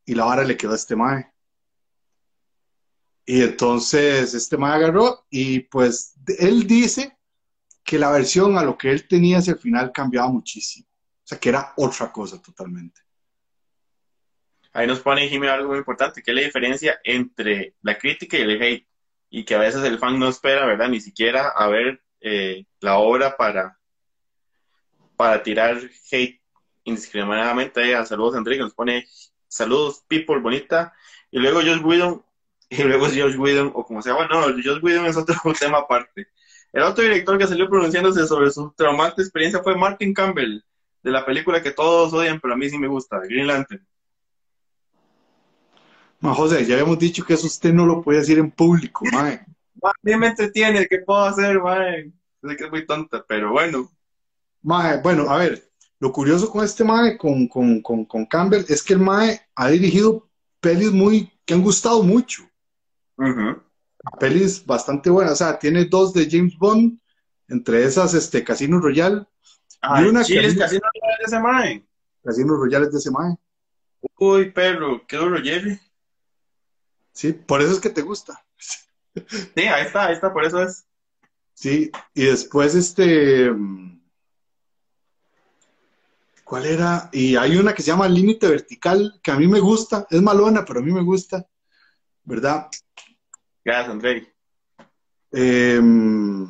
Y 0.05 0.15
la 0.15 0.27
vara 0.27 0.45
le 0.45 0.59
quedó 0.59 0.73
a 0.73 0.77
este 0.77 0.95
Mae. 0.95 1.27
Y 3.25 3.41
entonces 3.41 4.35
este 4.35 4.59
mae 4.59 4.75
agarró 4.75 5.25
y 5.31 5.61
pues 5.61 6.13
él 6.39 6.67
dice 6.67 7.16
que 7.87 7.99
la 7.99 8.11
versión 8.11 8.59
a 8.59 8.65
lo 8.65 8.77
que 8.77 8.91
él 8.91 9.07
tenía 9.07 9.39
hacia 9.39 9.53
el 9.53 9.61
final 9.61 9.93
cambiaba 9.93 10.29
muchísimo. 10.29 10.89
O 10.91 11.27
sea, 11.27 11.39
que 11.39 11.51
era 11.51 11.73
otra 11.77 12.11
cosa 12.11 12.43
totalmente. 12.43 13.01
Ahí 14.73 14.87
nos 14.89 15.01
pone 15.01 15.29
Jimmy 15.29 15.47
algo 15.47 15.69
muy 15.69 15.79
importante, 15.79 16.21
que 16.21 16.33
es 16.33 16.35
la 16.35 16.43
diferencia 16.43 17.01
entre 17.05 17.77
la 17.83 17.97
crítica 17.97 18.37
y 18.37 18.43
el 18.43 18.61
hate. 18.61 18.87
Y 19.31 19.45
que 19.45 19.55
a 19.55 19.59
veces 19.59 19.85
el 19.85 19.99
fan 19.99 20.19
no 20.19 20.29
espera, 20.29 20.67
¿verdad? 20.67 20.89
Ni 20.89 21.01
siquiera 21.01 21.49
a 21.49 21.69
ver 21.69 22.03
eh, 22.21 22.67
la 22.81 22.99
obra 22.99 23.37
para, 23.37 23.79
para 25.17 25.43
tirar 25.43 25.79
hate 26.11 26.43
indiscriminadamente. 26.85 27.95
A 27.95 28.05
saludos, 28.05 28.37
Enrique, 28.37 28.63
nos 28.63 28.75
pone 28.75 29.07
saludos, 29.47 30.05
people, 30.09 30.41
bonita. 30.41 30.93
Y 31.31 31.39
luego 31.39 31.61
Josh 31.61 31.83
Whedon, 31.83 32.25
y 32.69 32.83
luego 32.83 33.07
Josh 33.07 33.37
Whedon, 33.37 33.71
o 33.75 33.85
como 33.85 34.03
se 34.03 34.11
llama, 34.11 34.27
no, 34.27 34.43
Josh 34.43 34.83
Whedon 34.83 35.07
es 35.07 35.17
otro 35.17 35.37
tema 35.59 35.79
aparte. 35.79 36.29
El 36.77 36.83
otro 36.83 37.05
director 37.05 37.39
que 37.39 37.47
salió 37.47 37.71
pronunciándose 37.71 38.27
sobre 38.27 38.51
su 38.51 38.71
traumante 38.77 39.23
experiencia 39.23 39.63
fue 39.63 39.79
Martin 39.79 40.13
Campbell, 40.13 40.61
de 41.03 41.11
la 41.11 41.25
película 41.25 41.63
que 41.63 41.71
todos 41.71 42.13
odian, 42.13 42.39
pero 42.39 42.53
a 42.53 42.57
mí 42.59 42.69
sí 42.69 42.77
me 42.77 42.87
gusta, 42.87 43.19
Green 43.21 43.47
Lantern. 43.47 43.83
Ma, 46.21 46.35
José, 46.35 46.67
ya 46.67 46.75
habíamos 46.75 46.99
dicho 46.99 47.25
que 47.25 47.33
eso 47.33 47.47
usted 47.47 47.73
no 47.73 47.87
lo 47.87 48.03
puede 48.03 48.19
decir 48.19 48.39
en 48.39 48.51
público, 48.51 49.07
mae. 49.11 49.41
A 49.83 49.93
mí 50.03 50.17
me 50.17 50.27
entretiene, 50.27 50.87
¿qué 50.87 50.99
puedo 50.99 51.23
hacer, 51.23 51.59
mae? 51.63 52.13
Sé 52.43 52.57
que 52.57 52.65
es 52.65 52.71
muy 52.71 52.85
tonta, 52.85 53.25
pero 53.27 53.53
bueno. 53.53 53.91
Mae, 54.61 55.01
bueno, 55.01 55.31
a 55.31 55.39
ver, 55.39 55.71
lo 55.99 56.13
curioso 56.13 56.51
con 56.51 56.63
este 56.63 56.85
mae, 56.85 57.17
con, 57.17 57.49
con, 57.49 57.81
con, 57.81 58.05
con 58.05 58.27
Campbell, 58.27 58.67
es 58.69 58.83
que 58.83 58.93
el 58.93 59.01
mae 59.01 59.41
ha 59.55 59.69
dirigido 59.71 60.29
pelis 60.61 60.93
muy, 60.93 61.33
que 61.47 61.55
han 61.55 61.63
gustado 61.63 62.03
mucho. 62.03 62.43
Ujú. 63.17 63.63
Pelis 64.19 64.65
bastante 64.65 65.11
buenas. 65.11 65.33
O 65.35 65.37
sea, 65.37 65.59
tiene 65.59 65.85
dos 65.87 66.13
de 66.13 66.29
James 66.31 66.57
Bond, 66.59 66.99
entre 67.49 67.85
esas, 67.85 68.15
este, 68.15 68.43
Casino 68.45 68.81
Royale. 68.81 69.27
Ay, 69.81 70.07
una 70.07 70.25
Chile 70.25 70.47
es 70.47 70.55
que- 70.55 70.61
casi 70.61 70.77
no 70.77 70.83
de 71.19 71.25
ese 71.25 71.39
mae. 71.41 71.87
Casino 72.25 72.57
Royale 72.57 72.87
es 72.87 72.93
de 72.93 72.99
ese 72.99 73.11
mae. 73.11 73.37
Uy, 74.19 74.51
perro, 74.51 75.07
qué 75.07 75.17
duro, 75.17 75.41
Jerry. 75.43 75.79
Sí, 77.13 77.33
por 77.33 77.63
eso 77.63 77.73
es 77.73 77.81
que 77.81 77.91
te 77.91 78.03
gusta. 78.03 78.45
Sí, 79.55 79.63
ahí 79.63 79.87
está, 79.87 80.07
ahí 80.07 80.15
está, 80.15 80.31
por 80.33 80.45
eso 80.45 80.63
es. 80.63 80.85
Sí, 81.55 81.91
y 82.13 82.25
después 82.25 82.75
este. 82.75 83.51
mm, 83.51 83.99
¿Cuál 86.45 86.67
era? 86.67 87.09
Y 87.13 87.35
hay 87.37 87.57
una 87.57 87.75
que 87.75 87.83
se 87.83 87.91
llama 87.91 88.09
Límite 88.09 88.47
Vertical, 88.49 89.19
que 89.23 89.31
a 89.31 89.37
mí 89.37 89.49
me 89.49 89.59
gusta, 89.59 90.07
es 90.11 90.21
malona, 90.23 90.65
pero 90.65 90.81
a 90.81 90.83
mí 90.83 90.93
me 90.93 91.03
gusta, 91.03 91.45
¿verdad? 92.25 92.69
Gracias, 93.67 93.91
Andrei. 93.91 94.33
Em, 95.33 96.47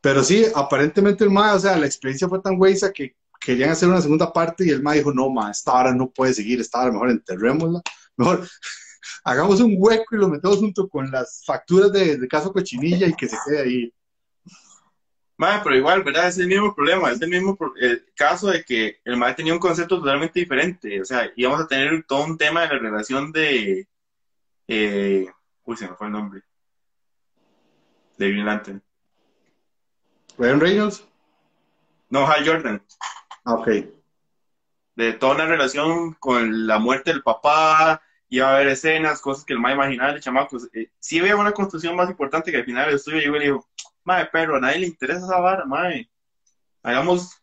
pero 0.00 0.24
sí, 0.24 0.44
aparentemente 0.52 1.22
el 1.22 1.30
MAE, 1.30 1.54
o 1.54 1.60
sea, 1.60 1.76
la 1.78 1.86
experiencia 1.86 2.28
fue 2.28 2.42
tan 2.42 2.56
güeyza 2.56 2.92
que 2.92 3.14
querían 3.40 3.70
hacer 3.70 3.88
una 3.88 4.00
segunda 4.00 4.32
parte 4.32 4.66
y 4.66 4.70
el 4.70 4.82
MAE 4.82 4.98
dijo, 4.98 5.12
no, 5.12 5.30
ma, 5.30 5.52
esta 5.52 5.72
hora 5.72 5.94
no 5.94 6.10
puede 6.10 6.34
seguir, 6.34 6.60
esta 6.60 6.80
hora 6.80 6.90
mejor 6.90 7.10
enterrémosla, 7.10 7.80
mejor, 8.16 8.48
hagamos 9.24 9.60
un 9.60 9.76
hueco 9.78 10.16
y 10.16 10.18
lo 10.18 10.28
metemos 10.28 10.58
junto 10.58 10.88
con 10.88 11.08
las 11.08 11.44
facturas 11.46 11.92
de, 11.92 12.16
de 12.16 12.26
caso 12.28 12.52
cochinilla 12.52 13.06
y 13.06 13.14
que 13.14 13.28
se 13.28 13.36
quede 13.46 13.60
ahí. 13.60 13.94
Madre, 15.36 15.60
pero 15.62 15.76
igual, 15.76 16.02
¿verdad? 16.02 16.26
Es 16.26 16.38
el 16.38 16.48
mismo 16.48 16.74
problema, 16.74 17.12
es 17.12 17.22
el 17.22 17.30
mismo 17.30 17.56
el 17.80 18.04
caso 18.16 18.48
de 18.48 18.64
que 18.64 18.98
el 19.04 19.16
madre 19.16 19.36
tenía 19.36 19.54
un 19.54 19.60
concepto 19.60 20.00
totalmente 20.00 20.40
diferente. 20.40 21.00
O 21.00 21.04
sea, 21.04 21.30
íbamos 21.36 21.60
a 21.60 21.68
tener 21.68 22.04
todo 22.08 22.24
un 22.24 22.36
tema 22.36 22.62
de 22.62 22.66
la 22.66 22.78
relación 22.78 23.30
de. 23.30 23.86
eh, 24.66 25.26
uy, 25.64 25.76
se 25.76 25.88
me 25.88 25.94
fue 25.94 26.06
el 26.06 26.12
nombre. 26.12 26.42
De 28.18 28.30
Green 28.30 28.46
Lantern. 28.46 28.82
Ryan 30.38 30.60
Reynolds. 30.60 31.04
No, 32.08 32.26
Hal 32.26 32.46
Jordan. 32.46 32.82
Ah, 33.44 33.54
ok. 33.54 33.68
De 34.96 35.12
toda 35.14 35.36
una 35.36 35.46
relación 35.46 36.14
con 36.14 36.66
la 36.66 36.78
muerte 36.78 37.12
del 37.12 37.22
papá, 37.22 38.02
iba 38.28 38.48
a 38.48 38.56
haber 38.56 38.68
escenas, 38.68 39.20
cosas 39.20 39.44
que 39.44 39.52
el 39.52 39.60
más 39.60 39.74
imaginaba 39.74 40.12
de 40.12 40.20
chamacos. 40.20 40.68
Eh, 40.72 40.90
sí 40.98 41.18
había 41.18 41.36
una 41.36 41.52
construcción 41.52 41.96
más 41.96 42.10
importante 42.10 42.50
que 42.50 42.58
al 42.58 42.64
final 42.64 42.86
del 42.86 42.96
estudio 42.96 43.20
llegó 43.20 43.36
y 43.36 43.38
le 43.38 43.44
dijo, 43.46 43.68
madre, 44.04 44.28
pero 44.32 44.56
a 44.56 44.60
nadie 44.60 44.80
le 44.80 44.86
interesa 44.86 45.26
esa 45.26 45.38
vara, 45.38 45.64
madre. 45.64 46.10
Hagamos 46.82 47.40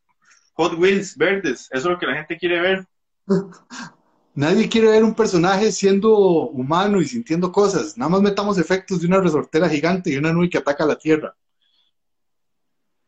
Hot 0.53 0.73
Wheels 0.73 1.15
verdes, 1.17 1.69
eso 1.71 1.77
es 1.77 1.85
lo 1.85 1.99
que 1.99 2.07
la 2.07 2.15
gente 2.15 2.37
quiere 2.37 2.59
ver. 2.59 2.87
Nadie 4.37 4.69
quiere 4.69 4.91
ver 4.91 5.03
un 5.03 5.15
personaje 5.15 5.71
siendo 5.71 6.15
humano 6.15 7.01
y 7.01 7.07
sintiendo 7.07 7.51
cosas. 7.51 7.97
Nada 7.97 8.09
más 8.09 8.21
metamos 8.21 8.59
efectos 8.59 9.01
de 9.01 9.07
una 9.07 9.19
resortera 9.19 9.67
gigante 9.67 10.11
y 10.11 10.17
una 10.17 10.31
nube 10.31 10.47
que 10.47 10.59
ataca 10.59 10.85
la 10.85 10.95
Tierra. 10.95 11.35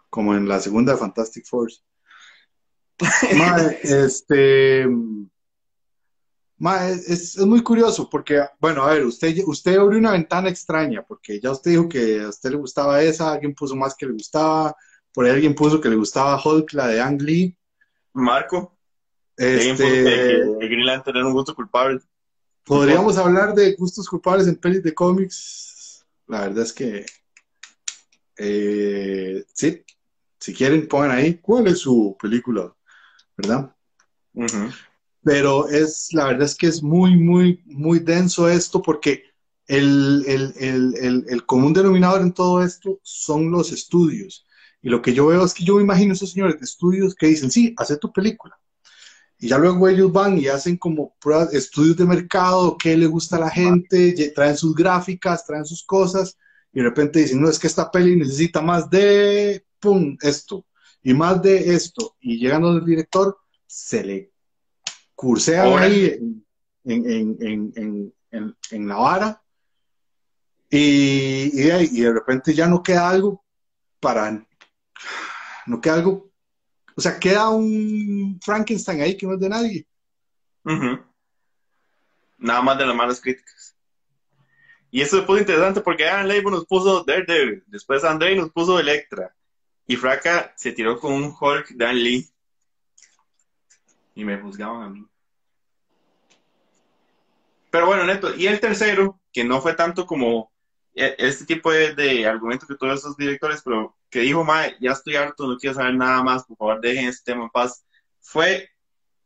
Como 0.09 0.33
en 0.33 0.47
la 0.47 0.59
segunda 0.59 0.93
de 0.93 0.97
Fantastic 0.97 1.45
Force. 1.45 1.81
Mae, 3.37 3.79
este. 3.83 4.87
mae, 6.57 6.93
es, 6.93 7.37
es 7.37 7.45
muy 7.45 7.61
curioso 7.61 8.09
porque, 8.09 8.43
bueno, 8.59 8.81
a 8.81 8.95
ver, 8.95 9.05
usted, 9.05 9.37
usted 9.45 9.77
abrió 9.77 9.99
una 9.99 10.13
ventana 10.13 10.49
extraña 10.49 11.03
porque 11.03 11.39
ya 11.39 11.51
usted 11.51 11.69
dijo 11.69 11.87
que 11.87 12.21
a 12.21 12.29
usted 12.29 12.49
le 12.49 12.57
gustaba 12.57 13.03
esa, 13.03 13.33
alguien 13.33 13.53
puso 13.53 13.75
más 13.75 13.95
que 13.95 14.07
le 14.07 14.13
gustaba, 14.13 14.75
por 15.13 15.25
ahí 15.25 15.31
alguien 15.33 15.53
puso 15.53 15.79
que 15.79 15.89
le 15.89 15.95
gustaba 15.95 16.41
Hulk, 16.43 16.73
la 16.73 16.87
de 16.87 16.99
Ang 16.99 17.21
Lee. 17.21 17.55
Marco, 18.13 18.78
Este, 19.39 19.77
que, 19.77 20.67
Green 20.67 20.85
Lantern 20.85 21.15
era 21.15 21.25
un 21.25 21.31
gusto 21.31 21.55
culpable. 21.55 22.01
Podríamos 22.65 23.17
hablar 23.17 23.55
de 23.55 23.73
gustos 23.75 24.09
culpables 24.09 24.47
en 24.47 24.57
pelis 24.57 24.83
de 24.83 24.93
cómics. 24.93 26.05
La 26.27 26.41
verdad 26.41 26.65
es 26.65 26.73
que 26.73 27.05
eh, 28.37 29.45
sí, 29.53 29.81
si 30.39 30.53
quieren 30.53 30.89
pongan 30.89 31.11
ahí 31.11 31.35
cuál 31.35 31.67
es 31.67 31.79
su 31.79 32.17
película, 32.21 32.75
¿verdad? 33.37 33.73
Ujú. 34.33 34.71
Pero 35.23 35.69
es, 35.69 36.09
la 36.11 36.25
verdad 36.25 36.43
es 36.43 36.55
que 36.55 36.67
es 36.67 36.83
muy, 36.83 37.15
muy, 37.15 37.63
muy 37.65 37.99
denso 37.99 38.49
esto 38.49 38.81
porque 38.81 39.23
el, 39.67 40.25
el, 40.27 40.53
el, 40.57 40.95
el, 40.99 41.25
el 41.29 41.45
común 41.45 41.71
denominador 41.71 42.21
en 42.21 42.33
todo 42.33 42.61
esto 42.61 42.99
son 43.03 43.51
los 43.51 43.71
estudios. 43.71 44.45
Y 44.81 44.89
lo 44.89 45.01
que 45.01 45.13
yo 45.13 45.27
veo 45.27 45.45
es 45.45 45.53
que 45.53 45.63
yo 45.63 45.75
me 45.75 45.83
imagino 45.83 46.13
esos 46.13 46.31
señores 46.33 46.59
de 46.59 46.65
estudios 46.65 47.15
que 47.15 47.27
dicen, 47.27 47.49
sí, 47.49 47.73
haz 47.77 47.97
tu 48.01 48.11
película. 48.11 48.59
Y 49.41 49.47
ya 49.47 49.57
luego 49.57 49.87
ellos 49.87 50.11
van 50.11 50.37
y 50.37 50.47
hacen 50.47 50.75
como 50.75 51.15
pruebas, 51.17 51.53
estudios 51.53 51.95
de 51.95 52.05
mercado, 52.05 52.77
qué 52.77 52.97
le 52.97 53.07
gusta 53.07 53.37
a 53.37 53.39
la 53.39 53.49
gente, 53.49 54.33
traen 54.35 54.57
sus 54.57 54.75
gráficas, 54.75 55.45
traen 55.45 55.65
sus 55.65 55.81
cosas, 55.85 56.37
y 56.73 56.79
de 56.79 56.83
repente 56.83 57.19
dicen, 57.19 57.41
no, 57.41 57.49
es 57.49 57.57
que 57.57 57.67
esta 57.67 57.89
peli 57.89 58.17
necesita 58.17 58.61
más 58.61 58.89
de, 58.89 59.65
pum, 59.79 60.17
esto, 60.21 60.65
y 61.01 61.13
más 61.13 61.41
de 61.41 61.73
esto. 61.73 62.17
Y 62.19 62.37
llegando 62.37 62.69
el 62.71 62.83
director, 62.83 63.37
se 63.65 64.03
le 64.03 64.31
cursean 65.15 65.67
Ahora. 65.67 65.85
ahí 65.85 66.19
en, 66.83 67.37
en, 67.39 68.13
en, 68.31 68.55
en, 68.71 68.87
la 68.89 68.95
vara, 68.95 69.41
y, 70.69 71.61
y, 71.61 71.71
y 71.71 72.01
de 72.01 72.13
repente 72.13 72.53
ya 72.53 72.67
no 72.67 72.83
queda 72.83 73.09
algo 73.09 73.45
para, 74.01 74.45
no 75.65 75.79
queda 75.79 75.93
algo 75.93 76.28
o 76.99 77.01
sea, 77.01 77.17
queda 77.17 77.47
un 77.47 78.37
Frankenstein 78.43 78.99
ahí 78.99 79.15
que 79.15 79.25
no 79.25 79.35
es 79.35 79.39
de 79.39 79.47
nadie. 79.47 79.87
Nada 82.37 82.61
más 82.61 82.77
de 82.77 82.85
las 82.85 82.93
malas 82.93 83.21
críticas. 83.21 83.73
Y 84.91 84.99
eso 84.99 85.25
fue 85.25 85.39
interesante 85.39 85.79
porque 85.79 86.09
Aaron 86.09 86.27
Leibo 86.27 86.51
nos 86.51 86.65
puso 86.65 87.05
Daredevil, 87.05 87.63
después 87.67 88.03
Andrei 88.03 88.35
nos 88.35 88.51
puso 88.51 88.77
Electra, 88.77 89.33
y 89.87 89.95
Fraca 89.95 90.53
se 90.57 90.73
tiró 90.73 90.99
con 90.99 91.13
un 91.13 91.33
Hulk 91.39 91.69
Dan 91.75 92.03
Lee. 92.03 92.29
Y 94.15 94.25
me 94.25 94.37
juzgaban 94.37 94.83
a 94.83 94.89
mí. 94.89 95.07
Pero 97.71 97.85
bueno, 97.85 98.03
neto, 98.03 98.35
y 98.35 98.47
el 98.47 98.59
tercero, 98.59 99.21
que 99.31 99.45
no 99.45 99.61
fue 99.61 99.73
tanto 99.73 100.05
como 100.05 100.51
e- 100.93 101.15
este 101.17 101.45
tipo 101.45 101.71
de, 101.71 101.95
de 101.95 102.27
argumento 102.27 102.67
que 102.67 102.75
todos 102.75 102.99
esos 102.99 103.15
directores, 103.15 103.61
pero 103.63 103.95
que 104.09 104.19
dijo, 104.21 104.43
mae, 104.43 104.75
ya 104.79 104.91
estoy 104.91 105.15
harto, 105.15 105.47
no 105.47 105.57
quiero 105.57 105.75
saber 105.75 105.95
nada 105.95 106.23
más, 106.23 106.43
por 106.45 106.57
favor 106.57 106.81
dejen 106.81 107.07
este 107.07 107.31
tema 107.31 107.43
en 107.43 107.49
paz, 107.49 107.85
fue 108.19 108.69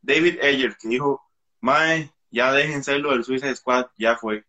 David 0.02 0.40
Ayer, 0.42 0.76
que 0.76 0.88
dijo, 0.88 1.22
mae, 1.60 2.12
ya 2.30 2.52
déjense 2.52 2.98
lo 2.98 3.12
del 3.12 3.24
Suicide 3.24 3.56
Squad, 3.56 3.86
ya 3.96 4.16
fue. 4.16 4.44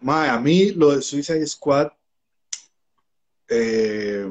Mae, 0.00 0.28
a 0.28 0.38
mí 0.38 0.72
lo 0.72 0.94
de 0.94 1.02
Suicide 1.02 1.46
Squad 1.46 1.92
eh, 3.48 4.26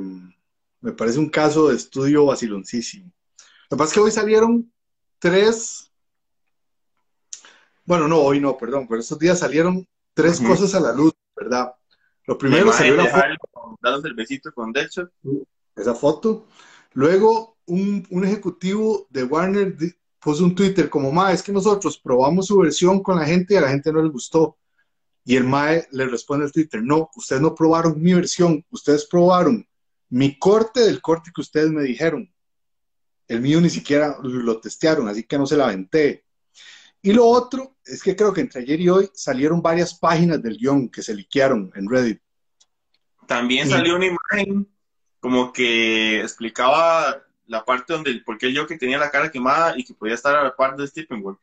me 0.82 0.92
parece 0.92 1.20
un 1.20 1.30
caso 1.30 1.70
de 1.70 1.76
estudio 1.76 2.26
vaciloncísimo. 2.26 3.12
Lo 3.70 3.78
que 3.78 3.80
pasa 3.80 3.90
es 3.90 3.94
que 3.94 4.00
hoy 4.00 4.12
salieron 4.12 4.74
tres, 5.20 5.92
bueno, 7.86 8.08
no, 8.08 8.20
hoy 8.20 8.40
no, 8.40 8.58
perdón, 8.58 8.88
pero 8.88 9.00
estos 9.00 9.18
días 9.18 9.40
salieron 9.40 9.88
tres 10.14 10.42
cosas 10.42 10.76
a 10.76 10.80
la 10.80 10.92
luz, 10.92 11.14
¿verdad? 11.36 11.74
Lo 12.28 12.38
primero 12.38 12.72
salió 12.72 12.96
la 12.96 13.08
foto, 13.08 13.78
dándose 13.82 14.08
el 14.08 14.14
besito 14.14 14.54
con 14.54 14.72
Deadshot. 14.72 15.12
esa 15.76 15.96
foto. 15.96 16.48
Luego, 16.94 17.58
un, 17.66 18.06
un 18.10 18.26
ejecutivo 18.26 19.08
de 19.10 19.24
Warner 19.24 19.76
puso 20.20 20.44
un 20.44 20.56
Twitter 20.56 20.90
como, 20.90 21.12
Mae, 21.12 21.34
es 21.34 21.44
que 21.44 21.52
nosotros 21.52 21.98
probamos 21.98 22.48
su 22.48 22.58
versión 22.58 23.02
con 23.02 23.18
la 23.18 23.26
gente 23.26 23.54
y 23.54 23.58
a 23.58 23.62
la 23.62 23.70
gente 23.70 23.92
no 23.92 24.02
les 24.02 24.12
gustó. 24.12 24.58
Y 25.24 25.36
el 25.36 25.44
Mae 25.44 25.88
le 25.92 26.08
responde 26.08 26.46
al 26.46 26.52
Twitter, 26.52 26.82
no, 26.84 27.10
ustedes 27.16 27.42
no 27.42 27.54
probaron 27.54 28.02
mi 28.02 28.14
versión, 28.14 28.66
ustedes 28.70 29.06
probaron 29.06 29.68
mi 30.10 30.38
corte 30.38 30.82
del 30.82 31.02
corte 31.02 31.32
que 31.34 31.42
ustedes 31.42 31.72
me 31.72 31.84
dijeron. 31.84 32.32
El 33.28 33.42
mío 33.42 33.62
ni 33.62 33.70
siquiera 33.70 34.18
lo 34.22 34.60
testearon, 34.60 35.08
así 35.08 35.24
que 35.24 35.38
no 35.38 35.46
se 35.46 35.56
la 35.56 35.66
aventé. 35.66 36.26
Y 37.04 37.14
lo 37.14 37.26
otro 37.26 37.78
es 37.84 38.04
que 38.04 38.16
creo 38.16 38.32
que 38.32 38.42
entre 38.42 38.62
ayer 38.62 38.80
y 38.80 38.90
hoy 38.90 39.10
salieron 39.14 39.62
varias 39.62 39.98
páginas 39.98 40.42
del 40.42 40.58
guion 40.58 40.90
que 40.90 41.02
se 41.02 41.16
liquearon 41.16 41.72
en 41.76 41.90
Reddit. 41.90 42.22
También 43.28 43.68
salió 43.68 43.96
una 43.96 44.06
imagen 44.08 44.68
como 45.20 45.52
que 45.52 46.22
explicaba 46.22 47.24
la 47.48 47.66
parte 47.66 47.94
donde 47.94 48.14
por 48.26 48.38
qué 48.38 48.48
el 48.48 48.58
Joker 48.58 48.78
tenía 48.78 48.98
la 48.98 49.10
cara 49.12 49.32
quemada 49.32 49.74
y 49.78 49.84
que 49.84 49.94
podía 49.94 50.14
estar 50.16 50.36
a 50.36 50.44
la 50.44 50.56
par 50.56 50.76
de 50.76 50.88
Steppenwolf. 50.88 51.40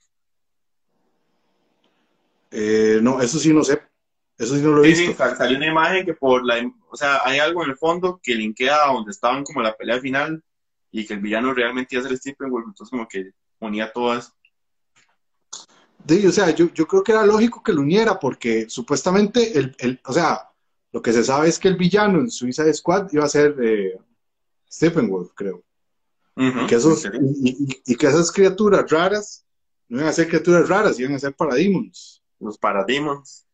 Eh, 2.50 3.00
no, 3.02 3.20
eso 3.20 3.38
sí 3.38 3.52
no 3.52 3.62
sé. 3.62 3.80
Eso 4.36 4.54
sí 4.54 4.62
no 4.62 4.70
lo 4.70 4.84
he 4.84 4.88
Sí, 4.90 4.94
sí, 4.96 5.06
visto. 5.08 5.18
sal- 5.24 5.36
salió 5.36 5.56
una 5.56 5.66
imagen 5.66 6.06
que 6.06 6.14
por 6.14 6.44
la, 6.44 6.56
o 6.90 6.96
sea, 6.96 7.20
hay 7.24 7.40
algo 7.40 7.64
en 7.64 7.70
el 7.70 7.76
fondo 7.76 8.20
que 8.22 8.34
linkea 8.34 8.84
a 8.84 8.92
donde 8.92 9.10
estaban 9.10 9.44
como 9.44 9.62
la 9.62 9.76
pelea 9.76 10.00
final 10.00 10.42
y 10.90 11.06
que 11.06 11.14
el 11.14 11.20
villano 11.20 11.52
realmente 11.52 11.96
iba 11.96 12.04
a 12.04 12.08
ser 12.08 12.16
Steppenwolf, 12.16 12.66
entonces 12.68 12.90
como 12.90 13.08
que 13.08 13.32
unía 13.58 13.92
todo 13.92 14.16
eso. 14.16 14.32
Sí, 16.06 16.26
o 16.26 16.32
sea, 16.32 16.50
yo, 16.50 16.72
yo 16.72 16.86
creo 16.86 17.02
que 17.02 17.12
era 17.12 17.24
lógico 17.26 17.62
que 17.62 17.72
lo 17.72 17.80
uniera 17.80 18.18
porque 18.18 18.68
supuestamente, 18.68 19.58
el, 19.58 19.74
el- 19.78 20.00
o 20.04 20.12
sea, 20.12 20.48
lo 20.92 21.02
que 21.02 21.12
se 21.12 21.24
sabe 21.24 21.48
es 21.48 21.58
que 21.58 21.68
el 21.68 21.76
villano 21.76 22.18
en 22.20 22.30
Suicide 22.30 22.72
Squad 22.72 23.08
iba 23.12 23.24
a 23.24 23.28
ser 23.28 23.56
eh, 23.62 23.98
Steppenwolf, 24.70 25.32
creo. 25.34 25.62
Ujú, 26.36 26.60
Y, 26.60 26.66
que 26.66 26.74
esos, 26.76 27.04
y, 27.04 27.48
y- 27.50 27.82
y 27.92 27.96
que 27.96 28.06
esas 28.06 28.30
criaturas 28.32 28.90
raras 28.90 29.44
no 29.88 29.98
iban 29.98 30.08
a 30.10 30.12
ser 30.12 30.28
criaturas 30.28 30.68
raras, 30.68 30.98
iban 31.00 31.14
a 31.14 31.18
ser 31.18 31.34
parademons. 31.34 32.22
Los 32.40 32.56
Parademons. 32.58 33.46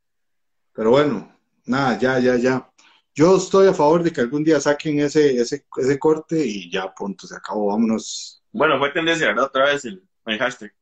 Pero 0.74 0.90
bueno, 0.90 1.34
nada, 1.64 1.98
ya, 1.98 2.18
ya, 2.18 2.36
ya. 2.36 2.70
Yo 3.14 3.36
estoy 3.36 3.68
a 3.68 3.72
favor 3.74 4.02
de 4.02 4.12
que 4.12 4.20
algún 4.20 4.42
día 4.44 4.60
saquen 4.60 5.00
ese, 5.00 5.40
ese, 5.40 5.64
ese 5.76 5.98
corte 5.98 6.44
y 6.44 6.70
ya, 6.70 6.92
punto, 6.92 7.26
se 7.26 7.36
acabó, 7.36 7.68
vámonos. 7.68 8.42
Bueno, 8.52 8.78
fue 8.78 8.90
tendencia, 8.90 9.28
¿verdad? 9.28 9.44
Otra 9.46 9.66
vez 9.66 9.84
el, 9.84 10.02
el 10.26 10.38
hashtag 10.38 10.72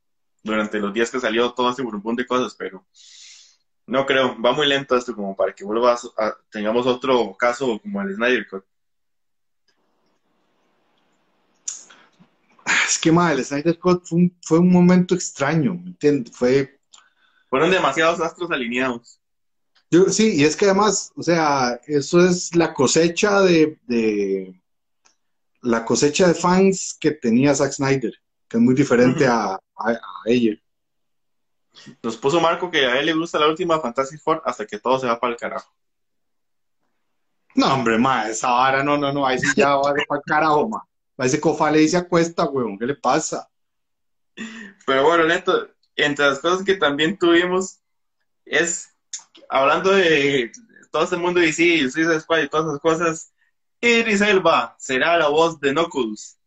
durante 0.42 0.78
los 0.78 0.92
días 0.92 1.10
que 1.10 1.20
salió 1.20 1.52
todo 1.52 1.70
este 1.70 1.82
burbón 1.82 2.16
de 2.16 2.26
cosas, 2.26 2.54
pero 2.58 2.84
no 3.86 4.06
creo, 4.06 4.40
va 4.40 4.52
muy 4.52 4.66
lento 4.66 4.96
esto 4.96 5.14
como 5.14 5.36
para 5.36 5.54
que 5.54 5.64
vuelva 5.64 5.92
a, 5.94 6.24
a- 6.24 6.36
tengamos 6.50 6.86
otro 6.86 7.34
caso 7.38 7.78
como 7.80 8.00
el 8.02 8.14
Snyder 8.14 8.46
Cut. 8.48 8.64
Es 12.88 12.98
que, 12.98 13.10
madre, 13.10 13.38
el 13.38 13.44
Snyder 13.44 13.78
Cut 13.78 14.04
fue 14.04 14.18
un, 14.18 14.36
fue 14.42 14.58
un 14.58 14.70
momento 14.70 15.14
extraño, 15.14 15.74
¿me 15.74 15.90
entiendes? 15.90 16.36
Fue, 16.36 16.78
Fueron 17.48 17.70
demasiados 17.70 18.20
astros 18.20 18.50
alineados. 18.50 19.18
Yo, 19.90 20.08
sí, 20.08 20.36
y 20.36 20.44
es 20.44 20.56
que 20.56 20.64
además, 20.64 21.12
o 21.16 21.22
sea, 21.22 21.78
eso 21.86 22.24
es 22.24 22.54
la 22.54 22.72
cosecha 22.72 23.40
de, 23.42 23.78
de- 23.86 24.58
la 25.60 25.84
cosecha 25.84 26.26
de 26.28 26.34
fans 26.34 26.96
que 26.98 27.10
tenía 27.12 27.54
Zack 27.54 27.72
Snyder, 27.72 28.14
que 28.52 28.58
es 28.58 28.62
muy 28.62 28.74
diferente 28.74 29.26
a, 29.26 29.54
a, 29.54 29.60
a 29.76 29.98
ella. 30.26 30.54
Nos 32.02 32.18
puso 32.18 32.38
Marco 32.38 32.70
que 32.70 32.84
a 32.84 33.00
él 33.00 33.06
le 33.06 33.14
gusta 33.14 33.38
la 33.38 33.48
última 33.48 33.80
Fantasy 33.80 34.18
Four 34.18 34.42
hasta 34.44 34.66
que 34.66 34.78
todo 34.78 34.98
se 34.98 35.06
va 35.06 35.18
para 35.18 35.32
el 35.32 35.38
carajo. 35.38 35.72
No, 37.54 37.72
hombre, 37.72 37.96
ma, 37.96 38.28
esa 38.28 38.50
vara, 38.50 38.84
no, 38.84 38.98
no, 38.98 39.10
no, 39.10 39.26
ahí 39.26 39.38
sí 39.38 39.46
ya 39.56 39.76
va 39.76 39.94
para 40.06 40.20
el 40.20 40.22
carajo, 40.26 40.68
ma. 40.68 40.86
A 41.16 41.24
ese 41.24 41.40
cofale 41.40 41.80
y 41.80 41.88
se 41.88 41.96
acuesta, 41.96 42.44
weón, 42.44 42.78
¿qué 42.78 42.84
le 42.84 42.94
pasa? 42.94 43.48
Pero 44.86 45.04
bueno, 45.04 45.24
Neto, 45.24 45.70
entre 45.96 46.26
las 46.26 46.38
cosas 46.40 46.62
que 46.62 46.74
también 46.74 47.16
tuvimos 47.16 47.80
es, 48.44 48.94
hablando 49.48 49.92
de 49.92 50.52
todo 50.90 51.04
este 51.04 51.16
mundo 51.16 51.40
de 51.40 51.46
DC, 51.46 51.90
Suicide 51.90 52.20
Squad 52.20 52.42
y 52.42 52.48
todas 52.50 52.66
esas 52.66 52.80
cosas, 52.80 53.32
Idris 53.80 54.20
Elba 54.20 54.76
será 54.78 55.16
la 55.16 55.28
voz 55.28 55.58
de 55.58 55.72
Knuckles 55.72 56.38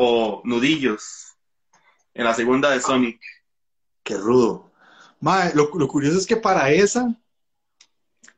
o 0.00 0.42
Nudillos 0.44 1.36
en 2.14 2.24
la 2.24 2.32
segunda 2.32 2.70
de 2.70 2.80
Sonic. 2.80 3.20
Qué 4.04 4.16
rudo. 4.16 4.70
Ma, 5.18 5.50
lo, 5.54 5.70
lo 5.74 5.88
curioso 5.88 6.18
es 6.18 6.26
que 6.26 6.36
para 6.36 6.70
esa, 6.70 7.12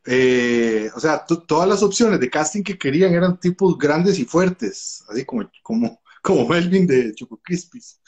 eh, 0.07 0.91
o 0.95 0.99
sea, 0.99 1.27
todas 1.27 1.69
las 1.69 1.83
opciones 1.83 2.19
de 2.19 2.31
casting 2.31 2.63
que 2.63 2.79
querían 2.79 3.13
eran 3.13 3.39
tipos 3.39 3.77
grandes 3.77 4.19
y 4.19 4.25
fuertes, 4.25 5.05
así 5.11 5.27
como, 5.27 5.51
como, 5.63 6.01
como 6.23 6.49
Melvin 6.49 6.87
de 6.87 7.15
Choco 7.15 7.39
Crispis. 7.45 8.01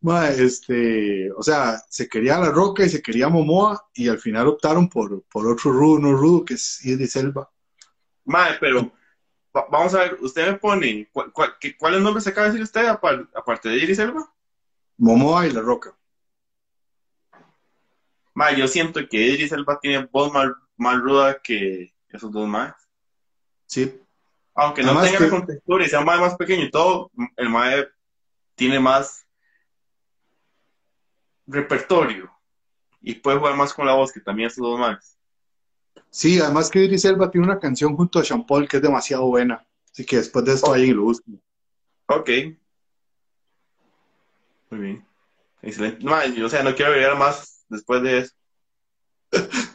Ma, 0.00 0.30
este, 0.30 1.30
o 1.32 1.42
sea, 1.42 1.78
se 1.90 2.08
quería 2.08 2.38
La 2.38 2.48
Roca 2.48 2.86
y 2.86 2.88
se 2.88 3.02
quería 3.02 3.28
Momoa 3.28 3.86
y 3.92 4.08
al 4.08 4.18
final 4.18 4.48
optaron 4.48 4.88
por, 4.88 5.24
por 5.24 5.46
otro 5.46 5.72
rudo, 5.72 5.98
no 5.98 6.12
rudo, 6.14 6.42
que 6.42 6.54
es 6.54 6.82
Idris 6.86 7.12
Selva. 7.12 7.50
Mae, 8.24 8.56
pero 8.58 8.94
va- 9.56 9.66
vamos 9.70 9.94
a 9.94 10.00
ver, 10.00 10.18
usted 10.20 10.46
me 10.50 10.58
pone, 10.58 11.08
¿cuál, 11.12 11.32
cuál, 11.32 11.54
qué- 11.60 11.76
¿cuáles 11.76 12.00
nombres 12.02 12.26
acaba 12.26 12.46
de 12.46 12.52
decir 12.52 12.62
usted 12.64 12.86
apar- 12.86 13.28
aparte 13.34 13.68
de 13.68 13.76
Idris 13.76 13.98
Elba? 13.98 14.32
Momoa 14.96 15.46
y 15.46 15.50
La 15.52 15.60
Roca. 15.60 15.94
Mae, 18.34 18.56
yo 18.56 18.66
siento 18.66 19.00
que 19.08 19.16
Idris 19.16 19.52
Elba 19.52 19.78
tiene 19.80 20.06
voz 20.10 20.32
más, 20.32 20.48
más 20.76 20.98
ruda 21.00 21.40
que 21.40 21.92
esos 22.08 22.32
dos 22.32 22.48
más. 22.48 22.74
Sí, 23.66 24.00
Aunque 24.56 24.82
no 24.82 24.90
Además 24.90 25.04
tenga 25.06 25.18
que- 25.18 25.24
la 25.24 25.30
contextura 25.30 25.84
y 25.84 25.88
sea 25.88 26.00
mae 26.02 26.20
más 26.20 26.36
pequeño 26.36 26.62
y 26.64 26.70
todo, 26.70 27.10
el 27.36 27.48
mae 27.50 27.88
tiene 28.54 28.78
más 28.78 29.26
repertorio 31.46 32.30
y 33.00 33.14
puede 33.16 33.38
jugar 33.38 33.56
más 33.56 33.74
con 33.74 33.86
la 33.86 33.94
voz 33.94 34.12
que 34.12 34.20
también 34.20 34.46
esos 34.46 34.62
dos 34.64 34.78
más. 34.78 35.13
Sí, 36.10 36.40
además 36.40 36.70
que 36.70 36.84
Idris 36.84 37.04
Elba 37.04 37.30
tiene 37.30 37.46
una 37.46 37.58
canción 37.58 37.96
junto 37.96 38.18
a 38.18 38.24
Sean 38.24 38.46
Paul 38.46 38.68
que 38.68 38.76
es 38.76 38.82
demasiado 38.82 39.26
buena. 39.26 39.66
Así 39.90 40.04
que 40.04 40.16
después 40.16 40.44
de 40.44 40.54
esto 40.54 40.70
vayan 40.70 40.88
y 40.88 40.92
lo 40.92 41.02
busquen. 41.04 41.40
Ok. 42.06 42.30
Muy 44.70 44.80
bien. 44.80 45.06
Excelente. 45.62 46.04
Mae, 46.04 46.42
o 46.42 46.48
sea, 46.48 46.62
no 46.62 46.74
quiero 46.74 46.90
agregar 46.90 47.16
más 47.16 47.64
después 47.68 48.02
de 48.02 48.18
eso. 48.18 48.34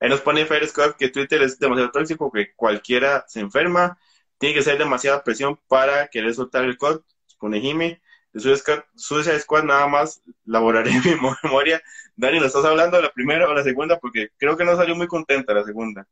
Ahí 0.00 0.10
nos 0.10 0.20
pone 0.20 0.44
Fair 0.44 0.66
Scott 0.68 0.96
que 0.96 1.08
Twitter 1.08 1.42
es 1.42 1.58
demasiado 1.58 1.90
tóxico, 1.90 2.30
que 2.30 2.52
cualquiera 2.54 3.24
se 3.26 3.40
enferma, 3.40 3.98
tiene 4.36 4.54
que 4.54 4.62
ser 4.62 4.76
demasiada 4.76 5.24
presión 5.24 5.58
para 5.68 6.08
querer 6.08 6.34
soltar 6.34 6.64
el 6.64 6.76
code, 6.76 7.00
pone 7.38 7.60
Jimmy. 7.60 7.98
De 8.34 8.60
Suicide 8.96 9.40
Squad, 9.40 9.64
nada 9.64 9.86
más 9.86 10.20
laboraré 10.44 10.90
en 10.90 11.02
mi 11.04 11.28
memoria. 11.42 11.80
Dani, 12.16 12.40
¿lo 12.40 12.46
estás 12.46 12.64
hablando 12.64 12.96
de 12.96 13.04
la 13.04 13.12
primera 13.12 13.48
o 13.48 13.54
la 13.54 13.62
segunda? 13.62 13.98
Porque 13.98 14.28
creo 14.36 14.56
que 14.56 14.64
no 14.64 14.76
salió 14.76 14.94
muy 14.94 15.06
contenta 15.06 15.54
la 15.54 15.64
segunda. 15.64 16.06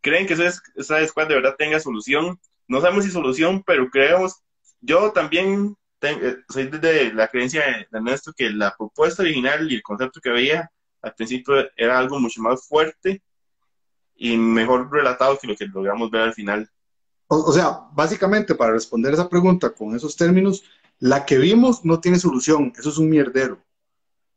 ¿Creen 0.00 0.26
que 0.26 0.36
Suicide 0.36 1.08
Squad 1.08 1.28
de 1.28 1.36
verdad 1.36 1.54
tenga 1.56 1.80
solución? 1.80 2.38
No 2.68 2.80
sabemos 2.80 3.04
si 3.04 3.10
solución, 3.10 3.62
pero 3.64 3.88
creemos, 3.88 4.42
yo 4.80 5.12
también 5.12 5.76
ten- 5.98 6.18
eh, 6.22 6.36
soy 6.48 6.66
de 6.66 7.12
la 7.14 7.28
creencia 7.28 7.62
de 7.64 7.86
Ernesto 7.90 8.32
que 8.36 8.50
la 8.50 8.74
propuesta 8.76 9.22
original 9.22 9.70
y 9.70 9.76
el 9.76 9.82
concepto 9.82 10.20
que 10.20 10.30
veía 10.30 10.70
al 11.02 11.14
principio 11.14 11.54
era 11.76 11.98
algo 11.98 12.18
mucho 12.20 12.42
más 12.42 12.66
fuerte 12.66 13.22
y 14.16 14.36
mejor 14.36 14.90
relatado 14.90 15.38
que 15.38 15.46
lo 15.46 15.56
que 15.56 15.66
logramos 15.66 16.10
ver 16.10 16.22
al 16.22 16.34
final. 16.34 16.70
O, 17.28 17.36
o 17.36 17.52
sea, 17.52 17.80
básicamente 17.92 18.54
para 18.54 18.72
responder 18.72 19.12
esa 19.14 19.28
pregunta 19.28 19.70
con 19.70 19.94
esos 19.94 20.16
términos, 20.16 20.64
la 21.00 21.24
que 21.26 21.38
vimos 21.38 21.84
no 21.84 22.00
tiene 22.00 22.18
solución, 22.18 22.72
eso 22.78 22.88
es 22.90 22.98
un 22.98 23.08
mierdero. 23.10 23.62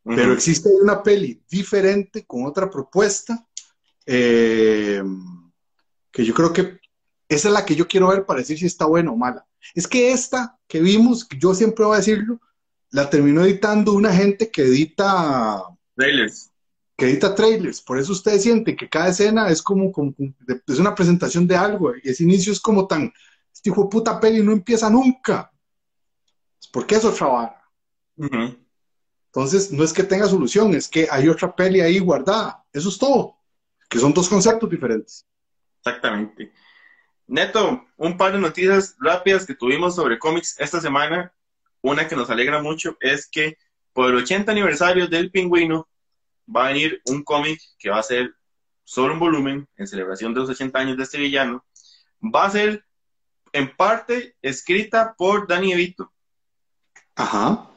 Pero 0.04 0.32
existe 0.32 0.68
una 0.82 1.02
peli 1.02 1.42
diferente 1.50 2.24
con 2.26 2.46
otra 2.46 2.70
propuesta 2.70 3.46
eh, 4.06 5.02
que 6.10 6.24
yo 6.24 6.32
creo 6.34 6.52
que 6.52 6.78
esa 7.28 7.48
es 7.48 7.54
la 7.54 7.66
que 7.66 7.74
yo 7.76 7.86
quiero 7.86 8.08
ver 8.08 8.24
para 8.24 8.40
decir 8.40 8.58
si 8.58 8.64
está 8.66 8.86
buena 8.86 9.10
o 9.12 9.16
mala. 9.16 9.46
Es 9.74 9.86
que 9.86 10.10
esta 10.12 10.58
que 10.66 10.80
vimos, 10.80 11.28
yo 11.38 11.54
siempre 11.54 11.84
voy 11.84 11.94
a 11.94 11.98
decirlo, 11.98 12.40
la 12.90 13.10
terminó 13.10 13.44
editando 13.44 13.92
una 13.92 14.12
gente 14.14 14.50
que 14.50 14.62
edita 14.62 15.62
Trailers. 15.94 16.50
que 16.96 17.06
edita 17.10 17.34
trailers, 17.34 17.82
por 17.82 17.98
eso 17.98 18.12
ustedes 18.12 18.42
sienten 18.44 18.76
que 18.76 18.88
cada 18.88 19.08
escena 19.08 19.50
es 19.50 19.60
como, 19.62 19.92
como- 19.92 20.14
es 20.66 20.78
una 20.78 20.94
presentación 20.94 21.46
de 21.46 21.54
algo, 21.54 21.92
y 22.02 22.08
ese 22.08 22.22
inicio 22.24 22.50
es 22.52 22.60
como 22.60 22.86
tan, 22.86 23.12
este 23.52 23.68
hijo 23.70 23.82
de 23.82 23.88
puta 23.90 24.18
peli 24.18 24.42
no 24.42 24.52
empieza 24.52 24.88
nunca. 24.88 25.50
¿Por 26.72 26.86
qué 26.86 26.96
es 26.96 27.04
otra 27.04 27.26
vara? 27.26 27.64
Entonces, 29.26 29.70
no 29.72 29.84
es 29.84 29.92
que 29.92 30.02
tenga 30.02 30.26
solución, 30.26 30.74
es 30.74 30.88
que 30.88 31.08
hay 31.10 31.28
otra 31.28 31.54
peli 31.54 31.80
ahí 31.80 31.98
guardada. 31.98 32.64
Eso 32.72 32.88
es 32.88 32.98
todo. 32.98 33.36
Que 33.88 33.98
son 33.98 34.12
dos 34.12 34.28
conceptos 34.28 34.68
diferentes. 34.68 35.26
Exactamente. 35.78 36.52
Neto, 37.26 37.86
un 37.96 38.16
par 38.16 38.32
de 38.32 38.38
noticias 38.38 38.96
rápidas 38.98 39.46
que 39.46 39.54
tuvimos 39.54 39.94
sobre 39.94 40.18
cómics 40.18 40.56
esta 40.58 40.80
semana. 40.80 41.32
Una 41.82 42.08
que 42.08 42.16
nos 42.16 42.30
alegra 42.30 42.60
mucho 42.62 42.96
es 43.00 43.28
que 43.28 43.56
por 43.92 44.10
el 44.10 44.16
80 44.16 44.50
aniversario 44.50 45.06
del 45.06 45.30
pingüino 45.30 45.88
va 46.54 46.64
a 46.64 46.68
venir 46.68 47.00
un 47.06 47.22
cómic 47.22 47.60
que 47.78 47.90
va 47.90 47.98
a 47.98 48.02
ser 48.02 48.34
solo 48.82 49.12
un 49.12 49.20
volumen 49.20 49.68
en 49.76 49.86
celebración 49.86 50.32
de 50.32 50.40
los 50.40 50.50
80 50.50 50.78
años 50.78 50.96
de 50.96 51.02
este 51.02 51.18
villano. 51.18 51.64
Va 52.22 52.46
a 52.46 52.50
ser 52.50 52.84
en 53.52 53.76
parte 53.76 54.36
escrita 54.40 55.14
por 55.16 55.46
Danny 55.46 55.72
DeVito. 55.72 56.12
Ajá. 57.18 57.68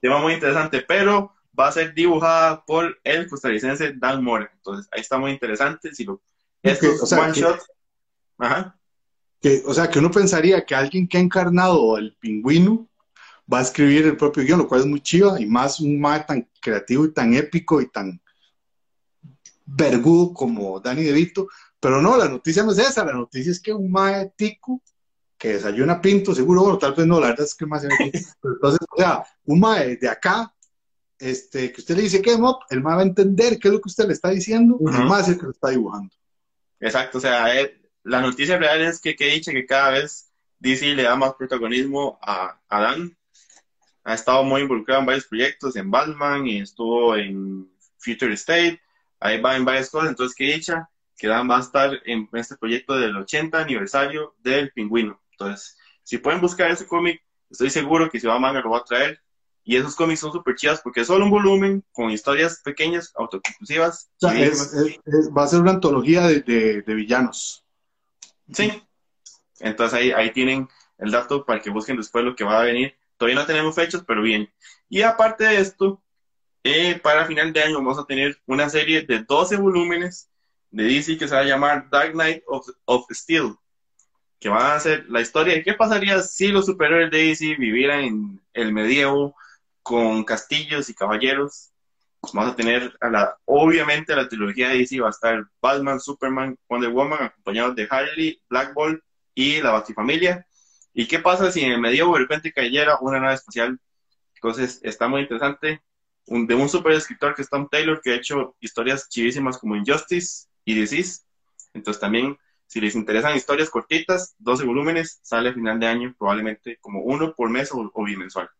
Tema 0.00 0.18
muy 0.18 0.32
interesante, 0.32 0.80
pero 0.80 1.34
va 1.58 1.68
a 1.68 1.72
ser 1.72 1.92
dibujada 1.92 2.64
por 2.64 2.98
el 3.04 3.28
costarricense 3.28 3.92
Dan 3.92 4.24
Mora. 4.24 4.50
Entonces, 4.54 4.88
ahí 4.90 5.02
está 5.02 5.18
muy 5.18 5.30
interesante. 5.30 5.94
Si 5.94 6.04
lo, 6.04 6.22
estos 6.62 7.02
o 7.02 7.06
sea, 7.06 7.20
one 7.20 7.32
que-. 7.32 7.44
Ajá. 8.38 8.78
Que, 9.40 9.62
o 9.66 9.74
sea, 9.74 9.90
que 9.90 9.98
uno 9.98 10.10
pensaría 10.10 10.64
que 10.64 10.74
alguien 10.74 11.06
que 11.06 11.18
ha 11.18 11.20
encarnado 11.20 11.96
al 11.96 12.16
pingüino 12.18 12.88
va 13.52 13.58
a 13.58 13.62
escribir 13.62 14.06
el 14.06 14.16
propio 14.16 14.42
guion, 14.42 14.58
lo 14.58 14.68
cual 14.68 14.80
es 14.80 14.86
muy 14.86 15.00
chiva, 15.00 15.38
y 15.40 15.44
más 15.44 15.80
un 15.80 16.00
mae 16.00 16.20
tan 16.20 16.48
creativo 16.60 17.04
y 17.04 17.12
tan 17.12 17.34
épico 17.34 17.82
y 17.82 17.90
tan 17.90 18.20
vergudo 19.66 20.32
como 20.32 20.80
Danny 20.80 21.02
DeVito. 21.02 21.46
Pero 21.78 22.00
no, 22.00 22.16
la 22.16 22.28
noticia 22.28 22.62
no 22.64 22.72
es 22.72 22.78
esa, 22.78 23.04
la 23.04 23.12
noticia 23.12 23.52
es 23.52 23.60
que 23.60 23.74
un 23.74 23.90
mae 23.90 24.32
tico 24.34 24.82
que 25.38 25.54
desayuna 25.54 26.00
pinto, 26.00 26.34
seguro, 26.34 26.62
bueno, 26.62 26.78
tal 26.78 26.94
vez 26.94 27.06
no, 27.06 27.20
la 27.20 27.28
verdad 27.28 27.46
es 27.46 27.54
que 27.54 27.64
más. 27.64 27.82
Pero 28.42 28.54
entonces, 28.54 28.80
o 28.90 28.96
sea, 29.00 29.24
un 29.44 29.60
mae 29.60 29.96
de 29.96 30.08
acá, 30.08 30.52
este, 31.18 31.72
que 31.72 31.80
usted 31.80 31.96
le 31.96 32.02
dice 32.02 32.20
que 32.20 32.36
mop, 32.36 32.62
el 32.70 32.82
mae 32.82 32.96
va 32.96 33.02
a 33.02 33.06
entender 33.06 33.58
qué 33.58 33.68
es 33.68 33.74
lo 33.74 33.80
que 33.80 33.88
usted 33.88 34.06
le 34.06 34.14
está 34.14 34.30
diciendo, 34.30 34.76
Ujú. 34.78 34.94
el 34.94 35.04
mae 35.04 35.22
es 35.22 35.28
el 35.28 35.38
que 35.38 35.44
lo 35.44 35.50
está 35.52 35.68
dibujando. 35.68 36.12
Exacto, 36.80 37.18
o 37.18 37.20
sea, 37.20 37.58
eh, 37.58 37.80
la 38.02 38.20
noticia 38.20 38.58
real 38.58 38.82
es 38.82 39.00
que, 39.00 39.14
que 39.14 39.26
dicha 39.30 39.52
que 39.52 39.66
cada 39.66 39.90
vez 39.90 40.30
DC 40.58 40.94
le 40.94 41.04
da 41.04 41.14
más 41.16 41.34
protagonismo 41.34 42.18
a, 42.20 42.60
a 42.68 42.80
Dan. 42.80 43.16
Ha 44.04 44.14
estado 44.14 44.42
muy 44.42 44.62
involucrado 44.62 45.00
en 45.00 45.06
varios 45.06 45.26
proyectos, 45.26 45.76
en 45.76 45.90
Batman 45.90 46.46
y 46.46 46.60
estuvo 46.60 47.14
en 47.14 47.70
Future 47.98 48.32
State, 48.34 48.80
ahí 49.20 49.40
va 49.40 49.56
en 49.56 49.64
varias 49.64 49.90
cosas, 49.90 50.10
entonces 50.10 50.34
que 50.34 50.52
dicha 50.52 50.88
que 51.16 51.26
Dan 51.26 51.50
va 51.50 51.58
a 51.58 51.60
estar 51.60 51.90
en 52.06 52.28
este 52.32 52.56
proyecto 52.56 52.96
del 52.96 53.16
80 53.16 53.60
aniversario 53.60 54.36
del 54.38 54.70
Pingüino. 54.70 55.20
Entonces, 55.38 55.76
si 56.02 56.18
pueden 56.18 56.40
buscar 56.40 56.70
ese 56.70 56.86
cómic, 56.86 57.22
estoy 57.50 57.70
seguro 57.70 58.10
que 58.10 58.18
si 58.18 58.26
va 58.26 58.34
a 58.34 58.38
manga 58.40 58.60
lo 58.60 58.70
va 58.70 58.78
a 58.78 58.84
traer. 58.84 59.20
Y 59.64 59.76
esos 59.76 59.94
cómics 59.94 60.20
son 60.20 60.32
súper 60.32 60.54
chidas 60.56 60.80
porque 60.82 61.02
es 61.02 61.06
solo 61.06 61.24
un 61.26 61.30
volumen 61.30 61.84
con 61.92 62.10
historias 62.10 62.60
pequeñas, 62.64 63.12
autoconclusivas. 63.16 64.10
O 64.16 64.26
sea, 64.28 64.30
chivísimas. 64.32 64.72
es- 64.74 64.74
es- 64.74 65.00
es- 65.06 65.30
va 65.36 65.44
a 65.44 65.48
ser 65.48 65.60
una 65.60 65.72
antología 65.72 66.26
de, 66.26 66.40
de- 66.40 66.82
de 66.82 66.94
villanos. 66.94 67.64
Sí. 68.52 68.82
Entonces 69.60 69.98
ahí, 69.98 70.10
ahí 70.12 70.30
tienen 70.32 70.68
el 70.98 71.10
dato 71.10 71.44
para 71.44 71.60
que 71.60 71.70
busquen 71.70 71.96
después 71.98 72.24
lo 72.24 72.34
que 72.34 72.44
va 72.44 72.60
a 72.60 72.64
venir. 72.64 72.96
Todavía 73.18 73.40
no 73.40 73.46
tenemos 73.46 73.74
fechas, 73.74 74.02
pero 74.06 74.22
bien. 74.22 74.50
Y 74.88 75.02
aparte 75.02 75.44
de 75.44 75.60
esto, 75.60 76.02
eh, 76.64 76.98
para 77.02 77.26
final 77.26 77.52
de 77.52 77.62
año 77.62 77.76
vamos 77.76 77.98
a 77.98 78.04
tener 78.06 78.40
una 78.46 78.68
serie 78.70 79.02
de 79.02 79.22
12 79.24 79.56
volúmenes 79.56 80.30
de 80.70 80.84
DC 80.84 81.18
que 81.18 81.28
se 81.28 81.34
va 81.34 81.42
a 81.42 81.44
llamar 81.44 81.88
Dark 81.90 82.12
Knight 82.12 82.42
of, 82.46 82.66
of 82.86 83.04
Steel, 83.10 83.54
que 84.40 84.48
van 84.48 84.72
a 84.72 84.80
ser 84.80 85.06
la 85.08 85.20
historia 85.20 85.54
de 85.54 85.62
qué 85.62 85.74
pasaría 85.74 86.22
si 86.22 86.48
los 86.48 86.66
superhéroes 86.66 87.10
de 87.10 87.24
DC 87.28 87.56
vivieran 87.56 88.00
en 88.00 88.40
el 88.52 88.72
medievo 88.72 89.34
con 89.82 90.24
castillos 90.24 90.88
y 90.88 90.94
caballeros. 90.94 91.70
Vamos 92.32 92.52
a 92.52 92.56
tener, 92.56 92.96
obviamente, 93.44 94.14
la 94.14 94.28
trilogía 94.28 94.68
de 94.68 94.78
DC 94.78 95.00
va 95.00 95.08
a 95.08 95.10
estar 95.10 95.44
Batman, 95.60 96.00
Superman, 96.00 96.58
Wonder 96.68 96.90
Woman, 96.90 97.22
acompañados 97.22 97.74
de 97.76 97.86
Harley, 97.88 98.42
Black 98.48 98.74
Bolt 98.74 99.02
y 99.34 99.60
la 99.62 99.70
Batifamilia. 99.70 100.46
¿Y 100.92 101.06
qué 101.06 101.20
pasa 101.20 101.50
si 101.52 101.60
en 101.62 101.72
el 101.72 101.80
medievo 101.80 102.14
de 102.14 102.20
repente 102.20 102.52
cayera 102.52 102.98
una 103.00 103.20
nave 103.20 103.34
espacial? 103.34 103.78
Entonces, 104.34 104.80
está 104.82 105.08
muy 105.08 105.22
interesante. 105.22 105.82
de 106.26 106.54
un 106.54 106.68
super 106.68 106.92
escritor 106.92 107.34
que 107.34 107.42
es 107.42 107.48
Tom 107.48 107.68
Taylor, 107.70 108.00
que 108.02 108.12
ha 108.12 108.16
hecho 108.16 108.54
historias 108.60 109.08
chivísimas 109.08 109.56
como 109.58 109.76
Injustice 109.76 110.46
y 110.64 110.74
Disease. 110.74 111.22
Entonces 111.72 112.00
también, 112.00 112.36
si 112.68 112.80
les 112.82 112.94
interesan 112.94 113.34
historias 113.34 113.70
cortitas, 113.70 114.34
12 114.38 114.64
volúmenes, 114.64 115.18
sale 115.22 115.48
a 115.48 115.54
final 115.54 115.80
de 115.80 115.86
año, 115.86 116.14
probablemente 116.18 116.76
como 116.80 117.00
uno 117.00 117.34
por 117.34 117.48
mes 117.48 117.72
o, 117.72 117.90
o 117.92 118.04
bimensual. 118.04 118.50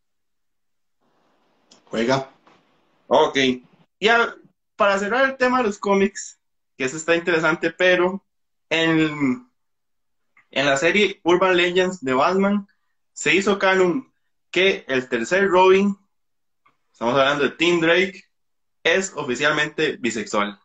Juega. 1.85 2.31
Ok. 3.07 3.37
Y 3.37 4.09
para 4.77 4.99
cerrar 4.99 5.29
el 5.29 5.37
tema 5.37 5.59
de 5.59 5.65
los 5.65 5.79
cómics, 5.79 6.41
que 6.79 6.85
eso 6.85 6.97
está 6.97 7.17
interesante, 7.17 7.71
pero 7.71 8.25
en, 8.71 9.47
en 10.51 10.67
la 10.67 10.79
serie 10.79 11.21
Urban 11.23 11.57
Legends 11.57 12.01
de 12.01 12.15
Batman 12.15 12.67
se 13.13 13.35
hizo 13.35 13.59
canon 13.59 14.11
que 14.51 14.87
el 14.89 15.07
tercer 15.11 15.49
Robin, 15.49 15.95
estamos 16.91 17.15
hablando 17.15 17.45
de 17.45 17.51
Tim 17.51 17.81
Drake, 17.81 18.25
es 18.83 19.13
oficialmente 19.15 19.99
bisexual. 19.99 20.59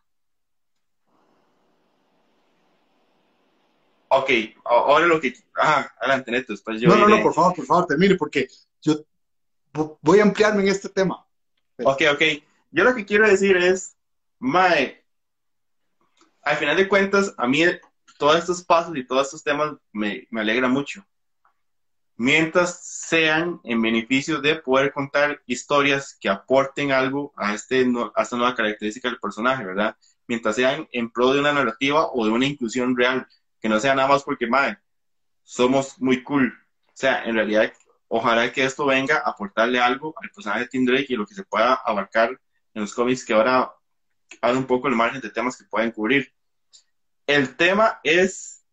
Ok, 4.16 4.30
ahora 4.66 5.08
lo 5.08 5.20
que... 5.20 5.34
Ah, 5.56 5.92
adelante, 6.00 6.32
Neto, 6.32 6.54
después 6.54 6.80
yo... 6.80 6.90
No, 6.90 6.96
no, 6.96 7.08
no, 7.08 7.22
por 7.22 7.34
favor, 7.34 7.56
por 7.56 7.66
favor, 7.66 7.88
termine, 7.88 8.16
porque 8.16 8.48
yo 8.82 9.04
voy 10.02 10.20
a 10.20 10.24
ampliarme 10.24 10.62
en 10.62 10.68
este 10.68 10.90
tema. 10.90 11.26
Ok, 11.84 12.04
ok. 12.12 12.22
Yo 12.72 12.84
lo 12.84 12.94
que 12.94 13.06
quiero 13.06 13.28
decir 13.28 13.58
es, 13.58 13.96
Mae, 14.38 15.04
al 16.44 16.58
final 16.58 16.78
de 16.78 16.88
cuentas, 16.88 17.34
a 17.38 17.48
mí 17.48 17.64
todos 18.20 18.38
estos 18.38 18.64
pasos 18.64 18.96
y 18.96 19.06
todos 19.06 19.28
estos 19.28 19.44
temas 19.44 19.74
me, 19.92 20.28
me 20.30 20.42
alegra 20.42 20.68
mucho. 20.68 21.06
Mientras 22.16 22.86
sean 22.86 23.60
en 23.64 23.82
beneficio 23.82 24.40
de 24.40 24.56
poder 24.56 24.94
contar 24.94 25.42
historias 25.48 26.16
que 26.20 26.30
aporten 26.30 26.92
algo 26.92 27.34
a, 27.36 27.56
este, 27.56 27.86
a 28.16 28.22
esta 28.22 28.38
nueva 28.38 28.56
característica 28.56 29.10
del 29.10 29.20
personaje, 29.20 29.66
¿verdad? 29.66 29.96
Mientras 30.28 30.56
sean 30.56 30.88
en 30.92 31.10
pro 31.10 31.34
de 31.34 31.40
una 31.40 31.52
narrativa 31.52 32.12
o 32.12 32.26
de 32.26 32.32
una 32.32 32.46
inclusión 32.46 32.96
real, 32.96 33.28
que 33.64 33.70
no 33.70 33.80
sea 33.80 33.96
nada 33.96 34.10
más 34.10 34.24
porque, 34.24 34.46
mae, 34.46 34.78
somos 35.42 35.98
muy 36.02 36.22
cool. 36.22 36.54
O 36.86 36.92
sea, 36.94 37.24
en 37.24 37.36
realidad 37.36 37.72
ojalá 38.10 38.52
que 38.52 38.66
esto 38.66 38.86
venga 38.86 39.20
a 39.20 39.30
aportarle 39.30 39.80
algo 39.80 40.14
al 40.22 40.30
personaje 40.32 40.64
de 40.64 40.68
Tim 40.68 40.86
Drake 40.86 41.08
y 41.08 41.16
lo 41.16 41.26
que 41.26 41.34
se 41.34 41.46
pueda 41.46 41.74
abarcar 41.74 42.30
en 42.74 42.82
los 42.82 42.94
cómics 42.94 43.24
que 43.24 43.34
ahora 43.34 43.74
abre 44.42 44.58
un 44.58 44.66
poco 44.66 44.90
el 44.90 44.96
margen 44.96 45.22
de 45.22 45.30
temas 45.30 45.56
que 45.56 45.64
pueden 45.64 45.92
cubrir. 45.92 46.34
El 47.26 47.56
tema 47.56 48.02
es, 48.04 48.66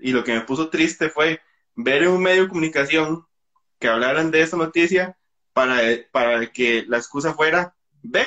y 0.00 0.10
lo 0.10 0.24
que 0.24 0.34
me 0.34 0.40
puso 0.40 0.70
triste 0.70 1.08
fue 1.08 1.40
ver 1.76 2.02
en 2.02 2.08
un 2.08 2.22
medio 2.22 2.42
de 2.42 2.48
comunicación 2.48 3.24
que 3.78 3.86
hablaran 3.86 4.32
de 4.32 4.42
esa 4.42 4.56
noticia 4.56 5.16
para, 5.52 5.78
para 6.10 6.50
que 6.50 6.84
la 6.88 6.96
excusa 6.96 7.32
fuera, 7.34 7.76
ve, 8.02 8.26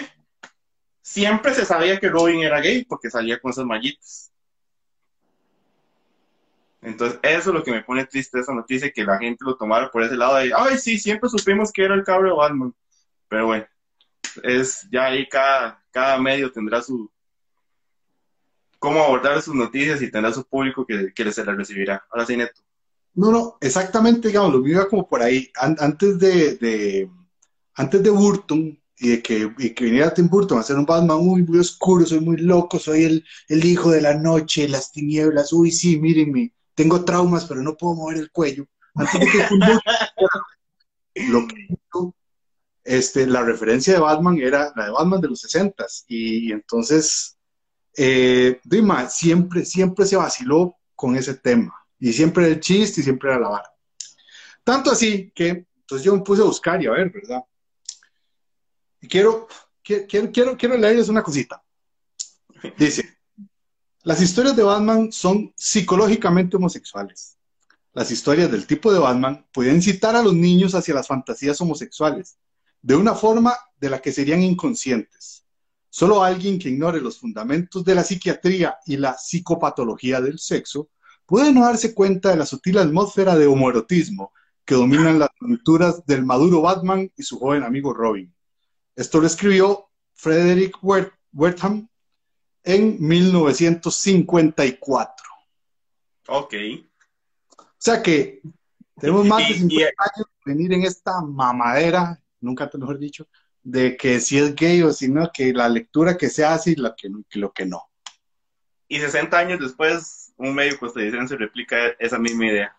siempre 1.02 1.54
se 1.54 1.66
sabía 1.66 2.00
que 2.00 2.08
Robin 2.08 2.42
era 2.42 2.62
gay 2.62 2.86
porque 2.86 3.10
salía 3.10 3.38
con 3.38 3.52
esas 3.52 3.66
mallitas. 3.66 4.32
Entonces, 6.86 7.20
eso 7.24 7.50
es 7.50 7.56
lo 7.56 7.64
que 7.64 7.72
me 7.72 7.84
pone 7.84 8.06
triste 8.06 8.40
esa 8.40 8.54
noticia, 8.54 8.92
que 8.92 9.04
la 9.04 9.18
gente 9.18 9.44
lo 9.44 9.58
tomara 9.58 9.90
por 9.90 10.04
ese 10.04 10.16
lado 10.16 10.36
de, 10.36 10.52
ay, 10.56 10.78
sí, 10.78 11.00
siempre 11.00 11.30
supimos 11.30 11.72
que 11.72 11.84
era 11.84 11.96
el 11.96 12.04
cabro 12.04 12.30
de 12.30 12.36
Batman. 12.36 12.76
Pero 13.28 13.48
bueno, 13.48 13.66
es 14.44 14.88
ya 14.92 15.06
ahí 15.06 15.28
cada, 15.28 15.84
cada 15.92 16.20
medio 16.20 16.52
tendrá 16.52 16.82
su, 16.82 17.12
cómo 18.78 19.04
abordar 19.04 19.42
sus 19.42 19.56
noticias 19.56 20.02
y 20.02 20.12
tendrá 20.12 20.32
su 20.32 20.46
público 20.46 20.86
que, 20.86 21.12
que 21.14 21.32
se 21.32 21.44
las 21.44 21.58
recibirá. 21.58 22.06
Ahora 22.12 22.26
sí, 22.26 22.38
Neto. 22.38 22.62
No, 23.16 23.32
no, 23.32 23.58
exactamente, 23.62 24.28
digamos, 24.28 24.54
lo 24.54 24.60
mío 24.60 24.88
como 24.88 25.08
por 25.08 25.24
ahí. 25.24 25.52
antes 25.56 26.20
de, 26.20 26.56
de, 26.58 27.10
antes 27.74 28.04
de 28.04 28.10
Burton 28.12 28.80
y 28.98 29.10
de 29.10 29.22
que, 29.24 29.52
y 29.58 29.70
que 29.72 29.86
viniera 29.86 30.14
Tim 30.14 30.30
Burton 30.30 30.58
a 30.58 30.62
hacer 30.62 30.76
un 30.76 30.86
Batman 30.86 31.18
muy, 31.18 31.42
muy 31.42 31.60
oscuro, 31.60 32.06
soy 32.06 32.20
muy 32.20 32.38
loco, 32.38 32.78
soy 32.78 33.06
el, 33.06 33.26
el 33.48 33.66
hijo 33.66 33.90
de 33.90 34.02
la 34.02 34.16
noche, 34.16 34.68
las 34.68 34.92
tinieblas, 34.92 35.52
uy, 35.52 35.72
sí, 35.72 36.00
mírenme, 36.00 36.54
tengo 36.76 37.04
traumas, 37.04 37.46
pero 37.46 37.62
no 37.62 37.76
puedo 37.76 37.96
mover 37.96 38.18
el 38.18 38.32
cuello. 38.32 38.68
Antes 38.94 39.20
de 39.20 39.26
que 39.28 39.40
lo 41.30 41.48
que 41.48 41.68
este, 42.84 43.26
la 43.26 43.42
referencia 43.42 43.94
de 43.94 44.00
Batman 44.00 44.38
era 44.40 44.72
la 44.76 44.86
de 44.86 44.92
Batman 44.92 45.20
de 45.20 45.30
los 45.30 45.40
60 45.42 45.86
y, 46.08 46.52
entonces 46.52 47.38
eh, 47.98 48.60
Dima 48.64 49.10
siempre, 49.10 49.66
siempre 49.66 50.06
se 50.06 50.18
vaciló 50.18 50.76
con 50.96 51.16
ese 51.16 51.34
tema 51.34 51.74
y 52.00 52.14
siempre 52.14 52.46
era 52.46 52.54
el 52.54 52.60
chiste 52.60 53.02
y 53.02 53.04
siempre 53.04 53.32
era 53.32 53.40
la 53.40 53.50
vara. 53.50 53.74
Tanto 54.64 54.92
así 54.92 55.32
que 55.34 55.66
entonces 55.80 56.06
yo 56.06 56.16
me 56.16 56.22
puse 56.22 56.42
a 56.42 56.46
buscar 56.46 56.82
y 56.82 56.88
a 56.88 56.92
ver, 56.92 57.10
¿verdad? 57.12 57.44
Y 59.02 59.08
quiero, 59.08 59.48
quiero, 59.84 60.32
quiero, 60.32 60.58
quiero 60.58 60.78
leerles 60.78 61.10
una 61.10 61.24
cosita. 61.24 61.64
Dice, 62.78 63.15
las 64.06 64.22
historias 64.22 64.56
de 64.56 64.62
Batman 64.62 65.12
son 65.12 65.52
psicológicamente 65.56 66.58
homosexuales. 66.58 67.40
Las 67.92 68.12
historias 68.12 68.52
del 68.52 68.68
tipo 68.68 68.94
de 68.94 69.00
Batman 69.00 69.48
pueden 69.52 69.78
incitar 69.78 70.16
a 70.16 70.22
los 70.22 70.36
niños 70.36 70.76
hacia 70.76 70.94
las 70.94 71.08
fantasías 71.08 71.60
homosexuales, 71.60 72.38
de 72.84 72.96
una 72.96 73.16
forma 73.16 73.58
de 73.80 73.90
la 73.90 74.00
que 74.00 74.12
serían 74.12 74.44
inconscientes. 74.44 75.44
Solo 75.90 76.24
alguien 76.24 76.60
que 76.60 76.70
ignore 76.70 77.02
los 77.02 77.18
fundamentos 77.18 77.84
de 77.84 77.96
la 77.96 78.04
psiquiatría 78.04 78.78
y 78.86 78.98
la 78.98 79.16
psicopatología 79.18 80.22
del 80.22 80.38
sexo 80.38 80.90
puede 81.26 81.52
no 81.52 81.66
darse 81.66 81.96
cuenta 81.96 82.30
de 82.30 82.38
la 82.38 82.46
sutil 82.46 82.78
atmósfera 82.78 83.36
de 83.36 83.48
homoerotismo 83.48 84.34
que 84.64 84.76
dominan 84.76 85.18
las 85.18 85.30
aventuras 85.42 86.06
del 86.06 86.24
maduro 86.24 86.62
Batman 86.62 87.12
y 87.18 87.24
su 87.24 87.40
joven 87.40 87.64
amigo 87.64 87.92
Robin. 87.92 88.32
Esto 88.96 89.20
lo 89.20 89.26
escribió 89.26 89.90
Frederick 90.14 90.78
Wertham 91.34 91.90
en 92.66 92.98
1954. 93.00 95.28
Ok. 96.28 96.54
O 97.58 97.66
sea 97.78 98.02
que 98.02 98.42
tenemos 99.00 99.26
más 99.26 99.48
de 99.48 99.54
50 99.54 99.94
años 99.98 100.28
de 100.46 100.54
venir 100.54 100.74
en 100.74 100.84
esta 100.84 101.22
mamadera, 101.22 102.22
nunca 102.42 102.70
te 102.70 102.78
mejor 102.78 103.00
dicho, 103.00 103.28
de 103.62 103.96
que 103.96 104.20
si 104.20 104.38
es 104.38 104.54
gay 104.56 104.82
o 104.82 104.92
si 104.92 105.08
no, 105.08 105.32
que 105.34 105.54
la 105.54 105.70
lectura 105.70 106.18
que 106.18 106.30
se 106.30 106.44
hace 106.46 106.72
y 106.72 106.76
lo 106.76 106.96
que, 106.96 107.10
lo 107.34 107.52
que 107.52 107.66
no. 107.66 107.84
Y 108.88 109.00
60 109.00 109.38
años 109.38 109.60
después, 109.60 110.34
un 110.38 110.56
medio 110.56 110.80
costarricense 110.80 111.36
replica 111.36 111.90
esa 112.00 112.20
misma 112.20 112.48
idea. 112.48 112.76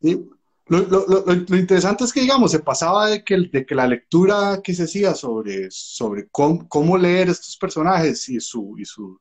Sí. 0.00 0.28
Lo, 0.68 0.80
lo, 0.80 1.06
lo, 1.06 1.24
lo, 1.26 1.56
interesante 1.56 2.02
es 2.02 2.12
que, 2.12 2.22
digamos, 2.22 2.50
se 2.50 2.58
pasaba 2.58 3.08
de 3.08 3.22
que, 3.22 3.36
de 3.52 3.64
que 3.64 3.74
la 3.74 3.86
lectura 3.86 4.60
que 4.64 4.74
se 4.74 4.82
hacía 4.84 5.14
sobre, 5.14 5.70
sobre 5.70 6.28
cómo, 6.28 6.68
cómo 6.68 6.98
leer 6.98 7.28
estos 7.28 7.56
personajes 7.56 8.28
y, 8.28 8.40
su, 8.40 8.74
y, 8.76 8.84
su, 8.84 9.20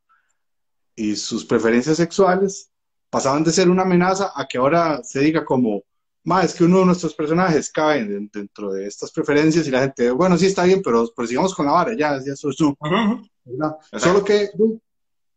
y 0.96 1.16
sus 1.16 1.46
preferencias 1.46 1.98
sexuales 1.98 2.72
pasaban 3.12 3.44
de 3.44 3.52
ser 3.52 3.70
una 3.70 3.84
amenaza 3.84 4.32
a 4.36 4.48
que 4.48 4.58
ahora 4.58 5.04
se 5.04 5.20
diga 5.20 5.46
como, 5.46 5.84
más 6.24 6.46
es 6.46 6.54
que 6.56 6.64
uno 6.64 6.80
de 6.80 6.86
nuestros 6.86 7.14
personajes 7.14 7.72
cae 7.72 8.04
dentro 8.04 8.74
de 8.74 8.88
estas 8.88 9.12
preferencias 9.12 9.68
y 9.68 9.72
la 9.72 9.82
gente, 9.82 10.10
bueno, 10.10 10.38
sí 10.40 10.48
está 10.48 10.64
bien, 10.64 10.82
pero, 10.84 11.08
pero 11.16 11.28
sigamos 11.28 11.54
con 11.54 11.68
la 11.68 11.74
vara, 11.74 11.94
ya, 11.94 12.20
ya 12.26 12.34
eso 12.34 12.50
es 12.50 12.58
Solo 12.58 14.24
que 14.26 14.50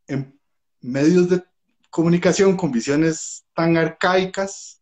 en 0.07 0.41
medios 0.81 1.29
de 1.29 1.45
comunicación 1.91 2.57
con 2.57 2.73
visiones 2.73 3.45
tan 3.55 3.77
arcaicas, 3.77 4.78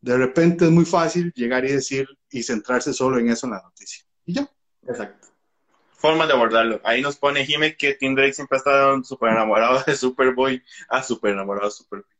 de 0.00 0.16
repente 0.16 0.64
es 0.64 0.70
muy 0.70 0.84
fácil 0.84 1.32
llegar 1.34 1.64
y 1.64 1.72
decir 1.72 2.08
y 2.30 2.42
centrarse 2.42 2.92
solo 2.92 3.18
en 3.18 3.30
eso 3.30 3.46
en 3.46 3.52
la 3.52 3.62
noticia. 3.62 4.04
Y 4.24 4.34
ya. 4.34 4.50
Exacto. 4.86 5.28
Forma 5.92 6.26
de 6.26 6.32
abordarlo. 6.32 6.80
Ahí 6.84 7.02
nos 7.02 7.16
pone 7.16 7.44
Jimmy 7.44 7.74
que 7.76 7.94
Tim 7.94 8.14
Drake 8.14 8.32
siempre 8.32 8.56
ha 8.56 8.58
estado 8.58 9.04
súper 9.04 9.32
enamorado 9.32 9.82
de 9.86 9.94
Superboy. 9.94 10.62
Ah, 10.88 11.02
súper 11.02 11.32
enamorado 11.32 11.66
de 11.66 11.72
Superboy. 11.72 12.10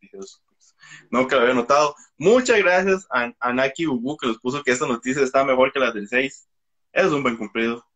Nunca 1.11 1.37
lo 1.37 1.43
había 1.43 1.55
notado. 1.55 1.95
Muchas 2.19 2.59
gracias 2.59 3.07
a, 3.11 3.53
Naki 3.53 3.87
Ubu 3.87 4.17
que 4.19 4.27
nos 4.27 4.39
puso 4.39 4.63
que 4.63 4.73
esta 4.73 4.87
noticia 4.87 5.23
está 5.23 5.45
mejor 5.45 5.73
que 5.73 5.81
las 5.81 5.95
del 5.95 6.09
6. 6.09 6.49
Es 6.93 7.07
un 7.07 7.23
buen 7.23 7.37
cumplido. 7.37 7.87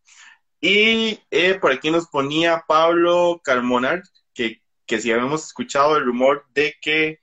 Y 0.61 1.21
eh, 1.31 1.59
por 1.61 1.73
aquí 1.73 1.91
nos 1.91 2.07
ponía 2.07 2.65
Pablo 2.67 3.43
Carmonar 3.45 4.03
que, 4.33 4.63
que 4.87 5.01
si 5.01 5.13
habíamos 5.13 5.45
escuchado 5.45 5.99
el 5.99 6.07
rumor 6.07 6.47
de 6.55 6.75
que 6.81 7.21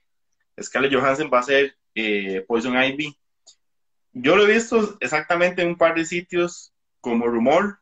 Scarlett 0.60 0.94
Johansson 0.94 1.30
va 1.32 1.40
a 1.40 1.42
ser 1.42 1.76
eh, 1.94 2.44
Poison 2.46 2.76
Ivy. 2.76 3.16
Yo 4.12 4.36
lo 4.36 4.44
he 4.44 4.52
visto 4.52 4.96
exactamente 5.00 5.62
en 5.62 5.68
un 5.68 5.76
par 5.76 5.94
de 5.94 6.04
sitios 6.04 6.72
como 7.00 7.26
rumor. 7.26 7.78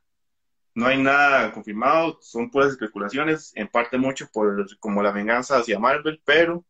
No 0.75 0.87
hay 0.87 1.03
nada 1.03 1.53
confirmado, 1.53 2.19
son 2.23 2.51
puras 2.51 2.71
especulaciones, 2.71 3.53
en 3.57 3.69
parte 3.69 3.99
mucho 3.99 4.29
por 4.33 4.67
como 4.79 5.03
la 5.03 5.11
venganza 5.11 5.59
hacia 5.59 5.81
Marvel, 5.81 6.23
pero 6.25 6.65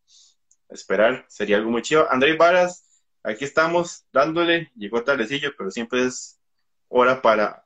esperar 0.70 1.26
sería 1.28 1.58
algo 1.58 1.70
muy 1.70 1.82
chido. 1.82 2.10
Andrés 2.10 2.38
Varas, 2.38 3.04
aquí 3.22 3.44
estamos 3.44 4.06
dándole, 4.12 4.70
llegó 4.74 5.04
tardecillo, 5.04 5.52
pero 5.56 5.70
siempre 5.70 6.06
es 6.06 6.40
hora 6.88 7.20
para 7.20 7.64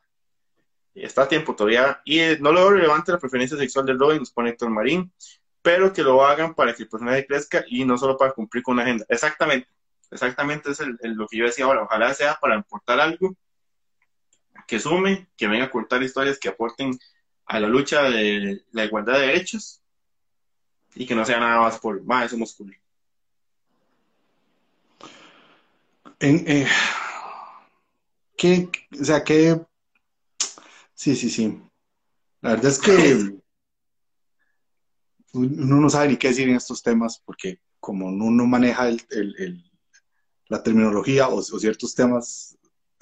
está 0.95 1.22
a 1.22 1.29
tiempo 1.29 1.55
todavía. 1.55 2.01
Y 2.05 2.20
no 2.41 2.53
lo 2.53 2.70
relevante 2.70 3.12
la 3.12 3.18
preferencia 3.18 3.57
sexual 3.57 3.87
del 3.87 3.99
Robin, 3.99 4.18
nos 4.18 4.33
pone 4.33 4.51
Héctor 4.51 4.70
Marín 4.70 5.12
pero 5.65 5.95
que 5.95 6.03
lo 6.03 6.23
hagan 6.23 6.55
para 6.55 6.75
que 6.75 6.83
el 6.83 6.91
personaje 6.91 7.27
crezca 7.27 7.65
y 7.67 7.87
no 7.87 7.97
solo 7.97 8.19
para 8.19 8.33
cumplir 8.33 8.62
con 8.62 8.75
una 8.75 8.83
agenda. 8.83 9.07
Exactamente, 9.09 9.67
exactamente 10.11 10.71
es 10.71 10.81
lo 11.05 11.27
que 11.27 11.39
yo 11.39 11.47
decía 11.47 11.65
ahora. 11.65 11.85
Ojalá 11.85 12.12
sea 12.12 12.35
para 12.39 12.59
aportar 12.59 13.01
algo, 13.01 13.35
que 14.67 14.79
sume, 14.79 15.27
que 15.39 15.49
venga 15.49 15.65
a 15.65 15.71
contar 15.71 16.03
historias 16.03 16.39
que 16.39 16.51
aporten 16.51 16.91
a 17.47 17.61
la 17.61 17.67
lucha 17.67 18.03
de 18.03 18.62
la 18.73 18.85
igualdad 18.85 19.15
de 19.15 19.27
derechos 19.29 19.81
y 20.95 21.07
que 21.07 21.15
no 21.15 21.25
sea 21.25 21.41
nada 21.41 21.59
más 21.62 21.79
por, 21.79 22.03
más 22.05 22.31
somos 22.31 22.55
cool. 22.57 22.77
En, 26.21 26.45
eh, 26.47 26.69
¿qué, 28.37 28.69
o 29.01 29.03
sea, 29.03 29.25
que 29.25 29.62
sí, 30.93 31.17
sí, 31.17 31.31
sí. 31.31 31.59
La 32.43 32.51
verdad 32.51 32.71
es 32.71 32.79
que 32.79 33.39
uno 35.35 35.80
no 35.80 35.91
sabe 35.91 36.09
ni 36.09 36.16
qué 36.16 36.28
decir 36.28 36.49
en 36.49 36.57
estos 36.57 36.82
temas 36.82 37.22
porque 37.24 37.61
como 37.80 38.07
uno 38.07 38.47
maneja 38.47 38.89
el, 38.89 39.03
el, 39.11 39.70
la 40.49 40.62
terminología 40.62 41.28
o, 41.28 41.43
ciertos 41.43 41.95
temas 41.95 42.57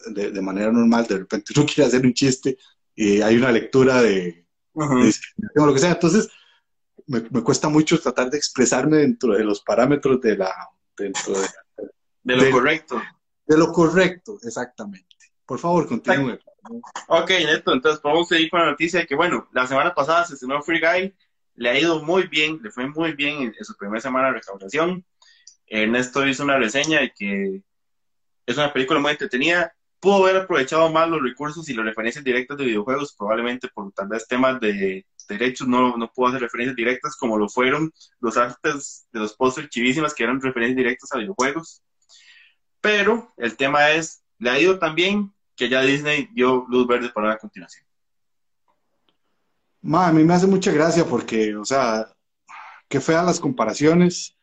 de, 0.09 0.33
de, 0.33 0.43
manera 0.43 0.73
normal, 0.73 1.07
de 1.07 1.19
repente 1.19 1.53
uno 1.57 1.67
quiere 1.73 1.85
hacer 1.85 2.05
un 2.05 2.15
chiste 2.15 2.59
y 2.95 3.21
hay 3.21 3.37
una 3.37 3.53
lectura 3.53 4.03
de, 4.03 4.47
o 4.75 5.67
lo 5.67 5.73
que 5.73 5.79
sea. 5.79 5.93
Entonces, 5.93 6.29
me, 7.07 7.21
me, 7.31 7.43
cuesta 7.43 7.69
mucho 7.69 8.01
tratar 8.01 8.31
de 8.31 8.39
expresarme 8.39 8.99
dentro 8.99 9.35
de 9.35 9.45
los 9.45 9.61
parámetros 9.63 10.21
de 10.21 10.37
la... 10.37 10.53
Dentro 10.97 11.35
de, 11.35 11.49
de 12.23 12.37
lo 12.37 12.51
correcto. 12.51 13.01
De 13.47 13.57
lo 13.57 13.73
correcto, 13.73 14.39
exactamente. 14.43 15.17
Por 15.47 15.59
favor, 15.59 15.87
continúe. 15.87 16.39
Ok, 17.09 17.31
Neto, 17.31 17.73
entonces 17.73 18.01
podemos 18.01 18.29
seguir 18.29 18.51
con 18.51 18.61
la 18.61 18.71
noticia 18.71 19.01
de 19.01 19.07
que, 19.07 19.17
bueno, 19.17 19.49
la 19.53 19.67
semana 19.67 19.95
pasada 19.95 20.25
se 20.25 20.35
estrenó 20.35 20.63
Free 20.63 20.81
Guy, 20.81 21.15
le 21.63 21.71
ha 21.71 21.79
ido 21.79 22.03
muy 22.03 22.27
bien, 22.27 22.59
le 22.61 22.73
fue 22.73 22.89
muy 22.89 23.13
bien 23.13 23.55
en, 23.57 23.65
su 23.65 23.77
primera 23.77 24.01
semana 24.01 24.27
de 24.27 24.35
recaudación. 24.35 25.05
Ernesto 25.69 26.27
hizo 26.27 26.43
una 26.43 26.59
reseña 26.59 27.01
de 27.01 27.13
que 27.17 27.63
es 28.45 28.57
una 28.57 28.73
película 28.73 28.99
muy 28.99 29.13
entretenida. 29.13 29.73
Pudo 30.01 30.25
haber 30.25 30.43
aprovechado 30.43 30.91
más 30.91 31.09
los 31.09 31.23
recursos 31.23 31.69
y 31.69 31.75
las 31.75 31.87
referencias 31.87 32.25
directas 32.25 32.59
de 32.59 32.65
videojuegos, 32.65 33.15
probablemente 33.17 33.69
por 33.69 33.93
tal 33.93 34.09
vez 34.09 34.27
temas 34.27 34.59
de 34.59 35.07
derechos 35.29 35.69
no, 35.69 35.97
no 35.97 36.11
pudo 36.13 36.31
hacer 36.31 36.41
referencias 36.41 36.75
directas 36.75 37.15
como 37.17 37.39
lo 37.39 37.49
fueron 37.49 37.93
los 38.19 38.37
artes 38.37 39.07
de 39.13 39.21
los 39.21 39.35
pósters 39.35 39.69
chivísimas 39.69 40.15
que 40.15 40.25
eran 40.25 40.41
referencias 40.41 40.77
directas 40.77 41.13
a 41.13 41.19
videojuegos. 41.19 41.81
Pero 42.81 43.33
el 43.37 43.57
tema 43.57 43.93
es, 43.93 44.25
le 44.41 44.51
ha 44.51 44.59
ido 44.59 44.81
tan 44.81 44.97
bien 44.97 45.33
que 45.55 45.69
ya 45.69 45.83
Disney 45.83 46.29
dio 46.33 46.67
luz 46.69 46.89
verde 46.89 47.11
para 47.11 47.29
la 47.29 47.39
continuación. 47.39 47.87
Ma, 49.83 50.07
a 50.07 50.13
mí 50.13 50.23
me 50.23 50.35
hace 50.35 50.47
mucha 50.47 50.71
gracia 50.71 51.05
porque, 51.05 51.57
o 51.57 51.65
sea, 51.65 52.09
qué 52.89 53.01
feas 53.01 53.25
las 53.25 53.41
comparaciones, 53.41 54.37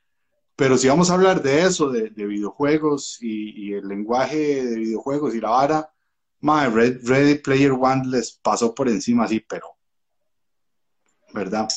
pero 0.55 0.77
si 0.77 0.89
vamos 0.89 1.09
a 1.09 1.13
hablar 1.13 1.41
de 1.41 1.61
eso, 1.61 1.89
de, 1.89 2.09
videojuegos 2.09 3.17
y, 3.21 3.73
el 3.73 3.87
lenguaje 3.87 4.65
de 4.65 4.75
videojuegos 4.75 5.33
y 5.33 5.39
la 5.39 5.49
vara, 5.51 5.93
ma, 6.41 6.67
Red, 6.67 7.07
Ready 7.07 7.35
Player 7.35 7.71
One 7.71 8.07
les 8.07 8.33
pasó 8.33 8.75
por 8.75 8.89
encima 8.89 9.23
así, 9.23 9.39
pero, 9.39 9.77
¿verdad? 11.33 11.69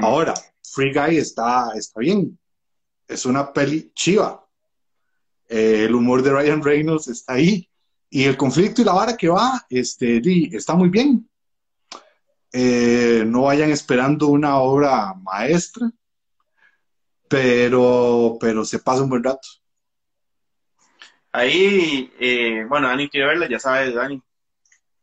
Ahora, 0.00 0.34
Free 0.62 0.92
Guy 0.92 1.16
está, 1.16 1.72
está 1.74 1.98
bien, 1.98 2.38
es 3.08 3.26
una 3.26 3.52
peli 3.52 3.90
chiva, 3.94 4.46
eh, 5.48 5.84
el 5.86 5.94
humor 5.94 6.22
de 6.22 6.30
Ryan 6.30 6.62
Reynolds 6.62 7.08
está 7.08 7.34
ahí, 7.34 7.68
y 8.08 8.24
el 8.24 8.36
conflicto 8.36 8.82
y 8.82 8.84
la 8.84 8.92
vara 8.92 9.16
que 9.16 9.28
va, 9.28 9.66
este, 9.68 10.20
está 10.56 10.74
muy 10.74 10.88
bien. 10.88 11.28
Eh, 12.52 13.24
no 13.26 13.42
vayan 13.42 13.70
esperando 13.70 14.28
una 14.28 14.58
obra 14.58 15.14
maestra, 15.14 15.90
pero, 17.28 18.38
pero 18.40 18.64
se 18.64 18.78
pasa 18.78 19.02
un 19.02 19.10
buen 19.10 19.24
rato. 19.24 19.48
Ahí, 21.32 22.10
eh, 22.18 22.64
bueno, 22.68 22.88
Dani 22.88 23.08
quiere 23.08 23.26
verla, 23.26 23.48
ya 23.48 23.58
sabe, 23.58 23.92
Dani. 23.92 24.22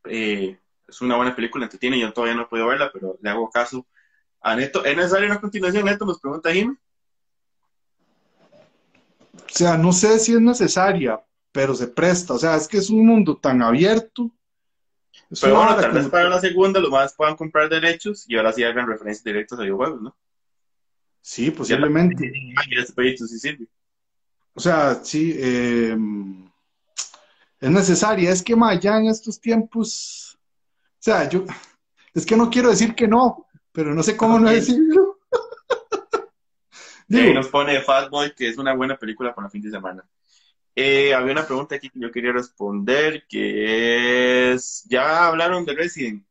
Eh, 0.05 0.57
es 0.87 1.01
una 1.01 1.15
buena 1.15 1.35
película, 1.35 1.65
entretiene, 1.65 1.99
yo 1.99 2.11
todavía 2.11 2.35
no 2.35 2.43
he 2.43 2.47
podido 2.47 2.67
verla, 2.67 2.89
pero 2.91 3.17
le 3.21 3.29
hago 3.29 3.49
caso 3.49 3.85
a 4.41 4.55
Neto. 4.55 4.83
¿Es 4.83 4.95
necesaria 4.95 5.27
una 5.27 5.41
continuación, 5.41 5.85
Neto? 5.85 6.05
Nos 6.05 6.19
pregunta 6.19 6.51
Jimmy. 6.51 6.75
O 9.33 9.49
sea, 9.49 9.77
no 9.77 9.91
sé 9.91 10.19
si 10.19 10.33
es 10.33 10.41
necesaria, 10.41 11.23
pero 11.51 11.75
se 11.75 11.87
presta. 11.87 12.33
O 12.33 12.39
sea, 12.39 12.55
es 12.55 12.67
que 12.67 12.77
es 12.77 12.89
un 12.89 13.05
mundo 13.05 13.37
tan 13.37 13.61
abierto. 13.61 14.31
Pero 15.41 15.55
bueno, 15.55 15.75
tal 15.75 15.91
vez 15.91 16.07
para 16.09 16.29
la 16.29 16.39
segunda 16.39 16.79
los 16.79 16.91
más 16.91 17.13
puedan 17.13 17.35
comprar 17.35 17.69
derechos 17.69 18.25
y 18.27 18.35
ahora 18.35 18.51
sí 18.51 18.63
hagan 18.63 18.87
referencias 18.87 19.23
directas 19.23 19.59
a 19.59 19.63
videojuegos, 19.63 20.01
¿no? 20.01 20.15
Sí, 21.21 21.51
posiblemente. 21.51 22.31
O 24.53 24.59
sea, 24.59 24.95
sí, 25.03 25.33
eh, 25.37 25.97
es 27.59 27.69
necesaria. 27.69 28.29
Es 28.29 28.43
que 28.43 28.55
más 28.55 28.79
ya 28.79 28.97
en 28.97 29.07
estos 29.07 29.39
tiempos, 29.39 30.37
o 30.37 30.97
sea, 30.99 31.27
yo, 31.29 31.45
es 32.13 32.25
que 32.25 32.35
no 32.35 32.49
quiero 32.49 32.69
decir 32.69 32.93
que 32.93 33.07
no, 33.07 33.47
pero 33.71 33.95
no 33.95 34.03
sé 34.03 34.17
cómo 34.17 34.37
no 34.39 34.49
decirlo. 34.49 35.19
Digo, 37.07 37.33
nos 37.33 37.47
pone 37.47 37.81
Fatboy, 37.81 38.35
que 38.35 38.49
es 38.49 38.57
una 38.57 38.73
buena 38.73 38.97
película 38.97 39.33
para 39.33 39.49
fin 39.49 39.61
de 39.61 39.71
semana. 39.71 40.03
Eh, 40.75 41.13
había 41.13 41.33
una 41.33 41.45
pregunta 41.45 41.75
aquí 41.75 41.89
que 41.89 41.99
yo 41.99 42.11
quería 42.11 42.31
responder, 42.31 43.25
que 43.27 44.51
es, 44.53 44.83
ya 44.85 45.27
hablaron 45.27 45.65
de 45.65 45.75
Resident. 45.75 46.25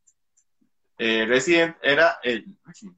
Eh, 0.98 1.26
Resident 1.26 1.76
era 1.82 2.18
el... 2.22 2.46
Resident. 2.64 2.96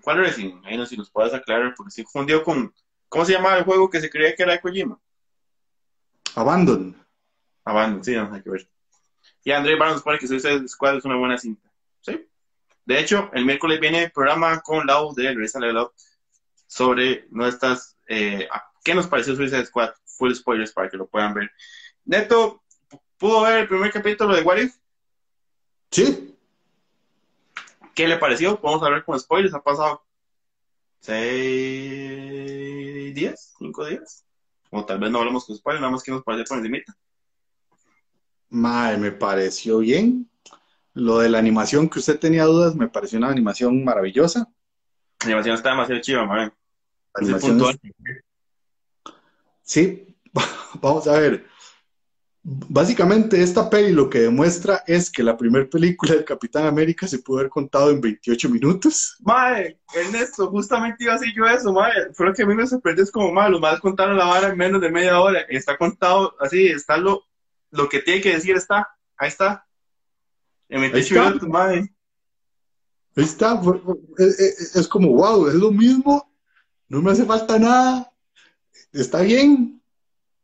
¿Cuál 0.00 0.18
Resident? 0.18 0.64
Ahí 0.64 0.76
no 0.76 0.84
sé 0.84 0.90
si 0.90 0.96
nos 0.96 1.10
puedes 1.10 1.34
aclarar, 1.34 1.74
porque 1.74 1.90
se 1.90 2.04
confundió 2.04 2.44
con... 2.44 2.74
¿Cómo 3.08 3.24
se 3.24 3.32
llamaba 3.32 3.56
el 3.56 3.64
juego 3.64 3.88
que 3.88 4.00
se 4.00 4.10
creía 4.10 4.34
que 4.34 4.42
era 4.42 4.52
de 4.52 4.60
Kojima? 4.60 5.00
Abandon. 6.34 6.94
Abandon, 7.64 8.04
sí, 8.04 8.14
no 8.14 8.32
hay 8.32 8.42
que 8.42 8.50
ver. 8.50 8.68
Y 9.42 9.52
André 9.52 9.76
Barnes 9.76 10.02
pone 10.02 10.18
que 10.18 10.26
Suicide 10.26 10.68
Squad 10.68 10.98
es 10.98 11.04
una 11.04 11.16
buena 11.16 11.38
cinta. 11.38 11.70
¿Sí? 12.00 12.28
De 12.84 13.00
hecho, 13.00 13.30
el 13.32 13.44
miércoles 13.44 13.80
viene 13.80 14.04
el 14.04 14.12
programa 14.12 14.60
con 14.60 14.86
Lau 14.86 15.14
de 15.14 15.34
Resident 15.34 15.64
Evil 15.64 15.88
sobre 16.66 17.26
nuestras... 17.30 17.96
Eh, 18.08 18.48
¿Qué 18.84 18.94
nos 18.94 19.06
pareció 19.06 19.34
Suicide 19.34 19.66
Squad? 19.66 19.90
Full 20.04 20.34
spoilers 20.34 20.72
para 20.72 20.88
que 20.88 20.96
lo 20.96 21.06
puedan 21.06 21.34
ver. 21.34 21.50
Neto, 22.04 22.62
¿pudo 23.18 23.42
ver 23.42 23.60
el 23.60 23.68
primer 23.68 23.92
capítulo 23.92 24.34
de 24.34 24.42
What 24.42 24.58
If? 24.58 24.74
Sí. 25.90 26.34
¿Qué 27.94 28.06
le 28.06 28.18
pareció? 28.18 28.60
Podemos 28.60 28.82
hablar 28.82 29.04
con 29.04 29.18
spoilers. 29.18 29.54
Ha 29.54 29.62
pasado 29.62 30.02
seis 31.00 31.14
días, 33.14 33.54
cinco 33.58 33.86
días. 33.86 34.24
O 34.70 34.84
tal 34.84 34.98
vez 34.98 35.10
no 35.10 35.18
hablamos 35.18 35.46
con 35.46 35.56
spoilers, 35.56 35.80
nada 35.80 35.92
más 35.92 36.02
que 36.02 36.10
nos 36.10 36.22
pareció 36.22 36.44
por 36.44 36.58
encima. 36.58 36.78
Madre, 38.48 38.98
me 38.98 39.12
pareció 39.12 39.78
bien. 39.78 40.30
Lo 40.94 41.18
de 41.18 41.28
la 41.28 41.38
animación 41.38 41.88
que 41.88 41.98
usted 41.98 42.18
tenía 42.18 42.44
dudas, 42.44 42.74
me 42.74 42.88
pareció 42.88 43.18
una 43.18 43.28
animación 43.28 43.84
maravillosa. 43.84 44.48
La 45.26 45.32
animación 45.32 45.56
está 45.56 45.70
demasiado 45.70 46.00
chiva, 46.00 46.24
man. 46.24 46.52
Sí, 49.62 50.16
vamos 50.80 51.06
a 51.08 51.18
ver. 51.18 51.46
Básicamente 52.48 53.42
esta 53.42 53.68
peli 53.68 53.92
lo 53.92 54.08
que 54.08 54.20
demuestra 54.20 54.84
es 54.86 55.10
que 55.10 55.24
la 55.24 55.36
primera 55.36 55.68
película 55.68 56.14
del 56.14 56.24
Capitán 56.24 56.66
América 56.66 57.08
se 57.08 57.18
pudo 57.18 57.40
haber 57.40 57.50
contado 57.50 57.90
en 57.90 58.00
28 58.00 58.48
minutos. 58.48 59.16
Mae, 59.18 59.80
Ernesto, 59.92 60.48
justamente 60.48 61.02
iba 61.02 61.14
a 61.14 61.18
decir 61.18 61.34
yo 61.34 61.44
eso, 61.44 61.72
mae. 61.72 62.12
Fue 62.14 62.26
lo 62.26 62.32
que 62.32 62.44
a 62.44 62.46
mí 62.46 62.54
me 62.54 62.64
sorprendió, 62.64 63.02
es 63.02 63.10
como, 63.10 63.32
mae, 63.32 63.50
los 63.50 63.60
más 63.60 63.80
contaron 63.80 64.16
la 64.16 64.26
vara 64.26 64.50
en 64.50 64.56
menos 64.56 64.80
de 64.80 64.92
media 64.92 65.18
hora. 65.20 65.40
Está 65.48 65.76
contado 65.76 66.36
así, 66.38 66.68
está 66.68 66.96
lo, 66.96 67.24
lo 67.72 67.88
que 67.88 68.00
tiene 68.00 68.20
que 68.20 68.34
decir, 68.34 68.54
está, 68.54 68.96
ahí 69.16 69.28
está. 69.28 69.66
En 70.68 70.82
28 70.82 71.14
minutos, 71.14 71.48
mae. 71.48 71.95
Ahí 73.16 73.24
está, 73.24 73.60
es 74.18 74.88
como, 74.88 75.08
wow, 75.12 75.48
es 75.48 75.54
lo 75.54 75.70
mismo, 75.70 76.30
no 76.88 77.00
me 77.00 77.12
hace 77.12 77.24
falta 77.24 77.58
nada, 77.58 78.12
está 78.92 79.22
bien. 79.22 79.82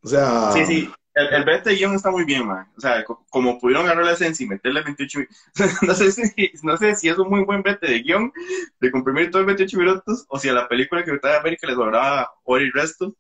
O 0.03 0.09
sea... 0.09 0.53
Sí, 0.53 0.65
sí, 0.65 0.91
el, 1.15 1.27
el 1.27 1.63
de 1.63 1.75
guion 1.75 1.95
está 1.95 2.11
muy 2.11 2.25
bien, 2.25 2.47
man. 2.47 2.67
O 2.77 2.81
sea, 2.81 3.05
como 3.05 3.59
pudieron 3.59 3.85
agarrar 3.85 4.07
la 4.07 4.13
esencia 4.13 4.45
y 4.45 4.49
meterle 4.49 4.83
28 4.83 5.19
minutos, 5.19 5.83
no, 5.83 5.95
sé 5.95 6.13
si, 6.13 6.53
no 6.63 6.77
sé 6.77 6.97
si 6.97 7.09
es 7.09 7.19
un 7.19 7.29
muy 7.29 7.45
buen 7.45 7.63
vete 7.63 7.87
de 7.87 8.03
guion, 8.03 8.33
de 8.81 8.91
comprimir 8.91 9.31
todo 9.31 9.43
en 9.43 9.49
28 9.49 9.79
minutos, 9.79 10.25
o 10.29 10.39
si 10.39 10.49
a 10.49 10.55
la 10.55 10.69
película 10.69 11.05
que 11.05 11.13
me 11.13 11.19
a 11.23 11.43
ver 11.43 11.59
que 11.59 11.67
les 11.67 11.77
sobraba 11.77 12.33
hora 12.45 12.65
y 12.65 12.71
resto. 12.71 13.15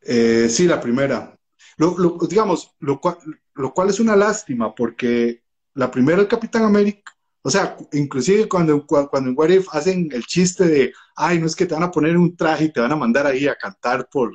Eh, 0.00 0.48
sí, 0.50 0.66
la 0.66 0.80
primera. 0.80 1.36
Lo, 1.76 2.18
digamos, 2.28 2.74
lo 2.80 3.00
cual, 3.00 3.18
lo 3.54 3.72
cual 3.72 3.90
es 3.90 4.00
una 4.00 4.16
lástima, 4.16 4.74
porque 4.74 5.42
la 5.74 5.90
primera, 5.90 6.20
el 6.20 6.28
Capitán 6.28 6.64
América, 6.64 7.12
o 7.44 7.50
sea, 7.50 7.76
inclusive 7.92 8.48
cuando, 8.48 8.86
cuando 8.86 9.28
en 9.28 9.34
What 9.36 9.48
If 9.50 9.68
hacen 9.72 10.08
el 10.12 10.24
chiste 10.24 10.64
de, 10.64 10.92
ay, 11.16 11.40
no 11.40 11.46
es 11.46 11.56
que 11.56 11.66
te 11.66 11.74
van 11.74 11.82
a 11.82 11.90
poner 11.90 12.16
un 12.16 12.36
traje 12.36 12.64
y 12.64 12.72
te 12.72 12.80
van 12.80 12.92
a 12.92 12.96
mandar 12.96 13.26
ahí 13.26 13.48
a 13.48 13.56
cantar 13.56 14.08
por, 14.08 14.32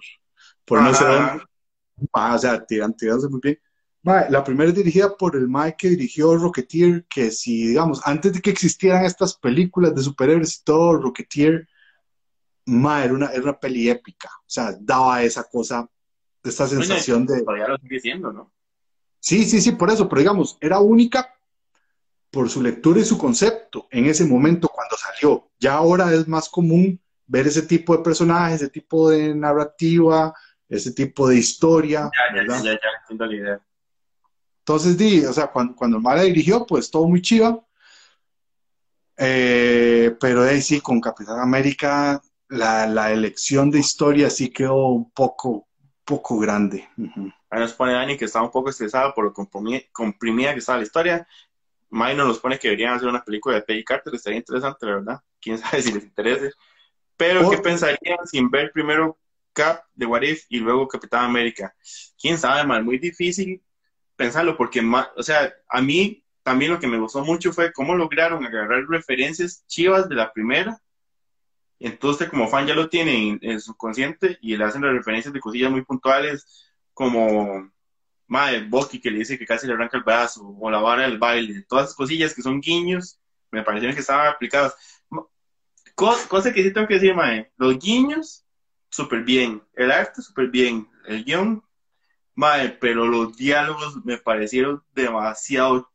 por 0.66 0.82
no 0.82 0.93
sé 0.93 1.05
dónde. 1.05 1.43
Ah, 2.12 2.36
o 2.36 2.38
sea, 2.38 2.64
tiran, 2.66 2.95
tirándose 2.95 3.30
muy 3.30 3.39
bien. 3.41 3.60
la 4.03 4.43
primera 4.43 4.70
es 4.70 4.76
dirigida 4.76 5.16
por 5.16 5.38
el 5.38 5.47
Mike 5.47 5.78
que 5.78 5.89
dirigió 5.89 6.36
Rocketeer, 6.36 7.05
que 7.10 7.32
si, 7.32 7.68
digamos, 7.68 8.01
antes 8.03 8.34
de 8.34 8.41
que 8.41 8.49
existieran 8.49 9.05
estas 9.05 9.36
películas 9.38 9.95
de 9.95 10.01
superhéroes 10.01 10.58
y 10.58 10.64
todo, 10.66 10.97
Rocketeer, 10.97 11.66
ma, 12.66 13.05
era 13.05 13.14
una, 13.14 13.28
era 13.28 13.43
una 13.43 13.60
peli 13.60 13.89
épica. 13.89 14.30
O 14.39 14.49
sea, 14.49 14.76
daba 14.78 15.24
esa 15.24 15.45
cosa, 15.45 15.89
esta 16.43 16.68
sensación 16.68 17.26
de... 17.26 17.41
Todavía 17.41 17.70
lo 17.70 17.78
sigue 17.78 18.01
siendo, 18.01 18.34
¿no? 18.34 18.51
Sí, 19.20 19.45
sí, 19.45 19.62
sí, 19.62 19.72
por 19.72 19.89
eso, 19.89 20.08
pero 20.10 20.20
digamos, 20.20 20.58
era 20.62 20.80
única 20.80 21.37
por 22.32 22.49
su 22.49 22.61
lectura 22.61 22.99
y 22.99 23.05
su 23.05 23.17
concepto 23.17 23.88
en 23.91 24.05
ese 24.05 24.25
momento 24.25 24.67
cuando 24.67 24.95
salió. 24.97 25.49
Ya 25.59 25.75
ahora 25.75 26.13
es 26.13 26.28
más 26.28 26.49
común 26.49 26.99
ver 27.25 27.47
ese 27.47 27.61
tipo 27.61 27.95
de 27.95 28.03
personajes, 28.03 28.61
ese 28.61 28.69
tipo 28.69 29.09
de 29.09 29.34
narrativa, 29.36 30.34
ese 30.69 30.91
tipo 30.91 31.28
de 31.28 31.38
historia. 31.38 32.09
Ya, 32.36 32.43
ya, 32.45 32.57
ya, 32.57 32.71
ya, 32.71 32.80
entiendo 33.01 33.25
la 33.25 33.36
idea. 33.36 33.61
Entonces, 34.59 34.97
di, 34.97 35.23
o 35.25 35.32
sea, 35.32 35.47
cuando, 35.47 35.75
cuando 35.75 35.99
Mara 35.99 36.23
dirigió, 36.23 36.65
pues 36.65 36.91
todo 36.91 37.07
muy 37.07 37.21
chiva. 37.21 37.63
Eh, 39.17 40.15
pero 40.19 40.43
ahí 40.43 40.61
sí, 40.61 40.82
con 40.82 41.01
Capitán 41.01 41.39
América, 41.39 42.21
la, 42.49 42.86
la, 42.86 43.11
elección 43.11 43.71
de 43.71 43.80
historia 43.80 44.30
sí 44.30 44.49
quedó 44.49 44.89
un 44.89 45.09
poco, 45.11 45.67
poco 46.03 46.38
grande. 46.38 46.88
Ahí 47.49 47.59
nos 47.59 47.73
pone 47.73 47.93
Dani 47.93 48.17
que 48.17 48.25
estaba 48.25 48.45
un 48.45 48.51
poco 48.51 48.69
estresado 48.69 49.13
por 49.13 49.25
lo 49.25 49.34
comprimida 49.34 50.53
que 50.53 50.59
estaba 50.59 50.80
la 50.80 50.84
historia. 50.84 51.28
May 51.90 52.16
nos 52.16 52.40
pone 52.40 52.60
que 52.60 52.68
deberían 52.68 52.94
hacer 52.94 53.08
una 53.08 53.24
película 53.24 53.56
de 53.56 53.62
Peggy 53.62 53.84
Carter, 53.84 54.14
estaría 54.14 54.40
interesante, 54.40 54.86
la 54.86 54.96
verdad. 54.96 55.22
Quién 55.40 55.58
sabe 55.60 55.82
si 55.82 55.94
les 55.94 56.04
interese. 56.04 56.52
Pero, 57.16 57.50
¿qué 57.50 57.58
pensarían 57.58 58.26
sin 58.26 58.50
ver 58.50 58.72
primero 58.72 59.18
Cap 59.54 59.84
de 59.96 60.06
What 60.06 60.22
If 60.22 60.46
y 60.50 60.60
luego 60.60 60.88
Capitán 60.88 61.26
América? 61.26 61.74
Quién 62.20 62.38
sabe, 62.38 62.66
man, 62.66 62.86
muy 62.86 63.00
difícil 63.00 63.62
pensarlo, 64.16 64.58
porque, 64.58 64.82
o 65.16 65.24
sea, 65.24 65.54
a 65.70 65.82
mí 65.82 66.24
también 66.44 66.72
lo 66.72 66.80
que 66.80 66.88
me 66.88 67.00
gustó 67.00 67.24
mucho 67.24 67.52
fue 67.54 67.74
cómo 67.74 67.96
lograron 67.96 68.46
agarrar 68.46 68.86
referencias 68.88 69.66
chivas 69.68 70.08
de 70.08 70.16
la 70.16 70.32
primera. 70.32 70.82
Entonces, 71.80 72.30
como 72.30 72.48
fan 72.48 72.66
ya 72.66 72.74
lo 72.74 72.90
tiene 72.90 73.38
en, 73.42 73.60
su 73.62 73.76
consciente 73.76 74.38
y 74.42 74.58
le 74.58 74.64
hacen 74.64 74.82
las 74.82 74.94
referencias 74.94 75.34
de 75.34 75.40
cosillas 75.40 75.72
muy 75.72 75.84
puntuales, 75.84 76.72
como 76.94 77.72
Madre, 78.28 78.63
Bucky 78.67 78.99
que 78.99 79.09
le 79.09 79.19
dice 79.19 79.38
que 79.39 79.45
casi 79.45 79.67
le 79.67 79.73
arranca 79.73 79.97
el 79.97 80.03
brazo, 80.03 80.55
o 80.59 80.69
la 80.69 80.80
vara 80.80 81.03
del 81.03 81.17
baile, 81.17 81.63
todas 81.63 81.86
esas 81.86 81.95
cosillas 81.95 82.34
que 82.34 82.41
son 82.41 82.59
guiños, 82.59 83.19
me 83.51 83.63
parecieron 83.63 83.95
que 83.95 84.01
estaban 84.01 84.28
aplicadas. 84.28 84.75
Cosa, 85.95 86.53
que 86.53 86.61
sí 86.61 86.71
tengo 86.71 86.88
que 86.88 86.95
decir, 86.95 87.15
Madre, 87.15 87.51
los 87.57 87.80
guiños, 87.80 88.45
súper 88.89 89.23
bien, 89.23 89.63
el 89.73 89.91
arte, 89.91 90.21
súper 90.21 90.49
bien, 90.49 90.88
el 91.07 91.23
guion, 91.23 91.63
Madre, 92.36 92.69
pero 92.69 93.07
los 93.07 93.36
diálogos 93.36 94.05
me 94.05 94.17
parecieron 94.17 94.84
demasiado 94.93 95.89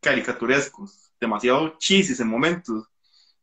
caricaturescos, 0.00 1.12
demasiado 1.20 1.78
chisis 1.78 2.18
en 2.18 2.28
momentos. 2.28 2.88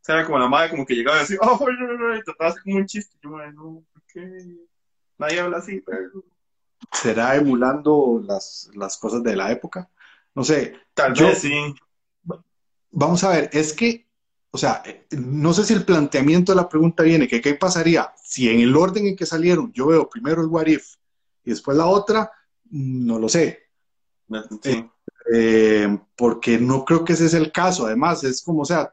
O 0.01 0.03
sea, 0.03 0.15
era 0.15 0.25
como 0.25 0.39
la 0.39 0.47
madre 0.47 0.71
como 0.71 0.85
que 0.85 0.95
llegaba 0.95 1.17
y 1.17 1.21
decía, 1.21 1.37
oh, 1.41 1.59
no, 1.59 1.93
no, 1.93 2.17
y 2.17 2.23
trataba 2.23 2.55
como 2.61 2.75
un 2.77 2.85
chiste. 2.85 3.17
Yo, 3.23 3.29
no, 3.29 3.85
¿por 3.93 4.03
qué? 4.11 4.57
Nadie 5.17 5.39
habla 5.39 5.57
así, 5.57 5.81
pero... 5.85 6.23
¿Será 6.91 7.35
emulando 7.35 8.21
las, 8.25 8.69
las 8.73 8.97
cosas 8.97 9.23
de 9.23 9.35
la 9.35 9.51
época? 9.51 9.89
No 10.35 10.43
sé. 10.43 10.75
Tal 10.93 11.13
vez 11.13 11.39
sí. 11.39 11.53
Vamos 12.91 13.23
a 13.23 13.29
ver, 13.29 13.49
es 13.53 13.73
que, 13.73 14.07
o 14.51 14.57
sea, 14.57 14.83
no 15.11 15.53
sé 15.53 15.63
si 15.63 15.73
el 15.73 15.85
planteamiento 15.85 16.51
de 16.51 16.57
la 16.57 16.67
pregunta 16.67 17.03
viene, 17.03 17.27
que 17.27 17.39
qué 17.39 17.55
pasaría 17.55 18.13
si 18.21 18.49
en 18.49 18.59
el 18.59 18.75
orden 18.75 19.07
en 19.07 19.15
que 19.15 19.25
salieron 19.25 19.71
yo 19.71 19.87
veo 19.87 20.09
primero 20.09 20.41
el 20.41 20.47
What 20.47 20.67
If 20.67 20.95
y 21.45 21.51
después 21.51 21.77
la 21.77 21.85
otra, 21.85 22.29
no 22.69 23.17
lo 23.17 23.29
sé. 23.29 23.69
Sí. 24.61 24.85
Eh, 25.33 25.97
porque 26.15 26.57
no 26.57 26.83
creo 26.83 27.05
que 27.05 27.13
ese 27.13 27.27
es 27.27 27.33
el 27.33 27.51
caso. 27.51 27.85
Además, 27.85 28.23
es 28.23 28.41
como, 28.41 28.61
o 28.61 28.65
sea, 28.65 28.91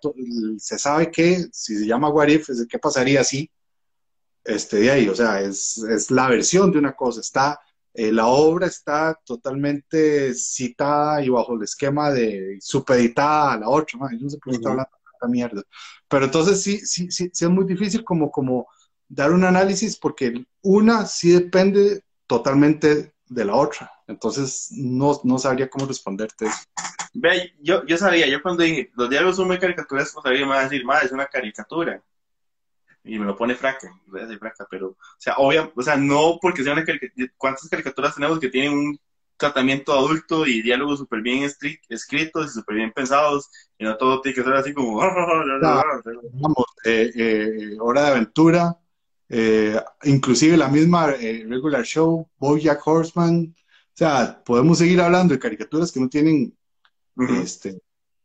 se 0.59 0.79
sabe 0.79 1.11
que 1.11 1.49
si 1.53 1.77
se 1.77 1.87
llama 1.87 2.11
What 2.11 2.29
If, 2.29 2.51
es 2.51 2.67
qué 2.69 2.79
pasaría 2.79 3.25
si, 3.25 3.51
este, 4.45 4.79
de 4.79 4.91
ahí, 4.91 5.09
o 5.09 5.15
sea, 5.15 5.41
es, 5.41 5.79
es 5.79 6.11
la 6.11 6.29
versión 6.29 6.73
de 6.73 6.79
una 6.79 6.95
cosa, 6.95 7.21
está, 7.21 7.61
eh, 7.99 8.13
la 8.13 8.29
obra 8.29 8.69
está 8.69 9.19
totalmente 9.25 10.33
citada 10.33 11.21
y 11.21 11.31
bajo 11.31 11.57
el 11.57 11.65
esquema 11.65 12.13
de 12.13 12.57
supeditada 12.61 13.55
a 13.55 13.59
la 13.59 13.69
otra, 13.69 13.99
yo 14.13 14.19
no 14.21 14.31
sé 14.31 14.39
por 14.39 14.53
qué 14.53 14.57
estoy 14.57 14.71
hablando 14.71 14.93
de 14.93 15.11
esta 15.15 15.27
mierda. 15.27 15.63
Pero 16.07 16.27
entonces 16.27 16.63
sí, 16.63 16.79
sí, 16.79 17.11
sí, 17.11 17.29
sí 17.33 17.45
es 17.45 17.51
muy 17.51 17.65
difícil 17.65 18.05
como, 18.05 18.31
como 18.31 18.69
dar 19.09 19.33
un 19.33 19.43
análisis 19.43 19.97
porque 19.97 20.47
una 20.63 21.07
sí 21.07 21.33
depende 21.33 22.05
totalmente 22.29 23.15
de 23.27 23.45
la 23.45 23.57
otra. 23.57 23.91
Entonces, 24.07 24.69
no, 24.71 25.21
no 25.25 25.37
sabría 25.37 25.69
cómo 25.69 25.87
responderte 25.87 26.47
eso. 26.47 26.59
Ve, 27.15 27.53
yo, 27.61 27.85
yo 27.85 27.99
sabía, 27.99 28.29
yo 28.29 28.41
cuando 28.41 28.63
dije, 28.63 28.93
los 28.95 29.11
diálogos 29.11 29.35
son 29.35 29.49
muy 29.49 29.59
caricaturescos, 29.59 30.23
sabía, 30.23 30.47
me 30.47 30.53
va 30.53 30.61
a 30.61 30.65
decir, 30.69 30.85
madre, 30.85 31.07
es 31.07 31.13
una 31.13 31.27
caricatura. 31.27 32.01
Y 33.09 33.19
me 33.19 33.25
lo 33.25 33.37
pone 33.37 33.55
fraca, 33.55 33.91
voy 34.07 34.21
a 34.21 34.25
decir 34.25 34.39
fraca, 34.39 34.67
pero, 34.71 34.89
o 34.89 34.97
sea, 35.17 35.35
obvio, 35.39 35.73
o 35.75 35.83
sea, 35.83 35.97
no 35.97 36.39
porque 36.41 36.63
sea 36.63 36.75
una 36.75 36.85
caricatura, 36.85 37.33
¿cuántas 37.37 37.69
caricaturas 37.69 38.15
tenemos 38.15 38.39
que 38.39 38.51
tienen 38.51 38.73
un 38.73 39.01
tratamiento 39.39 39.93
adulto 39.93 40.47
y 40.47 40.61
diálogos 40.61 40.99
súper 40.99 41.23
bien 41.23 41.49
escritos 41.89 42.47
y 42.47 42.55
súper 42.55 42.77
bien 42.77 42.93
pensados, 42.93 43.49
y 43.79 43.85
no 43.85 43.97
todo 43.97 44.21
tiene 44.21 44.35
que 44.35 44.43
ser 44.43 44.53
así 44.55 44.75
como... 44.75 44.99
Vamos, 46.33 46.67
eh, 46.85 47.11
eh, 47.15 47.77
Hora 47.81 48.03
de 48.03 48.09
Aventura, 48.09 48.77
eh, 49.29 49.81
inclusive 50.05 50.57
la 50.57 50.69
misma 50.69 51.13
eh, 51.13 51.47
regular 51.49 51.85
show, 51.85 52.29
Bojack 52.39 52.87
Horseman, 52.87 53.55
o 53.55 53.95
sea, 53.95 54.43
podemos 54.45 54.79
seguir 54.79 55.01
hablando 55.01 55.35
de 55.35 55.41
caricaturas 55.41 55.93
que 55.93 56.01
no 56.01 56.09
tienen 56.09 56.57
este, 57.43 57.81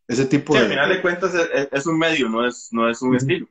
ese 0.08 0.26
tipo 0.26 0.54
de... 0.54 0.62
Al 0.62 0.70
final 0.70 0.90
de 0.90 1.02
cuentas 1.02 1.32
es, 1.72 1.86
un 1.86 1.98
medio, 1.98 2.28
no 2.28 2.46
es, 2.46 2.70
no 2.72 2.90
es 2.90 3.02
un 3.02 3.16
estilo. 3.16 3.48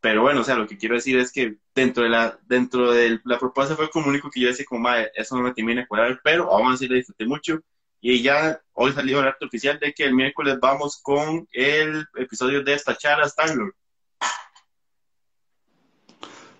Pero 0.00 0.22
bueno, 0.22 0.42
o 0.42 0.44
sea, 0.44 0.54
lo 0.54 0.66
que 0.66 0.78
quiero 0.78 0.94
decir 0.94 1.18
es 1.18 1.32
que 1.32 1.56
dentro 1.74 2.04
de 2.04 2.08
la, 2.08 2.38
dentro 2.46 2.92
de 2.92 3.20
la 3.24 3.38
propuesta 3.38 3.74
fue 3.74 3.90
como 3.90 4.08
único 4.08 4.30
que 4.30 4.40
yo 4.40 4.48
decía 4.48 4.64
como, 4.68 4.82
madre, 4.82 5.10
eso 5.14 5.36
no 5.36 5.42
me 5.42 5.52
termina 5.52 5.82
de 5.82 5.88
cuadrar, 5.88 6.20
pero 6.22 6.52
aún 6.52 6.72
así 6.72 6.86
la 6.86 6.96
disfruté 6.96 7.26
mucho. 7.26 7.60
Y 8.00 8.22
ya 8.22 8.60
hoy 8.74 8.92
salió 8.92 9.18
el 9.18 9.26
arte 9.26 9.44
oficial 9.44 9.78
de 9.80 9.92
que 9.92 10.04
el 10.04 10.14
miércoles 10.14 10.58
vamos 10.60 11.00
con 11.02 11.48
el 11.50 12.06
episodio 12.16 12.62
de 12.62 12.74
esta 12.74 12.96
charla 12.96 13.26
Star-Lord. 13.26 13.74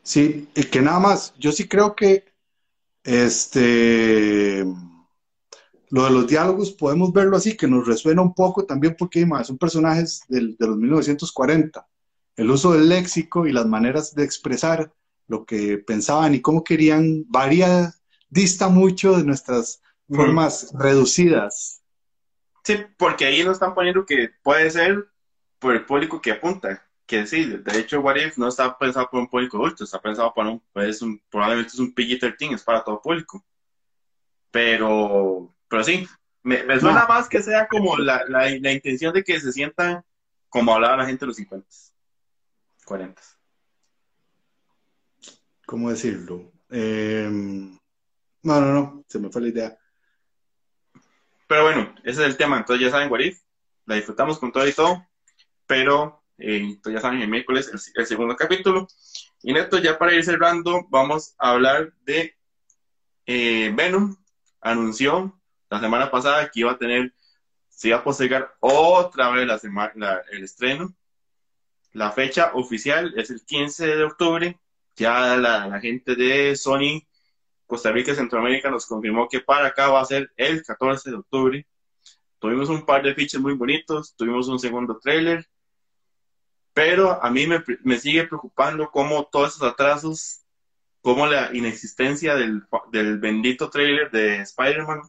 Sí, 0.02 0.48
y 0.54 0.64
que 0.64 0.80
nada 0.80 0.98
más, 0.98 1.34
yo 1.38 1.52
sí 1.52 1.68
creo 1.68 1.94
que 1.94 2.24
este 3.04 4.64
lo 5.90 6.04
de 6.04 6.10
los 6.10 6.26
diálogos 6.26 6.72
podemos 6.72 7.12
verlo 7.12 7.36
así, 7.36 7.56
que 7.56 7.66
nos 7.66 7.86
resuena 7.86 8.20
un 8.20 8.34
poco 8.34 8.64
también 8.64 8.94
porque 8.98 9.26
son 9.44 9.58
personajes 9.58 10.22
del, 10.28 10.56
de 10.58 10.66
los 10.66 10.76
1940. 10.76 11.87
El 12.38 12.50
uso 12.50 12.72
del 12.72 12.88
léxico 12.88 13.46
y 13.46 13.52
las 13.52 13.66
maneras 13.66 14.14
de 14.14 14.24
expresar 14.24 14.92
lo 15.26 15.44
que 15.44 15.76
pensaban 15.76 16.34
y 16.34 16.40
cómo 16.40 16.64
querían 16.64 17.24
varía, 17.28 17.92
dista 18.30 18.68
mucho 18.68 19.16
de 19.18 19.24
nuestras 19.24 19.82
formas 20.08 20.72
reducidas. 20.72 21.82
Sí, 22.64 22.76
porque 22.96 23.26
ahí 23.26 23.44
nos 23.44 23.54
están 23.54 23.74
poniendo 23.74 24.06
que 24.06 24.30
puede 24.42 24.70
ser 24.70 25.08
por 25.58 25.74
el 25.74 25.84
público 25.84 26.22
que 26.22 26.32
apunta 26.32 26.88
que 27.08 27.26
sí, 27.26 27.46
de 27.46 27.78
hecho, 27.78 28.00
What 28.00 28.16
If 28.16 28.36
no 28.36 28.48
está 28.48 28.76
pensado 28.76 29.08
por 29.10 29.20
un 29.20 29.28
público 29.28 29.56
adulto, 29.56 29.82
está 29.82 29.98
pensado 29.98 30.32
para 30.34 30.50
un, 30.50 30.62
pues, 30.74 31.00
un 31.00 31.18
probablemente 31.30 31.72
es 31.72 31.78
un 31.78 31.94
PG-13, 31.94 32.54
es 32.54 32.62
para 32.62 32.84
todo 32.84 33.00
público. 33.00 33.42
Pero, 34.50 35.54
pero 35.68 35.82
sí, 35.82 36.06
me, 36.42 36.78
suena 36.78 37.06
más 37.06 37.26
que 37.26 37.42
sea 37.42 37.66
como 37.66 37.96
la, 37.96 38.24
la, 38.28 38.50
la, 38.60 38.72
intención 38.72 39.14
de 39.14 39.24
que 39.24 39.40
se 39.40 39.52
sientan 39.52 40.04
como 40.50 40.74
hablaba 40.74 40.98
la 40.98 41.06
gente 41.06 41.20
de 41.20 41.28
los 41.28 41.36
50, 41.36 41.66
40. 42.88 43.20
¿Cómo 45.66 45.90
decirlo? 45.90 46.50
Eh, 46.70 47.28
no, 47.30 48.60
no, 48.60 48.72
no, 48.72 49.04
se 49.06 49.18
me 49.18 49.28
fue 49.28 49.42
la 49.42 49.48
idea. 49.48 49.78
Pero 51.46 51.64
bueno, 51.64 51.94
ese 52.02 52.22
es 52.22 52.26
el 52.26 52.38
tema, 52.38 52.56
entonces 52.56 52.86
ya 52.86 52.90
saben, 52.90 53.10
What 53.10 53.20
If, 53.20 53.40
la 53.84 53.96
disfrutamos 53.96 54.38
con 54.38 54.52
todo 54.52 54.66
y 54.66 54.72
todo, 54.72 55.06
pero 55.66 56.24
eh, 56.38 56.78
ya 56.82 57.00
saben, 57.00 57.20
el 57.20 57.28
miércoles 57.28 57.70
el, 57.94 58.06
segundo 58.06 58.34
capítulo. 58.36 58.88
Y 59.42 59.52
neto, 59.52 59.76
ya 59.78 59.98
para 59.98 60.14
ir 60.14 60.24
cerrando, 60.24 60.86
vamos 60.88 61.34
a 61.38 61.50
hablar 61.50 61.92
de 62.04 62.34
eh, 63.26 63.70
Venom. 63.76 64.16
Anunció 64.62 65.38
la 65.68 65.78
semana 65.80 66.10
pasada 66.10 66.50
que 66.50 66.60
iba 66.60 66.72
a 66.72 66.78
tener, 66.78 67.12
se 67.68 67.88
iba 67.88 67.98
a 67.98 68.04
postergar 68.04 68.56
otra 68.60 69.30
vez 69.30 69.46
la 69.46 69.58
semana, 69.58 70.22
el 70.32 70.44
estreno. 70.44 70.94
La 71.98 72.12
fecha 72.12 72.52
oficial 72.54 73.12
es 73.16 73.28
el 73.30 73.44
15 73.44 73.96
de 73.96 74.04
octubre. 74.04 74.56
Ya 74.94 75.36
la, 75.36 75.80
gente 75.80 76.14
de 76.14 76.54
Sony 76.54 77.02
Costa 77.66 77.90
Rica 77.90 78.12
y 78.12 78.14
Centroamérica 78.14 78.70
nos 78.70 78.86
confirmó 78.86 79.28
que 79.28 79.40
para 79.40 79.66
acá 79.66 79.88
va 79.88 80.00
a 80.00 80.04
ser 80.04 80.30
el 80.36 80.62
14 80.62 81.10
de 81.10 81.16
octubre. 81.16 81.66
Tuvimos 82.38 82.68
un 82.68 82.86
par 82.86 83.02
de 83.02 83.16
fiches 83.16 83.40
muy 83.40 83.54
bonitos, 83.54 84.14
tuvimos 84.14 84.46
un 84.46 84.60
segundo 84.60 84.96
trailer, 85.02 85.44
pero 86.72 87.20
a 87.20 87.28
mí 87.30 87.48
me, 87.48 87.98
sigue 87.98 88.28
preocupando 88.28 88.92
cómo 88.92 89.24
todos 89.24 89.56
esos 89.56 89.68
atrasos, 89.68 90.44
cómo 91.00 91.26
la 91.26 91.52
inexistencia 91.52 92.36
del, 92.36 92.62
bendito 93.18 93.70
trailer 93.70 94.08
de 94.12 94.42
Spider-Man 94.42 95.00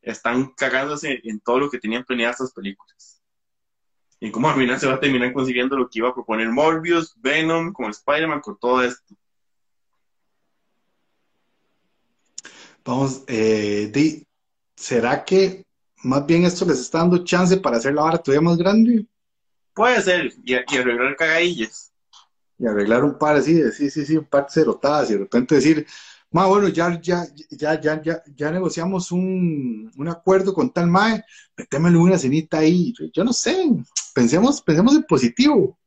están 0.00 0.46
cagándose 0.54 1.20
en 1.24 1.40
todo 1.40 1.58
lo 1.58 1.70
que 1.70 1.78
tenían 1.78 2.04
planeado 2.04 2.32
estas 2.32 2.54
películas. 2.54 3.15
Y 4.18 4.30
cómo 4.30 4.48
al 4.48 4.56
final 4.56 4.80
se 4.80 4.86
va 4.86 4.94
a 4.94 5.00
terminar 5.00 5.32
consiguiendo 5.32 5.76
lo 5.76 5.88
que 5.88 5.98
iba 5.98 6.08
a 6.08 6.14
proponer 6.14 6.48
Morbius, 6.48 7.14
Venom, 7.20 7.72
con 7.72 7.90
Spider-Man, 7.90 8.40
con 8.40 8.58
todo 8.58 8.82
esto. 8.82 9.14
Vamos, 12.84 13.24
eh, 13.26 13.90
di, 13.92 14.26
¿será 14.76 15.24
que 15.24 15.64
más 16.04 16.24
bien 16.24 16.44
esto 16.44 16.64
les 16.64 16.78
está 16.78 16.98
dando 16.98 17.24
chance 17.24 17.56
para 17.56 17.76
hacer 17.78 17.92
la 17.92 18.02
vara 18.02 18.18
todavía 18.18 18.48
más 18.48 18.56
grande? 18.56 19.04
Puede 19.74 20.00
ser, 20.00 20.32
y, 20.44 20.54
y 20.54 20.76
arreglar 20.78 21.16
cagadillas. 21.16 21.92
Y 22.58 22.66
arreglar 22.66 23.04
un 23.04 23.18
par 23.18 23.36
así, 23.36 23.54
de, 23.54 23.72
sí, 23.72 23.90
sí, 23.90 24.06
sí, 24.06 24.16
un 24.16 24.24
par 24.24 24.46
de 24.46 24.52
cerotadas, 24.52 25.10
y 25.10 25.14
de 25.14 25.18
repente 25.18 25.56
decir, 25.56 25.86
ma, 26.36 26.44
bueno, 26.44 26.68
ya, 26.68 27.00
ya, 27.00 27.24
ya, 27.48 27.80
ya, 27.80 28.02
ya, 28.02 28.22
ya 28.26 28.50
negociamos 28.50 29.10
un, 29.10 29.90
un 29.96 30.08
acuerdo 30.08 30.52
con 30.52 30.70
tal 30.70 30.86
mae, 30.86 31.24
metémosle 31.56 31.96
una 31.96 32.18
cenita 32.18 32.58
ahí. 32.58 32.92
Yo 33.14 33.24
no 33.24 33.32
sé, 33.32 33.66
pensemos, 34.14 34.60
pensemos 34.60 34.94
en 34.94 35.04
positivo. 35.04 35.78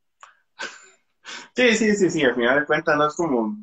Sí, 1.56 1.78
sí, 1.78 1.96
sí, 1.96 2.10
sí, 2.10 2.24
al 2.24 2.34
final 2.34 2.62
de 2.62 2.66
cuentas 2.66 2.98
no 2.98 3.08
es 3.08 3.14
como... 3.14 3.58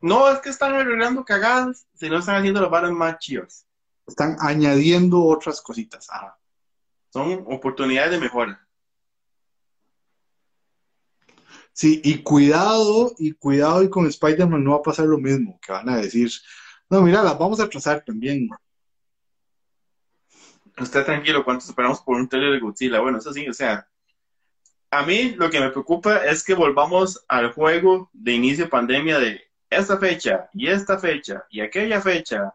No 0.00 0.28
es 0.28 0.40
que 0.40 0.50
están 0.50 0.74
arreglando 0.74 1.24
cagadas, 1.24 1.86
sino 1.94 2.18
están 2.18 2.34
haciendo 2.34 2.60
las 2.60 2.70
varas 2.70 2.90
más 2.90 3.18
chivas. 3.20 3.64
Están 4.08 4.36
añadiendo 4.40 5.22
otras 5.22 5.60
cositas. 5.60 6.10
Ajá. 6.10 6.36
Son 7.10 7.44
oportunidades 7.46 8.10
de 8.10 8.18
mejora. 8.18 8.63
Sí, 11.74 12.00
y 12.04 12.22
cuidado, 12.22 13.12
y 13.18 13.32
cuidado, 13.32 13.82
y 13.82 13.90
con 13.90 14.06
Spider-Man 14.06 14.62
no 14.62 14.70
va 14.70 14.76
a 14.76 14.82
pasar 14.82 15.06
lo 15.06 15.18
mismo, 15.18 15.58
que 15.60 15.72
van 15.72 15.88
a 15.88 15.96
decir, 15.96 16.30
no, 16.88 17.02
mira, 17.02 17.20
las 17.20 17.36
vamos 17.36 17.58
a 17.58 17.68
trazar 17.68 18.04
también. 18.04 18.48
Usted 20.78 21.04
tranquilo, 21.04 21.44
¿cuánto 21.44 21.64
esperamos 21.66 22.00
por 22.00 22.14
un 22.16 22.28
trailer 22.28 22.52
de 22.52 22.60
Godzilla? 22.60 23.00
Bueno, 23.00 23.18
eso 23.18 23.32
sí, 23.32 23.48
o 23.48 23.52
sea, 23.52 23.88
a 24.88 25.04
mí 25.04 25.30
lo 25.36 25.50
que 25.50 25.58
me 25.58 25.70
preocupa 25.70 26.18
es 26.24 26.44
que 26.44 26.54
volvamos 26.54 27.24
al 27.26 27.52
juego 27.52 28.08
de 28.12 28.32
inicio 28.32 28.66
de 28.66 28.70
pandemia 28.70 29.18
de 29.18 29.42
esta 29.68 29.98
fecha 29.98 30.48
y 30.52 30.68
esta 30.68 31.00
fecha 31.00 31.44
y 31.50 31.60
aquella 31.60 32.00
fecha. 32.00 32.52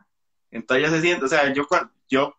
Entonces 0.50 0.88
ya 0.88 0.96
se 0.96 1.02
siente, 1.02 1.26
o 1.26 1.28
sea, 1.28 1.52
yo, 1.52 1.68
yo 2.08 2.38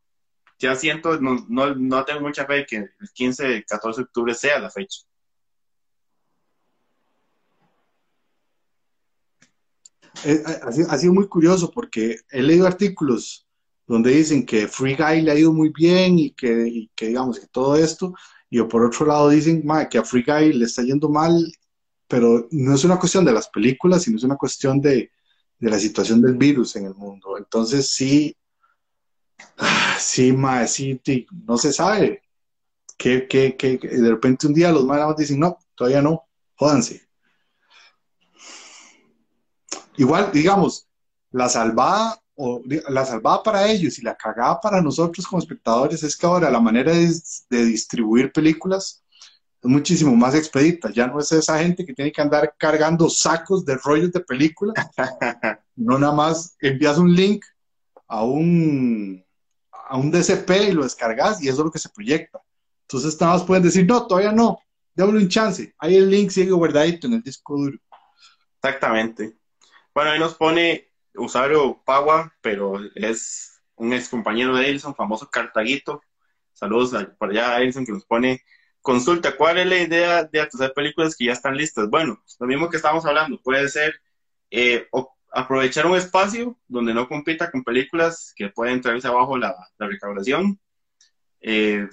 ya 0.59 0.75
siento, 0.77 1.21
no, 1.21 1.45
no, 1.47 1.75
no 1.75 2.05
tengo 2.07 2.23
mucha 2.23 2.47
fe 2.47 2.65
que 2.65 2.77
el 2.77 3.11
15, 3.13 3.65
14 3.65 4.01
de 4.01 4.05
octubre 4.05 4.35
sea 4.35 4.59
la 4.59 4.71
fecha. 4.71 5.03
Eh, 10.25 10.43
ha, 10.89 10.99
sido 10.99 11.15
muy 11.15 11.29
curioso 11.29 11.71
porque 11.71 12.21
he 12.31 12.43
leído 12.43 12.67
artículos 12.67 13.47
donde 13.87 14.11
dicen 14.13 14.45
que 14.45 14.69
Free 14.69 14.95
Guy 14.95 15.23
le 15.23 15.33
ha 15.33 15.39
ido 15.39 15.53
muy 15.53 15.71
bien 15.71 16.19
y 16.19 16.31
que, 16.31 16.89
digamos 17.01 17.41
que 17.41 17.47
todo 17.49 17.77
esto, 17.77 18.15
y 18.49 18.63
por 18.63 18.85
otro 18.85 19.07
lado 19.07 19.29
dicen 19.29 19.65
que 19.91 19.99
a 19.99 20.05
Free 20.05 20.25
Guy 20.25 20.53
le 20.53 20.67
está 20.67 20.83
yendo 20.83 21.09
mal, 21.09 21.53
pero 22.07 22.47
no 22.51 22.75
es 22.75 22.85
una 22.85 22.99
cuestión 22.99 23.25
de 23.25 23.33
las 23.33 23.49
películas, 23.49 24.03
sino 24.03 24.17
es 24.17 24.25
una 24.25 24.37
cuestión 24.37 24.81
de, 24.81 25.11
la 25.59 25.79
situación 25.79 26.23
del 26.23 26.35
virus 26.35 26.77
en 26.77 26.87
el 26.87 26.95
mundo. 26.95 27.37
Entonces 27.37 27.91
sí, 27.91 28.37
sí, 29.99 30.33
ma, 30.33 30.65
no 31.47 31.59
se 31.59 31.73
sabe. 31.73 32.23
Que, 32.97 33.27
que, 33.27 33.57
que, 33.57 33.79
de 33.79 34.11
repente 34.11 34.47
un 34.47 34.55
día 34.55 34.71
los 34.71 34.85
más 34.85 35.17
dicen, 35.17 35.41
no, 35.41 35.59
todavía 35.75 36.03
no, 36.03 36.25
jódanse. 36.55 37.10
Igual, 40.01 40.31
digamos, 40.33 40.89
la 41.31 41.51
salvada, 41.51 42.19
o 42.35 42.63
la 42.89 43.05
salvada 43.05 43.43
para 43.43 43.69
ellos 43.71 43.99
y 43.99 44.03
la 44.03 44.17
cagada 44.17 44.59
para 44.59 44.81
nosotros 44.81 45.27
como 45.27 45.43
espectadores 45.43 46.03
es 46.03 46.17
que 46.17 46.25
ahora 46.25 46.51
la 46.51 46.59
manera 46.59 46.91
de, 46.91 47.65
distribuir 47.67 48.33
películas 48.33 49.05
es 49.63 49.71
muchísimo 49.71 50.17
más 50.17 50.35
expedita. 50.35 50.91
Ya 50.91 51.07
no 51.07 51.21
es 51.21 51.31
esa 51.33 51.59
gente 51.59 51.85
que 51.85 51.93
tiene 51.93 52.13
que 52.13 52.23
andar 52.23 52.55
cargando 52.57 53.11
sacos 53.11 53.63
de 53.67 53.77
rollos 53.77 54.11
de 54.11 54.21
películas. 54.21 54.75
no 55.77 55.99
nada 55.99 56.15
más 56.15 56.57
envías 56.63 56.97
un 56.97 57.15
link 57.15 57.45
a 58.09 58.25
un, 58.25 59.23
a 59.71 59.99
un 59.99 60.11
DCP 60.11 60.51
y 60.71 60.73
lo 60.73 60.85
descargas 60.85 61.43
y 61.43 61.49
eso 61.49 61.59
es 61.59 61.65
lo 61.67 61.71
que 61.71 61.79
se 61.79 61.91
proyecta. 61.91 62.41
Entonces 62.89 63.21
nada 63.21 63.35
más 63.35 63.43
pueden 63.43 63.65
decir, 63.65 63.87
no, 63.87 64.07
todavía 64.07 64.33
no, 64.33 64.61
démosle 64.95 65.21
un 65.21 65.29
chance. 65.29 65.75
Ahí 65.79 65.97
el 65.97 66.09
link 66.09 66.31
sigue 66.31 66.53
guardadito 66.53 67.07
en 67.07 67.13
el 67.13 67.23
disco 67.23 67.55
duro. 67.55 67.77
Exactamente. 68.63 69.40
Bueno, 70.01 70.13
ahí 70.13 70.19
nos 70.19 70.35
pone 70.35 70.89
usuario 71.15 71.83
Pagua, 71.85 72.35
pero 72.41 72.81
es 72.95 73.61
un 73.75 73.93
ex 73.93 74.09
compañero 74.09 74.57
de 74.57 74.67
Edison, 74.67 74.95
famoso 74.95 75.29
Cartaguito. 75.29 76.01
Saludos 76.55 77.07
por 77.19 77.29
allá 77.29 77.55
a 77.55 77.61
Edison 77.61 77.85
que 77.85 77.93
nos 77.93 78.07
pone 78.07 78.43
consulta, 78.81 79.37
¿cuál 79.37 79.59
es 79.59 79.67
la 79.67 79.77
idea 79.77 80.25
de 80.25 80.41
hacer 80.41 80.73
películas 80.73 81.15
que 81.15 81.27
ya 81.27 81.33
están 81.33 81.55
listas? 81.55 81.91
Bueno, 81.91 82.19
lo 82.39 82.47
mismo 82.47 82.71
que 82.71 82.79
estamos 82.79 83.05
hablando, 83.05 83.43
puede 83.43 83.69
ser 83.69 84.01
eh, 84.51 84.89
aprovechar 85.33 85.85
un 85.85 85.99
espacio 85.99 86.59
donde 86.67 86.95
no 86.95 87.07
compita 87.07 87.51
con 87.51 87.63
películas 87.63 88.33
que 88.35 88.49
pueden 88.49 88.81
traerse 88.81 89.07
abajo 89.07 89.37
la, 89.37 89.55
la 89.77 89.87
recaudación, 89.87 90.59
eh, 91.43 91.87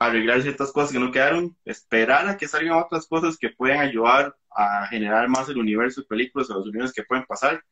arreglar 0.00 0.40
ciertas 0.40 0.72
cosas 0.72 0.92
que 0.92 0.98
no 0.98 1.12
quedaron, 1.12 1.54
esperar 1.64 2.26
a 2.26 2.38
que 2.38 2.48
salgan 2.48 2.78
otras 2.78 3.06
cosas 3.06 3.36
que 3.36 3.50
puedan 3.50 3.80
ayudar 3.80 4.34
a 4.50 4.86
generar 4.86 5.28
más 5.28 5.48
el 5.50 5.58
universo 5.58 6.00
de 6.00 6.06
películas 6.06 6.48
o 6.48 6.54
los 6.54 6.66
universos 6.66 6.94
que 6.94 7.04
pueden 7.04 7.26
pasar. 7.26 7.62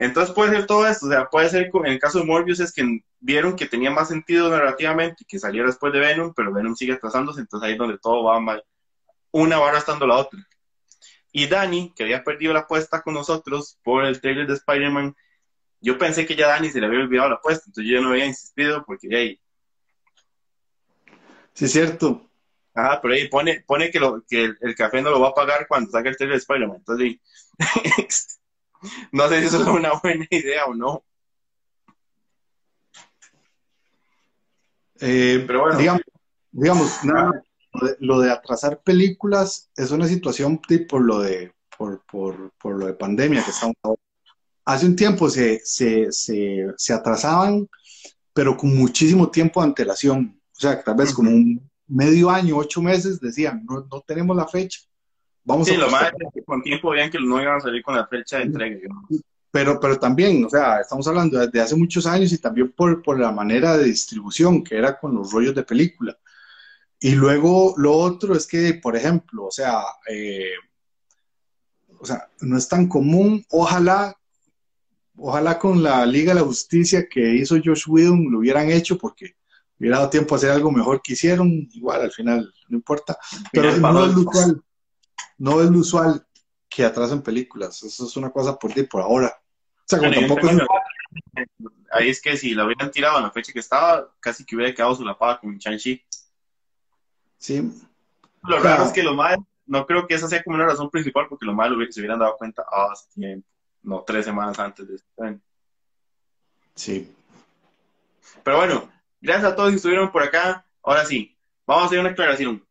Entonces 0.00 0.34
puede 0.34 0.50
ser 0.50 0.66
todo 0.66 0.84
esto, 0.84 1.06
o 1.06 1.08
sea, 1.08 1.30
puede 1.30 1.48
ser, 1.48 1.70
en 1.72 1.92
el 1.92 2.00
caso 2.00 2.18
de 2.18 2.24
Morbius 2.24 2.58
es 2.58 2.72
que 2.72 3.04
vieron 3.20 3.54
que 3.54 3.66
tenía 3.66 3.92
más 3.92 4.08
sentido 4.08 4.50
narrativamente 4.50 5.18
y 5.22 5.24
que 5.24 5.38
saliera 5.38 5.68
después 5.68 5.92
de 5.92 6.00
Venom, 6.00 6.34
pero 6.34 6.52
Venom 6.52 6.74
sigue 6.74 6.94
atrasándose, 6.94 7.40
entonces 7.40 7.68
ahí 7.68 7.74
es 7.74 7.78
donde 7.78 7.98
todo 7.98 8.24
va 8.24 8.40
mal. 8.40 8.64
Una 9.30 9.60
va 9.60 9.68
arrastrando 9.68 10.08
la 10.08 10.16
otra. 10.16 10.40
Y 11.30 11.46
Dani, 11.46 11.92
que 11.94 12.02
había 12.02 12.24
perdido 12.24 12.52
la 12.52 12.60
apuesta 12.60 13.00
con 13.00 13.14
nosotros 13.14 13.78
por 13.84 14.04
el 14.04 14.20
trailer 14.20 14.48
de 14.48 14.54
Spider-Man, 14.54 15.14
yo 15.80 15.96
pensé 15.98 16.26
que 16.26 16.34
ya 16.34 16.48
Dani 16.48 16.68
se 16.68 16.80
le 16.80 16.86
había 16.86 16.98
olvidado 16.98 17.28
la 17.28 17.36
apuesta, 17.36 17.66
entonces 17.68 17.92
yo 17.92 18.02
no 18.02 18.10
había 18.10 18.26
insistido 18.26 18.84
porque, 18.84 19.06
hey, 19.08 19.40
Sí, 21.54 21.66
es 21.66 21.72
cierto. 21.72 22.28
Ajá, 22.74 23.00
pero 23.02 23.14
ahí 23.14 23.28
pone, 23.28 23.62
pone 23.66 23.90
que, 23.90 24.00
lo, 24.00 24.22
que 24.26 24.52
el, 24.58 24.74
café 24.74 25.02
no 25.02 25.10
lo 25.10 25.20
va 25.20 25.28
a 25.28 25.34
pagar 25.34 25.66
cuando 25.68 25.90
saque 25.90 26.08
el 26.08 26.16
trailer 26.16 26.36
de 26.36 26.40
Spider-Man. 26.40 26.78
Entonces, 26.78 27.18
no 29.12 29.28
sé 29.28 29.40
si 29.40 29.46
eso 29.46 29.62
es 29.62 29.68
una 29.68 29.92
buena 30.02 30.26
idea 30.30 30.64
o 30.66 30.74
no. 30.74 31.04
Eh, 35.00 35.44
pero 35.46 35.62
bueno. 35.62 35.78
Digamos, 35.78 36.02
digamos 36.52 37.00
lo, 37.98 38.20
de, 38.20 38.30
atrasar 38.30 38.82
películas 38.82 39.70
es 39.76 39.90
una 39.90 40.06
situación 40.06 40.60
por 40.88 41.02
lo 41.02 41.20
de, 41.20 41.52
por, 41.76 42.04
por, 42.04 42.52
por 42.52 42.78
lo 42.78 42.86
de 42.86 42.94
pandemia 42.94 43.44
que 43.44 43.50
estamos 43.50 43.76
Hace 44.64 44.86
un 44.86 44.94
tiempo 44.94 45.28
se, 45.28 45.60
se, 45.64 46.12
se, 46.12 46.66
se 46.76 46.92
atrasaban, 46.92 47.68
pero 48.32 48.56
con 48.56 48.76
muchísimo 48.76 49.28
tiempo 49.28 49.60
de 49.60 49.66
antelación. 49.66 50.40
O 50.62 50.68
sea, 50.68 50.80
tal 50.80 50.94
vez 50.94 51.12
como 51.12 51.28
un 51.28 51.60
medio 51.88 52.30
año, 52.30 52.56
ocho 52.56 52.80
meses, 52.80 53.20
decían, 53.20 53.66
no, 53.68 53.84
no 53.90 54.00
tenemos 54.06 54.36
la 54.36 54.46
fecha. 54.46 54.78
Vamos 55.42 55.66
sí, 55.66 55.76
lo 55.76 55.90
más 55.90 56.04
es 56.04 56.28
que 56.32 56.44
con 56.44 56.62
tiempo 56.62 56.90
veían 56.90 57.10
que 57.10 57.18
no 57.18 57.42
iban 57.42 57.56
a 57.56 57.60
salir 57.60 57.82
con 57.82 57.96
la 57.96 58.06
fecha 58.06 58.36
de 58.36 58.44
entrega. 58.44 58.78
Pero, 59.50 59.80
pero 59.80 59.98
también, 59.98 60.44
o 60.44 60.48
sea, 60.48 60.78
estamos 60.78 61.08
hablando 61.08 61.40
desde 61.40 61.60
hace 61.60 61.74
muchos 61.74 62.06
años 62.06 62.32
y 62.32 62.38
también 62.38 62.70
por, 62.70 63.02
por 63.02 63.18
la 63.18 63.32
manera 63.32 63.76
de 63.76 63.86
distribución, 63.86 64.62
que 64.62 64.76
era 64.76 64.96
con 65.00 65.16
los 65.16 65.32
rollos 65.32 65.56
de 65.56 65.64
película. 65.64 66.16
Y 67.00 67.16
luego 67.16 67.74
lo 67.76 67.94
otro 67.94 68.36
es 68.36 68.46
que, 68.46 68.74
por 68.74 68.94
ejemplo, 68.94 69.46
o 69.46 69.50
sea, 69.50 69.80
eh, 70.08 70.52
o 71.98 72.06
sea, 72.06 72.28
no 72.40 72.56
es 72.56 72.68
tan 72.68 72.86
común, 72.86 73.44
ojalá, 73.50 74.16
ojalá 75.16 75.58
con 75.58 75.82
la 75.82 76.06
Liga 76.06 76.32
de 76.32 76.40
la 76.40 76.46
Justicia 76.46 77.08
que 77.10 77.34
hizo 77.34 77.56
Josh 77.62 77.88
Whedon 77.88 78.30
lo 78.30 78.38
hubieran 78.38 78.70
hecho, 78.70 78.96
porque 78.96 79.34
hubiera 79.78 79.98
dado 79.98 80.10
tiempo 80.10 80.34
a 80.34 80.38
hacer 80.38 80.50
algo 80.50 80.70
mejor 80.70 81.00
que 81.02 81.14
hicieron, 81.14 81.48
igual 81.72 82.02
al 82.02 82.12
final, 82.12 82.52
no 82.68 82.76
importa. 82.76 83.16
Pero 83.52 83.76
no 83.76 84.04
es 84.04 84.14
lo 84.14 84.20
usual, 84.20 84.62
no 85.38 85.60
es 85.60 85.70
lo 85.70 85.78
usual 85.78 86.26
que 86.68 86.84
atrasen 86.84 87.22
películas, 87.22 87.82
eso 87.82 88.06
es 88.06 88.16
una 88.16 88.30
cosa 88.30 88.58
por 88.58 88.72
ti 88.72 88.84
por 88.84 89.02
ahora. 89.02 89.34
O 89.78 89.84
sea, 89.86 89.98
como 89.98 90.12
tampoco 90.12 90.48
Ahí 91.92 92.08
es 92.08 92.22
que 92.22 92.36
si 92.36 92.54
la 92.54 92.64
hubieran 92.64 92.90
tirado 92.90 93.18
en 93.18 93.24
la 93.24 93.30
fecha 93.30 93.52
que 93.52 93.58
estaba, 93.58 94.10
casi 94.18 94.46
que 94.46 94.56
hubiera 94.56 94.74
quedado 94.74 94.94
solapada 94.94 95.38
con 95.38 95.58
Shang-Chi. 95.58 96.02
Sí. 97.36 97.70
Lo 98.44 98.58
raro 98.60 98.84
es 98.84 98.92
que 98.92 99.02
lo 99.02 99.14
más, 99.14 99.36
no 99.66 99.86
creo 99.86 100.06
que 100.06 100.14
esa 100.14 100.26
sea 100.26 100.42
como 100.42 100.56
una 100.56 100.66
razón 100.66 100.90
principal, 100.90 101.26
porque 101.28 101.44
lo 101.44 101.52
malo 101.52 101.76
se 101.90 102.00
hubieran 102.00 102.18
dado 102.18 102.36
cuenta 102.36 102.64
ah, 102.70 102.88
hace 102.92 103.08
tiempo, 103.14 103.46
no 103.82 104.02
tres 104.06 104.24
semanas 104.24 104.58
antes 104.58 104.88
de 104.88 104.94
este 104.94 105.40
Sí. 106.74 107.14
Pero 108.42 108.56
bueno, 108.56 108.90
Gracias 109.22 109.52
a 109.52 109.54
todos 109.54 109.70
que 109.70 109.76
estuvieron 109.76 110.10
por 110.10 110.24
acá. 110.24 110.66
Ahora 110.82 111.04
sí, 111.06 111.38
vamos 111.64 111.84
a 111.84 111.86
hacer 111.86 112.00
una 112.00 112.10
aclaración. 112.10 112.66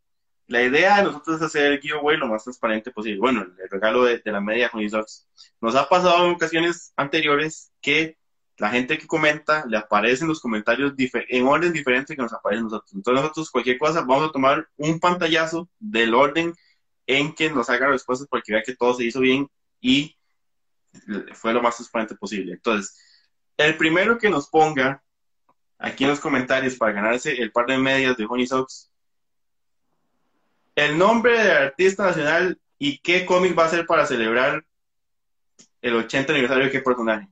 La 0.48 0.62
idea 0.62 0.98
de 0.98 1.04
nosotros 1.04 1.38
es 1.38 1.44
hacer 1.44 1.72
el 1.72 1.80
giveaway 1.80 2.18
lo 2.18 2.28
más 2.28 2.44
transparente 2.44 2.92
posible. 2.92 3.20
Bueno, 3.20 3.42
el 3.42 3.70
regalo 3.70 4.04
de, 4.04 4.22
la 4.26 4.42
media 4.42 4.68
con 4.68 4.82
Isox. 4.82 5.30
Nos 5.62 5.76
ha 5.76 5.88
pasado 5.88 6.26
en 6.26 6.34
ocasiones 6.34 6.92
anteriores 6.98 7.72
que 7.80 8.18
la 8.58 8.70
gente 8.70 8.98
que 8.98 9.08
comenta 9.08 9.66
le 9.66 9.78
aparecen 9.78 10.28
los 10.28 10.42
comentarios 10.42 10.94
en 10.98 11.48
orden 11.48 11.72
diferente 11.72 12.18
que 12.18 12.22
nos 12.22 12.34
aparecen 12.34 12.66
nosotros. 12.66 12.94
Entonces 12.96 13.22
nosotros 13.22 13.50
cualquier 13.50 13.78
cosa 13.78 14.02
vamos 14.02 14.28
a 14.30 14.34
tomar 14.34 14.68
un 14.76 15.00
pantallazo 15.00 15.70
del 15.80 16.14
orden 16.14 16.54
en 17.08 17.34
que 17.34 17.50
nos 17.50 17.70
haga 17.70 17.88
respuestas 17.88 18.28
para 18.28 18.44
que 18.44 18.52
vea 18.52 18.62
que 18.62 18.76
todo 18.76 18.94
se 18.94 19.06
hizo 19.06 19.22
bien 19.22 19.48
y 19.80 20.18
fue 21.32 21.54
lo 21.54 21.62
más 21.62 21.78
transparente 21.78 22.16
posible. 22.16 22.52
Entonces, 22.52 22.94
el 23.56 23.78
primero 23.78 24.18
que 24.18 24.30
nos 24.30 24.50
ponga 24.50 25.02
aquí 25.82 26.04
en 26.04 26.12
los 26.12 26.20
comentarios 26.20 26.76
para 26.76 26.94
ganarse 26.94 27.34
el 27.42 27.52
par 27.52 27.66
de 27.66 27.78
medias 27.78 28.16
de 28.16 28.26
Honey 28.26 28.46
Sox, 28.46 28.92
el 30.76 30.98
nombre 30.98 31.38
del 31.38 31.58
artista 31.58 32.06
nacional 32.06 32.60
y 32.78 33.00
qué 33.00 33.26
cómic 33.26 33.58
va 33.58 33.66
a 33.66 33.70
ser 33.70 33.86
para 33.86 34.06
celebrar 34.06 34.64
el 35.82 35.96
80 35.96 36.32
aniversario 36.32 36.66
de 36.66 36.72
qué 36.72 36.82
personaje. 36.82 37.28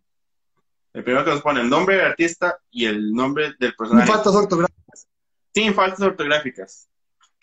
El 0.94 1.04
primero 1.04 1.24
que 1.24 1.32
nos 1.32 1.42
pone 1.42 1.62
el 1.62 1.70
nombre 1.70 1.96
del 1.96 2.06
artista 2.06 2.60
y 2.72 2.86
el 2.86 3.14
nombre 3.14 3.54
del 3.60 3.76
personaje. 3.76 4.08
Sin 4.08 4.16
faltas 4.16 4.36
ortográficas. 4.36 5.08
Sin 5.54 5.74
faltas 5.74 6.02
ortográficas. 6.02 6.90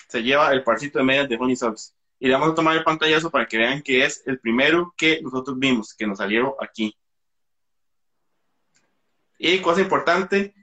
Se 0.09 0.23
lleva 0.23 0.53
el 0.53 0.65
parcito 0.65 0.99
de 0.99 1.05
medias 1.05 1.29
de 1.29 1.37
Honey 1.37 1.57
Sox. 1.57 1.95
Y 2.19 2.27
le 2.27 2.33
vamos 2.33 2.51
a 2.51 2.55
tomar 2.55 2.77
el 2.77 2.83
pantallazo 2.83 3.31
para 3.31 3.47
que 3.47 3.59
vean 3.59 3.83
que 3.83 4.05
es 4.05 4.23
el 4.27 4.41
primero 4.41 4.93
que 4.97 5.21
nosotros 5.23 5.59
vimos, 5.59 5.95
que 5.95 6.07
nos 6.07 6.19
salieron 6.19 6.53
aquí. 6.61 6.97
Y 9.39 9.61
cosa 9.61 9.83
importante, 9.83 10.55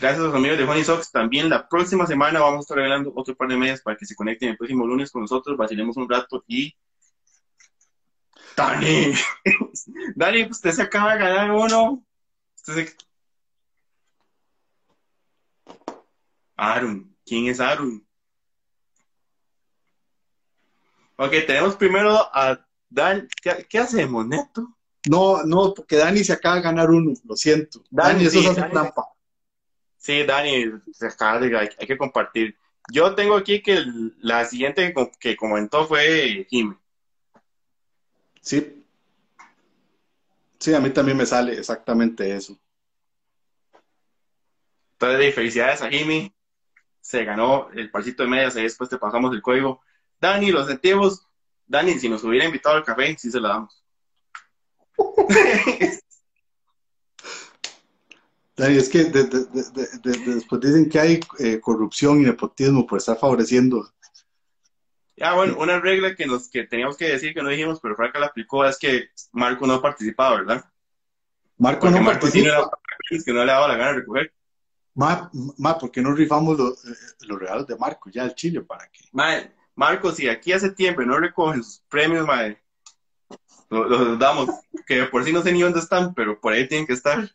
gracias 0.00 0.20
a 0.20 0.26
los 0.26 0.34
amigos 0.34 0.58
de 0.58 0.64
Honey 0.64 0.84
Sox, 0.84 1.12
también 1.12 1.48
la 1.48 1.68
próxima 1.68 2.06
semana 2.06 2.40
vamos 2.40 2.58
a 2.58 2.60
estar 2.60 2.76
regalando 2.76 3.12
otro 3.14 3.36
par 3.36 3.48
de 3.48 3.56
medias 3.56 3.82
para 3.82 3.96
que 3.96 4.06
se 4.06 4.14
conecten 4.14 4.50
el 4.50 4.56
próximo 4.56 4.86
lunes 4.86 5.10
con 5.10 5.22
nosotros, 5.22 5.56
vacilemos 5.56 5.96
un 5.96 6.08
rato 6.08 6.42
y... 6.46 6.74
Dani, 8.56 9.12
Dani, 10.16 10.44
usted 10.50 10.72
se 10.72 10.82
acaba 10.82 11.14
de 11.14 11.20
ganar 11.20 11.50
uno. 11.52 12.04
Usted 12.56 12.74
se... 12.74 12.96
Aaron, 16.56 17.16
¿quién 17.24 17.46
es 17.46 17.60
Aaron? 17.60 18.04
Ok, 21.16 21.30
tenemos 21.46 21.76
primero 21.76 22.16
a 22.34 22.58
Dan. 22.88 23.28
¿Qué, 23.68 23.78
hacemos, 23.78 24.26
Neto? 24.26 24.76
No, 25.08 25.42
no, 25.44 25.72
porque 25.74 25.96
Dani 25.96 26.24
se 26.24 26.32
acaba 26.32 26.56
de 26.56 26.62
ganar 26.62 26.90
uno, 26.90 27.12
lo 27.24 27.36
siento. 27.36 27.82
Dani, 27.90 28.24
eso 28.24 28.40
es 28.40 28.56
Dani, 28.56 28.72
trampa. 28.72 29.06
Sí, 30.00 30.24
Dani, 30.24 30.64
de, 30.64 31.58
hay, 31.58 31.68
hay, 31.78 31.86
que 31.86 31.98
compartir. 31.98 32.56
Yo 32.90 33.14
tengo 33.14 33.36
aquí 33.36 33.62
que 33.62 33.84
la 34.20 34.46
siguiente 34.46 34.94
que, 35.20 35.36
comentó 35.36 35.86
fue 35.86 36.46
Jimmy. 36.48 36.74
Sí. 38.40 38.82
Sí, 40.58 40.72
a 40.72 40.80
mí 40.80 40.88
también 40.88 41.18
me 41.18 41.26
sale 41.26 41.52
exactamente 41.52 42.34
eso. 42.34 42.58
Entonces, 44.92 45.34
felicidades 45.34 45.82
a 45.82 45.90
Jimmy. 45.90 46.34
Se 47.02 47.22
ganó 47.24 47.68
el 47.74 47.90
parcito 47.90 48.22
de 48.22 48.30
medias 48.30 48.56
y 48.56 48.62
después 48.62 48.88
te 48.88 48.96
pasamos 48.96 49.34
el 49.34 49.42
código. 49.42 49.82
Dani, 50.18 50.50
lo 50.50 50.64
sentimos. 50.64 51.26
Dani, 51.66 51.98
si 51.98 52.08
nos 52.08 52.24
hubiera 52.24 52.46
invitado 52.46 52.76
al 52.76 52.84
café, 52.84 53.14
sí 53.18 53.30
se 53.30 53.38
la 53.38 53.48
damos. 53.50 53.84
Dani, 58.60 58.76
es 58.76 58.90
que 58.90 59.04
después 59.04 60.60
dicen 60.60 60.88
que 60.90 61.00
hay 61.00 61.20
eh, 61.38 61.58
corrupción 61.60 62.20
y 62.20 62.24
nepotismo 62.24 62.86
por 62.86 62.98
estar 62.98 63.18
favoreciendo. 63.18 63.90
Ya, 65.16 65.34
bueno, 65.34 65.56
una 65.58 65.80
regla 65.80 66.14
que 66.14 66.26
nos 66.26 66.50
que 66.50 66.64
teníamos 66.64 66.98
que 66.98 67.06
decir 67.06 67.32
que 67.32 67.42
no 67.42 67.48
dijimos, 67.48 67.80
pero 67.80 67.96
Franca 67.96 68.18
la 68.18 68.26
aplicó, 68.26 68.64
es 68.66 68.78
que 68.78 69.08
Marco 69.32 69.66
no 69.66 69.80
participaba, 69.80 70.36
¿verdad? 70.36 70.64
Marco 71.56 71.88
no 71.88 72.04
participaba. 72.04 72.70
que 73.08 73.32
no 73.32 73.44
le 73.44 73.52
daba 73.52 73.68
la 73.68 73.76
gana 73.76 73.92
de 73.92 73.98
recoger. 73.98 74.32
Ma, 74.94 75.30
ma, 75.56 75.78
¿por 75.78 75.90
qué 75.90 76.02
no 76.02 76.12
rifamos 76.12 76.58
los, 76.58 76.84
eh, 76.84 76.94
los 77.20 77.38
regalos 77.38 77.66
de 77.66 77.76
Marco 77.76 78.10
ya 78.10 78.24
al 78.24 78.34
Chile 78.34 78.60
para 78.60 78.90
que? 78.90 79.04
Ma, 79.12 79.36
Marcos, 79.74 80.16
si 80.16 80.28
aquí 80.28 80.52
a 80.52 80.58
septiembre 80.58 81.06
no 81.06 81.18
recogen 81.18 81.64
sus 81.64 81.80
premios, 81.88 82.26
madre, 82.26 82.62
los, 83.70 84.18
damos, 84.18 84.50
que 84.86 85.04
por 85.04 85.24
si 85.24 85.32
no 85.32 85.40
sé 85.40 85.50
ni 85.52 85.62
dónde 85.62 85.78
están, 85.78 86.12
pero 86.12 86.38
por 86.38 86.52
ahí 86.52 86.68
tienen 86.68 86.86
que 86.86 86.92
estar. 86.92 87.30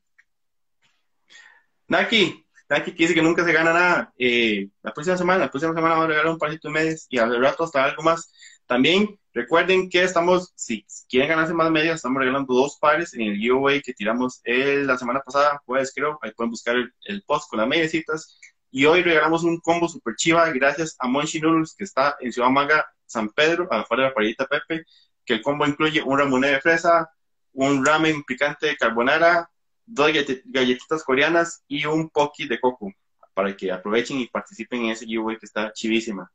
Naki, 1.87 2.45
Naki 2.69 2.91
que 2.93 3.03
dice 3.03 3.13
que 3.13 3.21
nunca 3.21 3.43
se 3.43 3.53
gana 3.53 3.73
nada. 3.73 4.13
Eh, 4.17 4.69
la 4.81 4.93
próxima 4.93 5.17
semana, 5.17 5.45
la 5.45 5.51
próxima 5.51 5.73
semana 5.73 5.93
vamos 5.93 6.05
a 6.05 6.09
regalar 6.09 6.31
un 6.31 6.39
parito 6.39 6.67
de 6.67 6.73
medias 6.73 7.05
y 7.09 7.17
al 7.17 7.39
rato 7.41 7.63
hasta 7.63 7.83
algo 7.83 8.03
más. 8.03 8.31
También 8.65 9.19
recuerden 9.33 9.89
que 9.89 10.03
estamos, 10.03 10.51
si 10.55 10.85
quieren 11.07 11.29
ganarse 11.29 11.53
más 11.53 11.69
medias, 11.69 11.97
estamos 11.97 12.19
regalando 12.19 12.53
dos 12.53 12.77
pares 12.79 13.13
en 13.13 13.21
el 13.21 13.37
giveaway 13.37 13.81
que 13.81 13.93
tiramos 13.93 14.41
la 14.45 14.97
semana 14.97 15.21
pasada, 15.21 15.61
jueves 15.65 15.91
creo. 15.93 16.17
Ahí 16.21 16.31
pueden 16.31 16.51
buscar 16.51 16.75
el, 16.75 17.23
post 17.23 17.49
con 17.49 17.59
las 17.59 17.67
mediecitas. 17.67 18.39
Y 18.71 18.85
hoy 18.85 19.03
regalamos 19.03 19.43
un 19.43 19.59
combo 19.59 19.87
super 19.87 20.15
chiva 20.15 20.49
gracias 20.49 20.95
a 20.99 21.07
Monchi 21.07 21.39
Noodles, 21.39 21.75
que 21.77 21.83
está 21.85 22.17
en 22.19 22.33
Ciudad 22.33 22.49
Manga, 22.49 22.85
San 23.05 23.29
Pedro, 23.29 23.67
afuera 23.71 24.03
de 24.03 24.09
la 24.09 24.15
parillita 24.15 24.47
Pepe, 24.47 24.83
que 25.23 25.35
el 25.35 25.41
combo 25.41 25.65
incluye 25.65 26.01
un 26.03 26.17
ramoné 26.17 26.49
de 26.49 26.61
fresa, 26.61 27.09
un 27.53 27.85
ramen 27.85 28.23
picante 28.23 28.67
de 28.67 28.75
carbonara, 28.75 29.49
dos 29.85 30.11
galletitas 30.45 31.03
coreanas 31.03 31.63
y 31.67 31.85
un 31.85 32.09
poki 32.09 32.47
de 32.47 32.59
coco, 32.59 32.91
para 33.33 33.55
que 33.55 33.71
aprovechen 33.71 34.19
y 34.19 34.27
participen 34.27 34.85
en 34.85 34.91
ese 34.91 35.05
giveaway 35.05 35.37
que 35.37 35.45
está 35.45 35.71
chivísima. 35.73 36.31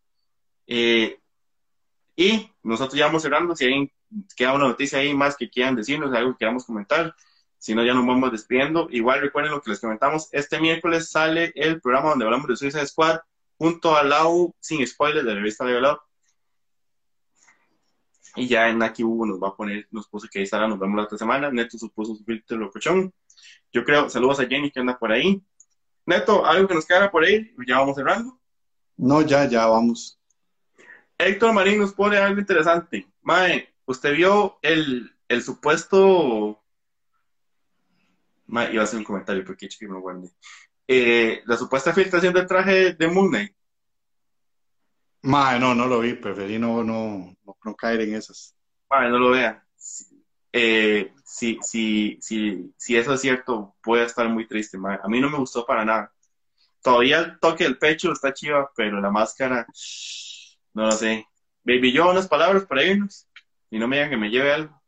Eh, 0.66 1.18
y 2.16 2.50
nosotros 2.62 2.98
ya 2.98 3.06
vamos 3.06 3.22
cerrando, 3.22 3.56
si 3.56 3.64
alguien 3.64 3.92
queda 4.36 4.52
una 4.52 4.68
noticia 4.68 4.98
ahí 4.98 5.14
más 5.14 5.36
que 5.36 5.48
quieran 5.48 5.76
decirnos, 5.76 6.12
algo 6.12 6.32
que 6.32 6.38
queramos 6.38 6.64
comentar, 6.64 7.14
si 7.60 7.74
no, 7.74 7.84
ya 7.84 7.92
nos 7.92 8.06
vamos 8.06 8.32
despidiendo. 8.32 8.88
Igual 8.90 9.20
recuerden 9.20 9.52
lo 9.52 9.60
que 9.60 9.70
les 9.70 9.80
comentamos. 9.80 10.30
Este 10.32 10.58
miércoles 10.58 11.10
sale 11.10 11.52
el 11.54 11.78
programa 11.78 12.08
donde 12.08 12.24
hablamos 12.24 12.48
de 12.48 12.56
Suicide 12.56 12.86
Squad 12.86 13.20
junto 13.58 13.94
a 13.94 14.02
Lau, 14.02 14.54
sin 14.60 14.84
spoilers, 14.86 15.26
de 15.26 15.34
la 15.34 15.36
revista 15.36 15.66
Level 15.66 15.84
Up. 15.84 15.98
Y 18.36 18.48
ya 18.48 18.70
en 18.70 18.82
Hugo 18.82 19.26
nos 19.26 19.42
va 19.42 19.48
a 19.48 19.56
poner, 19.56 19.86
nos 19.90 20.08
puso 20.08 20.26
que 20.30 20.38
ahí 20.38 20.44
estará, 20.44 20.66
nos 20.66 20.78
vemos 20.78 20.96
la 20.96 21.02
otra 21.02 21.18
semana. 21.18 21.50
Neto 21.50 21.76
supuso 21.76 22.14
su 22.14 22.24
filtro 22.24 22.56
locochón. 22.56 23.12
Yo 23.72 23.84
creo, 23.84 24.08
saludos 24.10 24.40
a 24.40 24.46
Jenny 24.46 24.70
que 24.70 24.80
anda 24.80 24.98
por 24.98 25.12
ahí. 25.12 25.42
Neto, 26.06 26.44
algo 26.44 26.66
que 26.66 26.74
nos 26.74 26.86
queda 26.86 27.10
por 27.10 27.24
ahí, 27.24 27.54
ya 27.66 27.78
vamos 27.78 27.96
cerrando. 27.96 28.38
No, 28.96 29.22
ya, 29.22 29.46
ya 29.46 29.66
vamos. 29.66 30.18
Héctor 31.18 31.52
Marín 31.52 31.78
nos 31.78 31.92
pone 31.92 32.16
algo 32.16 32.40
interesante. 32.40 33.06
Mae, 33.22 33.68
usted 33.86 34.14
vio 34.14 34.58
el, 34.62 35.14
el 35.28 35.42
supuesto 35.42 36.60
iba 38.50 38.80
a 38.80 38.84
hacer 38.84 38.98
un 38.98 39.04
comentario 39.04 39.44
porque 39.44 39.68
que 39.68 39.88
me 39.88 39.98
guardé. 39.98 40.30
Eh, 40.88 41.42
la 41.46 41.56
supuesta 41.56 41.92
filtración 41.92 42.34
del 42.34 42.46
traje 42.46 42.94
de 42.94 43.08
Moon 43.08 43.28
Knight. 43.28 43.52
no, 45.22 45.74
no 45.74 45.86
lo 45.86 46.00
vi, 46.00 46.14
preferí 46.14 46.58
no, 46.58 46.82
no, 46.82 47.36
no, 47.64 47.74
caer 47.76 48.00
en 48.00 48.16
esas. 48.16 48.56
no 48.90 49.18
lo 49.18 49.30
vea. 49.30 49.64
Eh, 50.52 51.12
si, 51.24 51.58
si, 51.62 52.18
si, 52.20 52.72
si 52.76 52.96
eso 52.96 53.14
es 53.14 53.20
cierto, 53.20 53.76
puede 53.82 54.04
estar 54.04 54.28
muy 54.28 54.46
triste. 54.46 54.78
A 55.02 55.08
mí 55.08 55.20
no 55.20 55.30
me 55.30 55.38
gustó 55.38 55.64
para 55.64 55.84
nada. 55.84 56.12
Todavía 56.82 57.18
el 57.18 57.38
toque 57.38 57.64
del 57.64 57.78
pecho 57.78 58.12
está 58.12 58.32
chiva, 58.32 58.70
pero 58.74 59.00
la 59.00 59.10
máscara, 59.10 59.66
no 60.74 60.86
lo 60.86 60.92
sé. 60.92 61.26
Baby, 61.62 61.92
yo 61.92 62.10
unas 62.10 62.26
palabras 62.26 62.64
para 62.64 62.84
irnos 62.84 63.28
y 63.70 63.78
no 63.78 63.86
me 63.86 63.96
digan 63.96 64.10
que 64.10 64.16
me 64.16 64.30
lleve 64.30 64.52
algo. 64.52 64.80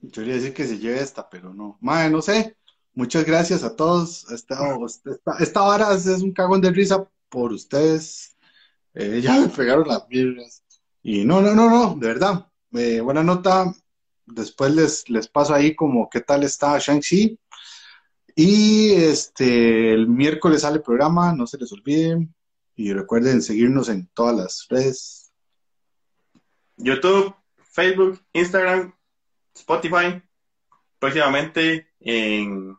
Yo 0.00 0.10
quería 0.10 0.34
decir 0.34 0.54
que 0.54 0.66
se 0.66 0.78
lleve 0.78 1.00
esta, 1.00 1.28
pero 1.28 1.52
no. 1.52 1.78
Madre, 1.80 2.10
no 2.10 2.22
sé. 2.22 2.56
Muchas 2.94 3.24
gracias 3.24 3.62
a 3.62 3.74
todos. 3.74 4.30
Esta, 4.30 4.56
esta, 5.40 5.62
hora 5.62 5.92
es 5.94 6.06
un 6.06 6.32
cagón 6.32 6.60
de 6.60 6.70
risa 6.70 7.08
por 7.28 7.52
ustedes. 7.52 8.36
Eh, 8.94 9.20
ya 9.20 9.40
me 9.40 9.48
pegaron 9.48 9.86
las 9.88 10.06
birras. 10.08 10.62
Y 11.02 11.24
no, 11.24 11.40
no, 11.40 11.54
no, 11.54 11.68
no, 11.68 11.96
de 11.96 12.06
verdad. 12.06 12.46
Eh, 12.74 13.00
buena 13.00 13.22
nota. 13.22 13.72
Después 14.26 14.74
les, 14.74 15.08
les 15.08 15.28
paso 15.28 15.54
ahí 15.54 15.74
como 15.74 16.08
qué 16.10 16.20
tal 16.20 16.42
está 16.42 16.78
Shang-Chi. 16.78 17.38
Y 18.36 18.92
este, 18.94 19.92
el 19.92 20.08
miércoles 20.08 20.62
sale 20.62 20.76
el 20.76 20.82
programa, 20.82 21.32
no 21.32 21.46
se 21.46 21.58
les 21.58 21.72
olvide. 21.72 22.28
Y 22.76 22.92
recuerden 22.92 23.42
seguirnos 23.42 23.88
en 23.88 24.08
todas 24.14 24.36
las 24.36 24.66
redes. 24.68 25.32
YouTube, 26.76 27.34
Facebook, 27.62 28.20
Instagram, 28.32 28.92
Spotify, 29.54 30.20
próximamente 30.98 31.86
en 32.00 32.76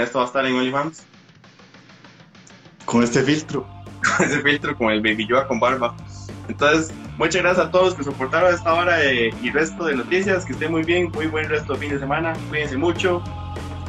esto 0.00 0.18
va 0.18 0.24
a 0.24 0.26
estar 0.26 0.46
en 0.46 0.54
OnlyFans. 0.54 1.04
Con 2.84 3.02
este 3.02 3.22
filtro. 3.22 3.66
Con 4.16 4.26
ese 4.26 4.40
filtro, 4.42 4.76
con 4.76 4.90
el 4.90 5.00
Baby 5.00 5.28
Yoda 5.28 5.46
con 5.46 5.60
barba. 5.60 5.96
Entonces, 6.48 6.92
muchas 7.18 7.42
gracias 7.42 7.66
a 7.66 7.70
todos 7.70 7.94
que 7.94 8.04
soportaron 8.04 8.54
esta 8.54 8.74
hora 8.74 9.04
y 9.04 9.50
resto 9.50 9.84
de 9.84 9.96
noticias. 9.96 10.44
Que 10.44 10.52
estén 10.52 10.70
muy 10.70 10.82
bien, 10.82 11.10
muy 11.12 11.26
buen 11.26 11.48
resto 11.48 11.74
de 11.74 11.78
fin 11.78 11.90
de 11.90 11.98
semana. 11.98 12.34
Cuídense 12.48 12.76
mucho. 12.76 13.22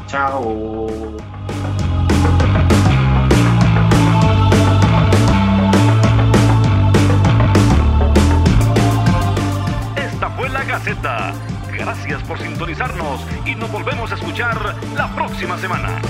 Chao. 0.08 0.88
Gracias 11.72 12.24
por 12.24 12.40
sintonizarnos 12.40 13.26
y 13.46 13.56
nos 13.56 13.72
volvemos 13.72 14.12
a 14.12 14.16
escuchar 14.16 14.76
la 14.96 15.14
próxima 15.14 15.58
semana. 15.58 16.02